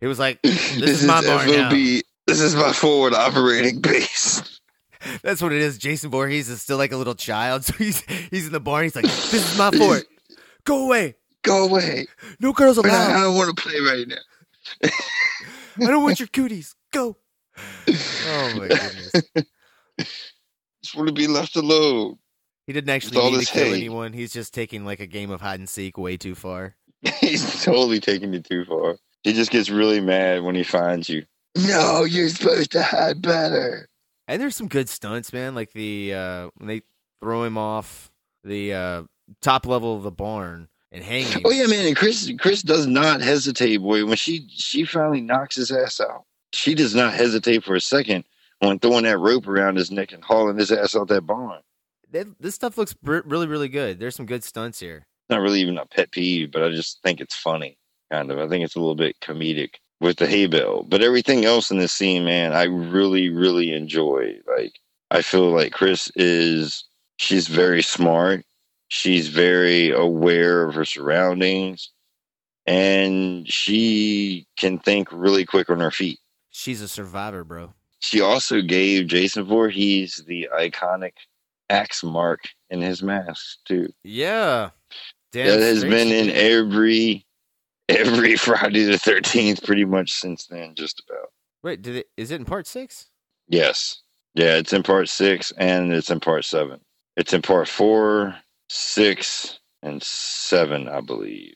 it 0.00 0.06
was 0.08 0.18
like 0.18 0.42
this, 0.42 0.80
is 0.80 1.04
my 1.04 1.24
barn 1.24 1.50
now. 1.50 1.70
This 1.70 2.40
is 2.40 2.56
my 2.56 2.72
forward 2.72 3.14
operating 3.14 3.80
base. 3.80 4.55
That's 5.22 5.42
what 5.42 5.52
it 5.52 5.60
is. 5.60 5.78
Jason 5.78 6.10
Voorhees 6.10 6.48
is 6.48 6.62
still 6.62 6.78
like 6.78 6.92
a 6.92 6.96
little 6.96 7.14
child, 7.14 7.64
so 7.66 7.74
he's 7.74 8.00
he's 8.30 8.46
in 8.46 8.52
the 8.52 8.60
barn. 8.60 8.84
He's 8.84 8.96
like, 8.96 9.04
"This 9.04 9.52
is 9.52 9.58
my 9.58 9.70
fort. 9.70 10.04
Go 10.64 10.84
away. 10.84 11.16
Go 11.42 11.64
away. 11.64 12.06
No 12.40 12.52
girls 12.52 12.76
allowed. 12.76 13.10
I, 13.10 13.18
I 13.18 13.20
don't 13.22 13.36
want 13.36 13.56
to 13.56 13.62
play 13.62 13.78
right 13.80 14.06
now. 14.08 14.16
I 15.86 15.90
don't 15.90 16.02
want 16.02 16.18
your 16.20 16.28
cooties. 16.28 16.74
Go." 16.92 17.16
Oh 18.28 18.54
my 18.56 18.66
goodness. 18.66 19.12
Just 20.82 20.96
want 20.96 21.06
to 21.06 21.14
be 21.14 21.28
left 21.28 21.54
alone. 21.54 22.18
He 22.66 22.72
didn't 22.72 22.90
actually 22.90 23.18
all 23.18 23.30
mean 23.30 23.40
to 23.40 23.46
kill 23.46 23.66
hate. 23.66 23.74
anyone. 23.74 24.12
He's 24.12 24.32
just 24.32 24.52
taking 24.52 24.84
like 24.84 24.98
a 24.98 25.06
game 25.06 25.30
of 25.30 25.40
hide 25.40 25.60
and 25.60 25.68
seek 25.68 25.96
way 25.96 26.16
too 26.16 26.34
far. 26.34 26.74
He's 27.20 27.64
totally 27.64 28.00
taking 28.00 28.34
it 28.34 28.44
too 28.44 28.64
far. 28.64 28.96
He 29.22 29.32
just 29.32 29.50
gets 29.52 29.70
really 29.70 30.00
mad 30.00 30.42
when 30.42 30.56
he 30.56 30.64
finds 30.64 31.08
you. 31.08 31.24
No, 31.56 32.04
you're 32.04 32.28
supposed 32.28 32.72
to 32.72 32.82
hide 32.82 33.22
better. 33.22 33.88
And 34.28 34.40
there's 34.42 34.56
some 34.56 34.68
good 34.68 34.88
stunts, 34.88 35.32
man. 35.32 35.54
Like 35.54 35.72
the 35.72 36.14
uh 36.14 36.50
when 36.56 36.68
they 36.68 36.82
throw 37.20 37.44
him 37.44 37.56
off 37.58 38.10
the 38.44 38.74
uh 38.74 39.02
top 39.40 39.66
level 39.66 39.96
of 39.96 40.02
the 40.02 40.10
barn 40.10 40.68
and 40.92 41.02
hang 41.04 41.24
him. 41.26 41.42
Oh 41.44 41.50
yeah, 41.50 41.66
man. 41.66 41.86
And 41.86 41.96
Chris, 41.96 42.30
Chris 42.38 42.62
does 42.62 42.86
not 42.86 43.20
hesitate, 43.20 43.78
boy. 43.78 44.04
When 44.06 44.16
she 44.16 44.46
she 44.50 44.84
finally 44.84 45.20
knocks 45.20 45.56
his 45.56 45.70
ass 45.70 46.00
out, 46.00 46.24
she 46.52 46.74
does 46.74 46.94
not 46.94 47.14
hesitate 47.14 47.64
for 47.64 47.74
a 47.74 47.80
second 47.80 48.24
on 48.62 48.78
throwing 48.78 49.04
that 49.04 49.18
rope 49.18 49.46
around 49.46 49.76
his 49.76 49.90
neck 49.90 50.12
and 50.12 50.24
hauling 50.24 50.56
his 50.56 50.72
ass 50.72 50.96
out 50.96 51.08
that 51.08 51.22
barn. 51.26 51.60
That- 52.12 52.40
this 52.40 52.54
stuff 52.54 52.78
looks 52.78 52.94
br- 52.94 53.20
really, 53.24 53.46
really 53.46 53.68
good. 53.68 53.98
There's 53.98 54.16
some 54.16 54.26
good 54.26 54.42
stunts 54.44 54.80
here. 54.80 55.06
Not 55.28 55.40
really 55.40 55.60
even 55.60 55.76
a 55.76 55.84
pet 55.86 56.10
peeve, 56.12 56.52
but 56.52 56.62
I 56.62 56.70
just 56.70 57.02
think 57.02 57.20
it's 57.20 57.34
funny, 57.34 57.76
kind 58.12 58.30
of. 58.30 58.38
I 58.38 58.48
think 58.48 58.64
it's 58.64 58.76
a 58.76 58.78
little 58.78 58.94
bit 58.94 59.16
comedic 59.20 59.74
with 60.00 60.18
the 60.18 60.26
hay 60.26 60.46
bale, 60.46 60.82
but 60.82 61.02
everything 61.02 61.44
else 61.44 61.70
in 61.70 61.78
this 61.78 61.92
scene, 61.92 62.24
man, 62.24 62.52
I 62.52 62.64
really, 62.64 63.30
really 63.30 63.72
enjoy. 63.72 64.38
Like, 64.46 64.78
I 65.10 65.22
feel 65.22 65.50
like 65.50 65.72
Chris 65.72 66.10
is 66.16 66.84
she's 67.16 67.48
very 67.48 67.82
smart. 67.82 68.44
She's 68.88 69.28
very 69.28 69.90
aware 69.90 70.64
of 70.64 70.74
her 70.74 70.84
surroundings, 70.84 71.90
and 72.66 73.50
she 73.50 74.46
can 74.56 74.78
think 74.78 75.08
really 75.10 75.44
quick 75.44 75.70
on 75.70 75.80
her 75.80 75.90
feet. 75.90 76.20
She's 76.50 76.80
a 76.80 76.88
survivor, 76.88 77.42
bro. 77.42 77.74
She 77.98 78.20
also 78.20 78.60
gave 78.60 79.08
Jason 79.08 79.44
Voorhees 79.44 80.22
the 80.26 80.48
iconic 80.56 81.14
axe 81.68 82.04
mark 82.04 82.40
in 82.70 82.80
his 82.80 83.02
mask 83.02 83.58
too. 83.64 83.92
Yeah. 84.04 84.70
Damn 85.32 85.46
that 85.48 85.60
has 85.60 85.82
been 85.82 86.08
in 86.08 86.30
every 86.30 87.25
every 87.88 88.36
Friday 88.36 88.84
the 88.84 88.98
Thirteenth, 88.98 89.64
pretty 89.64 89.84
much 89.84 90.12
since 90.12 90.46
then. 90.46 90.74
Just 90.74 91.02
about. 91.08 91.30
Wait, 91.62 91.82
did 91.82 91.96
it? 91.96 92.06
Is 92.16 92.30
it 92.30 92.36
in 92.36 92.44
part 92.44 92.66
six? 92.66 93.06
Yes, 93.48 94.02
yeah, 94.34 94.56
it's 94.56 94.72
in 94.72 94.82
part 94.82 95.08
six 95.08 95.52
and 95.56 95.92
it's 95.92 96.10
in 96.10 96.20
part 96.20 96.44
seven. 96.44 96.80
It's 97.16 97.32
in 97.32 97.42
part 97.42 97.68
four, 97.68 98.36
six, 98.68 99.58
and 99.82 100.02
seven, 100.02 100.88
I 100.88 101.00
believe. 101.00 101.54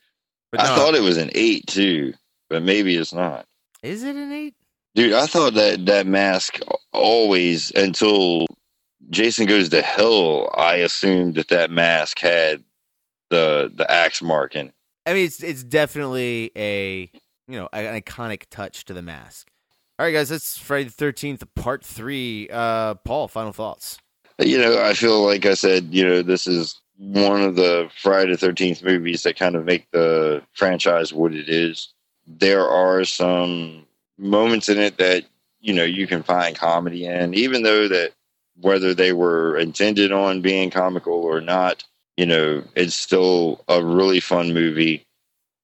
But 0.51 0.63
I 0.63 0.75
thought 0.75 0.95
it 0.95 1.03
was 1.03 1.19
an 1.19 1.31
eight 1.35 1.67
too, 1.67 2.15
but 2.49 2.63
maybe 2.63 2.97
it's 2.97 3.13
not. 3.13 3.45
Is 3.83 4.03
it 4.03 4.17
an 4.17 4.33
eight? 4.33 4.55
Dude, 4.95 5.13
I 5.13 5.27
thought 5.27 5.55
that 5.55 5.87
that 5.87 6.07
mask 6.07 6.61
always 6.93 7.71
until 7.73 8.47
Jason 9.11 9.47
goes 9.47 9.69
to 9.69 9.83
hell. 9.83 10.51
I 10.57 10.77
assumed 10.77 11.35
that 11.37 11.49
that 11.49 11.71
mask 11.71 12.19
had 12.19 12.65
the 13.31 13.71
the 13.75 13.91
axe 13.91 14.23
mark 14.23 14.57
in 14.57 14.69
it. 14.69 14.75
I 15.11 15.15
mean, 15.15 15.25
it's 15.25 15.43
it's 15.43 15.65
definitely 15.65 16.53
a 16.55 17.11
you 17.49 17.59
know 17.59 17.69
an 17.73 18.01
iconic 18.01 18.45
touch 18.49 18.85
to 18.85 18.95
the 18.95 19.03
mask. 19.03 19.51
All 19.99 20.07
right, 20.07 20.13
guys, 20.13 20.29
that's 20.29 20.57
Friday 20.57 20.85
the 20.85 20.93
Thirteenth, 20.93 21.43
Part 21.57 21.85
Three. 21.85 22.49
Uh, 22.49 22.95
Paul, 22.95 23.27
final 23.27 23.53
thoughts. 23.53 23.99
You 24.39 24.59
know, 24.59 24.81
I 24.81 24.95
feel 24.95 25.27
like 25.27 25.47
I 25.47 25.55
said, 25.55 25.89
you 25.91 26.07
know, 26.07 26.23
this 26.23 26.47
is 26.47 26.81
one 26.97 27.43
of 27.43 27.57
the 27.57 27.91
Friday 28.01 28.31
the 28.31 28.39
Thirteenth 28.39 28.85
movies 28.85 29.25
that 29.25 29.37
kind 29.37 29.57
of 29.57 29.65
make 29.65 29.91
the 29.91 30.43
franchise 30.53 31.13
what 31.13 31.35
it 31.35 31.49
is. 31.49 31.93
There 32.29 32.69
are 32.69 33.05
some 33.05 33.87
moments 34.17 34.69
in 34.69 34.79
it 34.79 34.97
that 34.99 35.25
you 35.61 35.75
know 35.75 35.83
you 35.83 36.07
can 36.07 36.23
find 36.23 36.55
comedy 36.55 37.07
in, 37.07 37.35
even 37.35 37.65
though 37.65 37.89
that 37.89 38.13
whether 38.61 38.95
they 38.95 39.13
were 39.13 39.59
intended 39.59 40.13
on 40.13 40.41
being 40.41 40.71
comical 40.71 41.15
or 41.15 41.41
not, 41.41 41.83
you 42.21 42.27
know, 42.27 42.63
it's 42.77 42.95
still 42.95 43.65
a 43.67 43.83
really 43.83 44.21
fun 44.21 44.53
movie. 44.53 45.07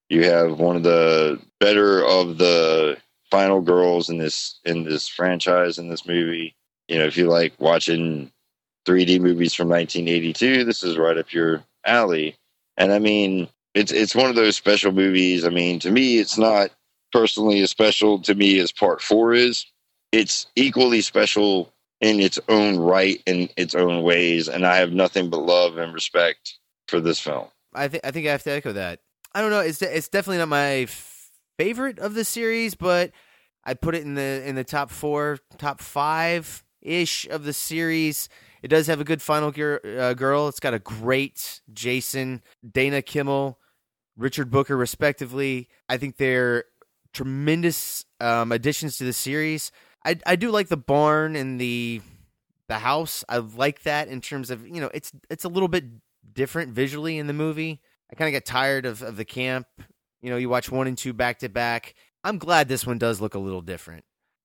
You 0.09 0.24
have 0.24 0.59
one 0.59 0.74
of 0.74 0.84
the 0.84 1.38
better 1.61 2.02
of 2.02 2.38
the 2.38 2.96
final 3.30 3.61
girls 3.61 4.09
in 4.09 4.16
this 4.16 4.59
in 4.64 4.84
this 4.84 5.07
franchise 5.07 5.76
in 5.76 5.90
this 5.90 6.07
movie. 6.07 6.57
You 6.88 6.98
know, 6.98 7.04
if 7.04 7.18
you 7.18 7.26
like 7.26 7.52
watching 7.59 8.32
3D 8.86 9.20
movies 9.20 9.52
from 9.52 9.68
1982, 9.68 10.64
this 10.64 10.82
is 10.82 10.96
right 10.96 11.18
up 11.18 11.30
your 11.30 11.62
alley. 11.84 12.38
And 12.78 12.90
I 12.90 13.00
mean, 13.00 13.48
it's 13.74 13.92
it's 13.92 14.14
one 14.14 14.30
of 14.30 14.36
those 14.36 14.57
special 14.57 14.92
movies. 14.92 15.44
I 15.44 15.50
mean, 15.50 15.78
to 15.80 15.90
me, 15.90 16.20
it's 16.20 16.38
not 16.38 16.70
personally 17.12 17.61
as 17.61 17.68
special 17.68 18.18
to 18.20 18.34
me 18.34 18.59
as 18.61 18.72
Part 18.72 19.02
Four 19.02 19.34
is. 19.34 19.66
It's 20.11 20.46
equally 20.57 21.02
special 21.02 21.70
in 22.01 22.20
its 22.20 22.38
own 22.49 22.78
right, 22.78 23.22
in 23.26 23.49
its 23.57 23.74
own 23.74 24.03
ways, 24.03 24.49
and 24.49 24.66
I 24.66 24.76
have 24.76 24.92
nothing 24.92 25.30
but 25.30 25.42
love 25.42 25.78
and 25.78 25.94
respect 25.94 26.59
for 26.88 27.01
this 27.01 27.20
film. 27.20 27.49
I 27.74 27.88
think 27.88 28.05
I 28.05 28.11
think 28.11 28.26
I 28.26 28.32
have 28.32 28.42
to 28.44 28.53
echo 28.53 28.72
that. 28.72 29.01
I 29.34 29.40
don't 29.40 29.51
know. 29.51 29.61
It's 29.61 29.82
it's 29.82 30.09
definitely 30.09 30.38
not 30.38 30.49
my 30.49 30.86
favorite 31.59 31.99
of 31.99 32.14
the 32.14 32.24
series, 32.24 32.74
but 32.74 33.12
I'd 33.64 33.80
put 33.80 33.94
it 33.94 34.03
in 34.03 34.14
the 34.14 34.42
in 34.47 34.55
the 34.55 34.64
top 34.64 34.90
four, 34.90 35.38
top 35.59 35.80
five 35.80 36.64
ish 36.82 37.26
of 37.28 37.44
the 37.44 37.53
series. 37.53 38.28
It 38.62 38.68
does 38.68 38.86
have 38.86 39.01
a 39.01 39.05
good 39.05 39.22
final 39.22 39.51
gir- 39.51 39.80
uh, 39.99 40.14
girl. 40.14 40.49
It's 40.49 40.61
got 40.61 40.74
a 40.74 40.78
great 40.78 41.61
Jason, 41.72 42.42
Dana 42.68 43.03
Kimmel, 43.03 43.59
Richard 44.16 44.51
Brooker, 44.51 44.76
respectively. 44.76 45.68
I 45.88 45.99
think 45.99 46.16
they're 46.16 46.64
tremendous 47.12 48.05
um, 48.20 48.53
additions 48.53 48.99
to 48.99 49.05
the 49.05 49.12
series. 49.12 49.72
I 50.07 50.16
I 50.24 50.36
do 50.36 50.50
like 50.50 50.68
the 50.68 50.76
barn 50.76 51.34
and 51.36 51.61
the 51.61 52.00
the 52.68 52.78
house. 52.78 53.24
I 53.28 53.38
like 53.38 53.82
that 53.82 54.09
in 54.09 54.20
terms 54.20 54.50
of 54.50 54.66
you 54.66 54.80
know 54.80 54.90
it's 54.94 55.12
it's 55.28 55.44
a 55.44 55.48
little 55.48 55.68
bit 55.68 55.84
different 56.32 56.72
visually 56.72 57.18
in 57.18 57.26
the 57.26 57.32
movie. 57.32 57.80
I 58.11 58.14
kind 58.14 58.28
of 58.28 58.32
get 58.32 58.46
tired 58.46 58.86
of 58.86 59.02
of 59.02 59.16
the 59.16 59.24
camp. 59.24 59.66
You 60.22 60.30
know, 60.30 60.36
you 60.36 60.48
watch 60.48 60.70
one 60.70 60.86
and 60.86 60.96
two 60.96 61.12
back 61.12 61.40
to 61.40 61.48
back. 61.48 61.94
I'm 62.24 62.38
glad 62.38 62.68
this 62.68 62.86
one 62.86 62.98
does 62.98 63.20
look 63.20 63.34
a 63.34 63.40
little 63.40 63.61
different. 63.61 64.04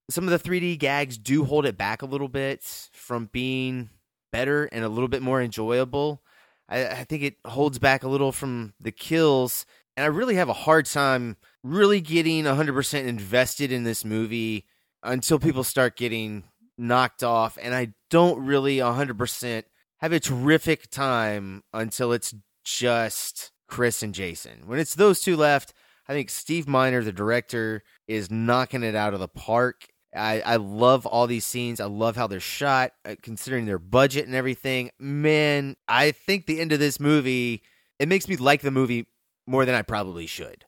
Some 0.09 0.27
of 0.27 0.31
the 0.31 0.49
3D 0.49 0.77
gags 0.77 1.17
do 1.17 1.45
hold 1.45 1.65
it 1.65 1.77
back 1.77 2.01
a 2.01 2.05
little 2.05 2.27
bit 2.27 2.63
from 2.91 3.29
being 3.31 3.89
better 4.31 4.65
and 4.65 4.83
a 4.83 4.89
little 4.89 5.07
bit 5.07 5.21
more 5.21 5.41
enjoyable. 5.41 6.21
I, 6.67 6.85
I 6.85 7.03
think 7.03 7.23
it 7.23 7.37
holds 7.45 7.79
back 7.79 8.03
a 8.03 8.09
little 8.09 8.31
from 8.31 8.73
the 8.79 8.91
kills, 8.91 9.65
and 9.95 10.03
I 10.03 10.07
really 10.07 10.35
have 10.35 10.49
a 10.49 10.53
hard 10.53 10.85
time 10.85 11.37
really 11.63 12.01
getting 12.01 12.43
100% 12.43 13.05
invested 13.05 13.71
in 13.71 13.83
this 13.83 14.03
movie 14.03 14.65
until 15.03 15.39
people 15.39 15.63
start 15.63 15.97
getting 15.97 16.43
knocked 16.77 17.23
off, 17.23 17.57
and 17.61 17.73
I 17.73 17.93
don't 18.09 18.45
really 18.45 18.77
100% 18.77 19.63
have 19.99 20.11
a 20.11 20.19
terrific 20.19 20.89
time 20.89 21.63
until 21.73 22.11
it's 22.11 22.33
just 22.63 23.51
Chris 23.67 24.03
and 24.03 24.13
Jason. 24.13 24.63
When 24.65 24.79
it's 24.79 24.95
those 24.95 25.21
two 25.21 25.37
left, 25.37 25.73
I 26.07 26.13
think 26.13 26.29
Steve 26.29 26.67
Miner, 26.67 27.03
the 27.03 27.11
director, 27.11 27.83
is 28.07 28.31
knocking 28.31 28.83
it 28.83 28.95
out 28.95 29.13
of 29.13 29.19
the 29.19 29.27
park. 29.27 29.87
I, 30.13 30.41
I 30.41 30.55
love 30.57 31.05
all 31.05 31.27
these 31.27 31.45
scenes. 31.45 31.79
I 31.79 31.85
love 31.85 32.17
how 32.17 32.27
they're 32.27 32.39
shot, 32.39 32.91
uh, 33.05 33.15
considering 33.21 33.65
their 33.65 33.79
budget 33.79 34.25
and 34.25 34.35
everything. 34.35 34.91
Man, 34.99 35.77
I 35.87 36.11
think 36.11 36.45
the 36.45 36.59
end 36.59 36.73
of 36.73 36.79
this 36.79 36.99
movie, 36.99 37.63
it 37.97 38.09
makes 38.09 38.27
me 38.27 38.35
like 38.35 38.61
the 38.61 38.71
movie 38.71 39.07
more 39.47 39.65
than 39.65 39.75
I 39.75 39.83
probably 39.83 40.25
should. 40.25 40.65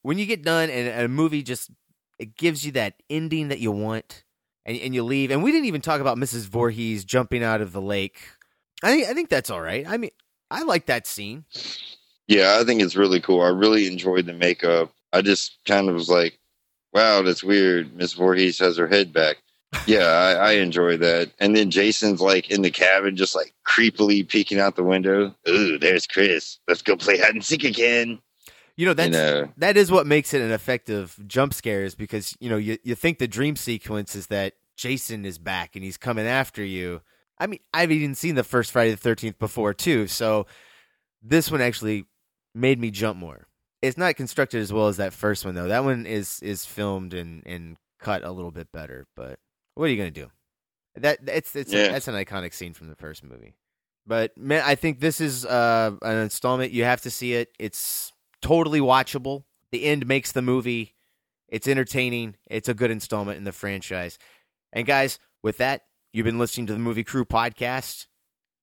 When 0.00 0.18
you 0.18 0.26
get 0.26 0.42
done 0.42 0.70
and 0.70 1.04
a 1.04 1.08
movie 1.08 1.42
just 1.42 1.70
it 2.18 2.36
gives 2.36 2.64
you 2.64 2.72
that 2.72 2.94
ending 3.10 3.48
that 3.48 3.58
you 3.58 3.72
want, 3.72 4.24
and, 4.64 4.76
and 4.78 4.94
you 4.94 5.02
leave. 5.02 5.30
And 5.30 5.42
we 5.42 5.52
didn't 5.52 5.66
even 5.66 5.80
talk 5.80 6.00
about 6.00 6.18
Mrs. 6.18 6.46
Voorhees 6.46 7.04
jumping 7.04 7.42
out 7.42 7.60
of 7.60 7.72
the 7.72 7.80
lake. 7.80 8.18
I 8.82 8.90
think 8.90 9.08
I 9.08 9.14
think 9.14 9.28
that's 9.28 9.50
all 9.50 9.60
right. 9.60 9.86
I 9.86 9.96
mean, 9.96 10.10
I 10.50 10.62
like 10.62 10.86
that 10.86 11.06
scene. 11.06 11.44
Yeah, 12.28 12.58
I 12.60 12.64
think 12.64 12.80
it's 12.82 12.96
really 12.96 13.20
cool. 13.20 13.42
I 13.42 13.48
really 13.48 13.86
enjoyed 13.86 14.26
the 14.26 14.32
makeup. 14.32 14.92
I 15.12 15.22
just 15.22 15.58
kind 15.66 15.88
of 15.88 15.94
was 15.94 16.08
like, 16.08 16.38
wow, 16.92 17.22
that's 17.22 17.44
weird. 17.44 17.94
Miss 17.94 18.12
Voorhees 18.12 18.58
has 18.58 18.76
her 18.76 18.86
head 18.88 19.12
back. 19.12 19.36
Yeah, 19.86 20.06
I, 20.06 20.32
I 20.32 20.52
enjoy 20.52 20.98
that. 20.98 21.30
And 21.40 21.56
then 21.56 21.70
Jason's 21.70 22.20
like 22.20 22.50
in 22.50 22.62
the 22.62 22.70
cabin, 22.70 23.16
just 23.16 23.34
like 23.34 23.54
creepily 23.66 24.26
peeking 24.26 24.60
out 24.60 24.76
the 24.76 24.82
window. 24.82 25.34
Ooh, 25.48 25.78
there's 25.78 26.06
Chris. 26.06 26.58
Let's 26.68 26.82
go 26.82 26.96
play 26.96 27.18
hide 27.18 27.34
and 27.34 27.44
seek 27.44 27.64
again. 27.64 28.18
You 28.76 28.86
know, 28.86 28.94
that's 28.94 29.06
You 29.08 29.22
know. 29.22 29.52
that 29.58 29.76
is 29.76 29.90
what 29.90 30.06
makes 30.06 30.32
it 30.34 30.40
an 30.40 30.50
effective 30.50 31.18
jump 31.26 31.52
scare 31.54 31.84
is 31.84 31.94
because, 31.94 32.36
you 32.40 32.48
know, 32.48 32.56
you, 32.56 32.78
you 32.82 32.94
think 32.94 33.18
the 33.18 33.28
dream 33.28 33.54
sequence 33.56 34.14
is 34.16 34.28
that 34.28 34.54
Jason 34.76 35.24
is 35.24 35.38
back 35.38 35.76
and 35.76 35.84
he's 35.84 35.96
coming 35.98 36.26
after 36.26 36.64
you. 36.64 37.02
I 37.38 37.46
mean, 37.46 37.60
I've 37.74 37.90
even 37.92 38.14
seen 38.14 38.34
the 38.34 38.44
first 38.44 38.70
Friday 38.72 38.92
the 38.92 38.96
thirteenth 38.96 39.38
before 39.38 39.74
too, 39.74 40.06
so 40.06 40.46
this 41.22 41.50
one 41.50 41.60
actually 41.60 42.06
made 42.54 42.78
me 42.80 42.90
jump 42.90 43.18
more. 43.18 43.46
It's 43.82 43.98
not 43.98 44.16
constructed 44.16 44.60
as 44.60 44.72
well 44.72 44.88
as 44.88 44.96
that 44.98 45.12
first 45.12 45.44
one 45.44 45.54
though. 45.54 45.68
That 45.68 45.84
one 45.84 46.06
is 46.06 46.40
is 46.40 46.64
filmed 46.64 47.14
and, 47.14 47.42
and 47.46 47.76
cut 47.98 48.24
a 48.24 48.30
little 48.30 48.50
bit 48.52 48.70
better, 48.72 49.06
but 49.16 49.38
what 49.74 49.86
are 49.86 49.88
you 49.88 49.96
gonna 49.96 50.10
do? 50.10 50.30
That 50.96 51.18
it's 51.26 51.56
it's 51.56 51.72
Yeah. 51.72 51.88
that's 51.90 52.08
an 52.08 52.14
iconic 52.14 52.54
scene 52.54 52.74
from 52.74 52.88
the 52.88 52.96
first 52.96 53.24
movie. 53.24 53.54
But 54.06 54.36
man, 54.36 54.62
I 54.64 54.74
think 54.74 55.00
this 55.00 55.20
is 55.20 55.44
uh, 55.46 55.92
an 56.02 56.18
installment. 56.18 56.72
You 56.72 56.84
have 56.84 57.00
to 57.02 57.10
see 57.10 57.34
it. 57.34 57.48
It's 57.58 58.11
totally 58.42 58.80
watchable. 58.80 59.44
The 59.70 59.84
end 59.84 60.06
makes 60.06 60.32
the 60.32 60.42
movie. 60.42 60.94
It's 61.48 61.68
entertaining. 61.68 62.36
It's 62.46 62.68
a 62.68 62.74
good 62.74 62.90
installment 62.90 63.38
in 63.38 63.44
the 63.44 63.52
franchise. 63.52 64.18
And 64.72 64.86
guys, 64.86 65.18
with 65.42 65.58
that, 65.58 65.82
you've 66.12 66.24
been 66.24 66.38
listening 66.38 66.66
to 66.66 66.72
the 66.72 66.78
Movie 66.78 67.04
Crewe 67.04 67.24
podcast. 67.24 68.06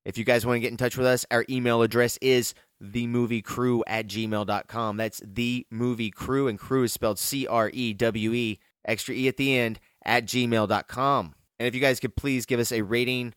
If 0.05 0.17
you 0.17 0.23
guys 0.23 0.45
want 0.45 0.55
to 0.55 0.59
get 0.61 0.71
in 0.71 0.77
touch 0.77 0.97
with 0.97 1.07
us, 1.07 1.25
our 1.30 1.45
email 1.49 1.82
address 1.82 2.17
is 2.21 2.53
themoviecrew 2.82 3.82
at 3.86 4.07
gmail.com. 4.07 4.97
That's 4.97 5.21
the 5.25 5.67
movie 5.69 6.11
crew, 6.11 6.47
and 6.47 6.57
crew 6.57 6.84
is 6.84 6.93
spelled 6.93 7.19
C 7.19 7.45
R 7.45 7.69
E 7.73 7.93
W 7.93 8.34
E, 8.34 8.59
extra 8.86 9.13
E 9.13 9.27
at 9.27 9.38
the 9.38 9.55
end, 9.55 9.80
at 10.03 10.25
gmail.com. 10.25 11.36
And 11.59 11.67
if 11.67 11.75
you 11.75 11.82
guys 11.82 11.99
could 11.99 12.15
please 12.15 12.45
give 12.45 12.59
us 12.59 12.71
a 12.71 12.82
rating 12.82 13.34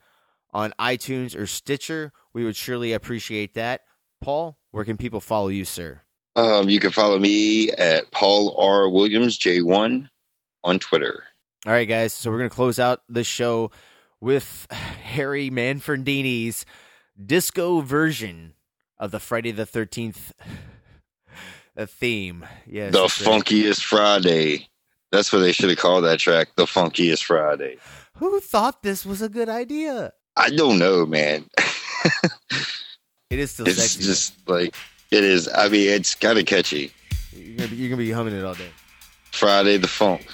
on 0.53 0.73
iTunes 0.79 1.37
or 1.37 1.47
Stitcher, 1.47 2.13
we 2.33 2.45
would 2.45 2.57
surely 2.57 2.93
appreciate 2.93 3.55
that. 3.55 3.83
Paul, 4.21 4.57
where 4.71 4.85
can 4.85 4.97
people 4.97 5.21
follow 5.21 5.49
you, 5.49 5.65
sir? 5.65 6.03
Um, 6.35 6.69
you 6.69 6.81
can 6.81 6.91
follow 6.91 7.19
me 7.19 7.71
at 7.73 8.11
Paul 8.11 8.57
R. 8.59 8.89
Williams 8.89 9.39
J1 9.39 10.09
on 10.65 10.79
Twitter. 10.79 11.25
All 11.67 11.73
right, 11.73 11.89
guys. 11.89 12.13
So 12.13 12.31
we're 12.31 12.39
going 12.39 12.51
to 12.51 12.57
close 12.57 12.79
out 12.79 13.03
the 13.09 13.25
show 13.25 13.71
with 14.21 14.67
Harry 14.71 15.51
Manfredini's 15.51 16.65
disco 17.25 17.81
version 17.81 18.55
of 18.99 19.11
the 19.11 19.21
Friday 19.21 19.51
the 19.51 19.67
13th 19.67 20.33
uh, 21.77 21.87
theme. 21.87 22.47
Yes. 22.67 22.93
the 22.93 23.05
funkiest 23.05 23.83
Friday. 23.83 24.69
That's 25.11 25.33
what 25.33 25.41
they 25.41 25.53
should 25.53 25.69
have 25.69 25.79
called 25.79 26.05
that 26.05 26.19
track. 26.19 26.49
The 26.57 26.65
funkiest 26.65 27.25
Friday. 27.25 27.77
Who 28.17 28.41
thought 28.41 28.83
this 28.83 29.05
was 29.05 29.21
a 29.21 29.29
good 29.29 29.49
idea? 29.49 30.13
I 30.37 30.49
don't 30.51 30.79
know, 30.79 31.05
man. 31.05 31.45
It 33.33 33.39
is 33.39 33.51
still 33.53 33.67
it's 33.67 33.79
sexy. 33.79 34.03
just 34.05 34.47
like 34.47 34.75
it 35.13 35.25
is. 35.25 35.49
I 35.55 35.69
mean, 35.69 35.91
it's 35.91 36.15
kind 36.15 36.39
of 36.39 36.47
catchy. 36.47 36.91
You're 37.33 37.57
going 37.57 37.69
to 37.69 37.75
be, 37.75 37.77
you're 37.77 37.91
gonna 37.91 37.99
be 37.99 38.11
humming 38.11 38.35
it 38.35 38.45
all 38.45 38.55
day. 38.55 38.71
Friday 39.31 39.77
the 39.77 39.89
funk. 39.89 40.27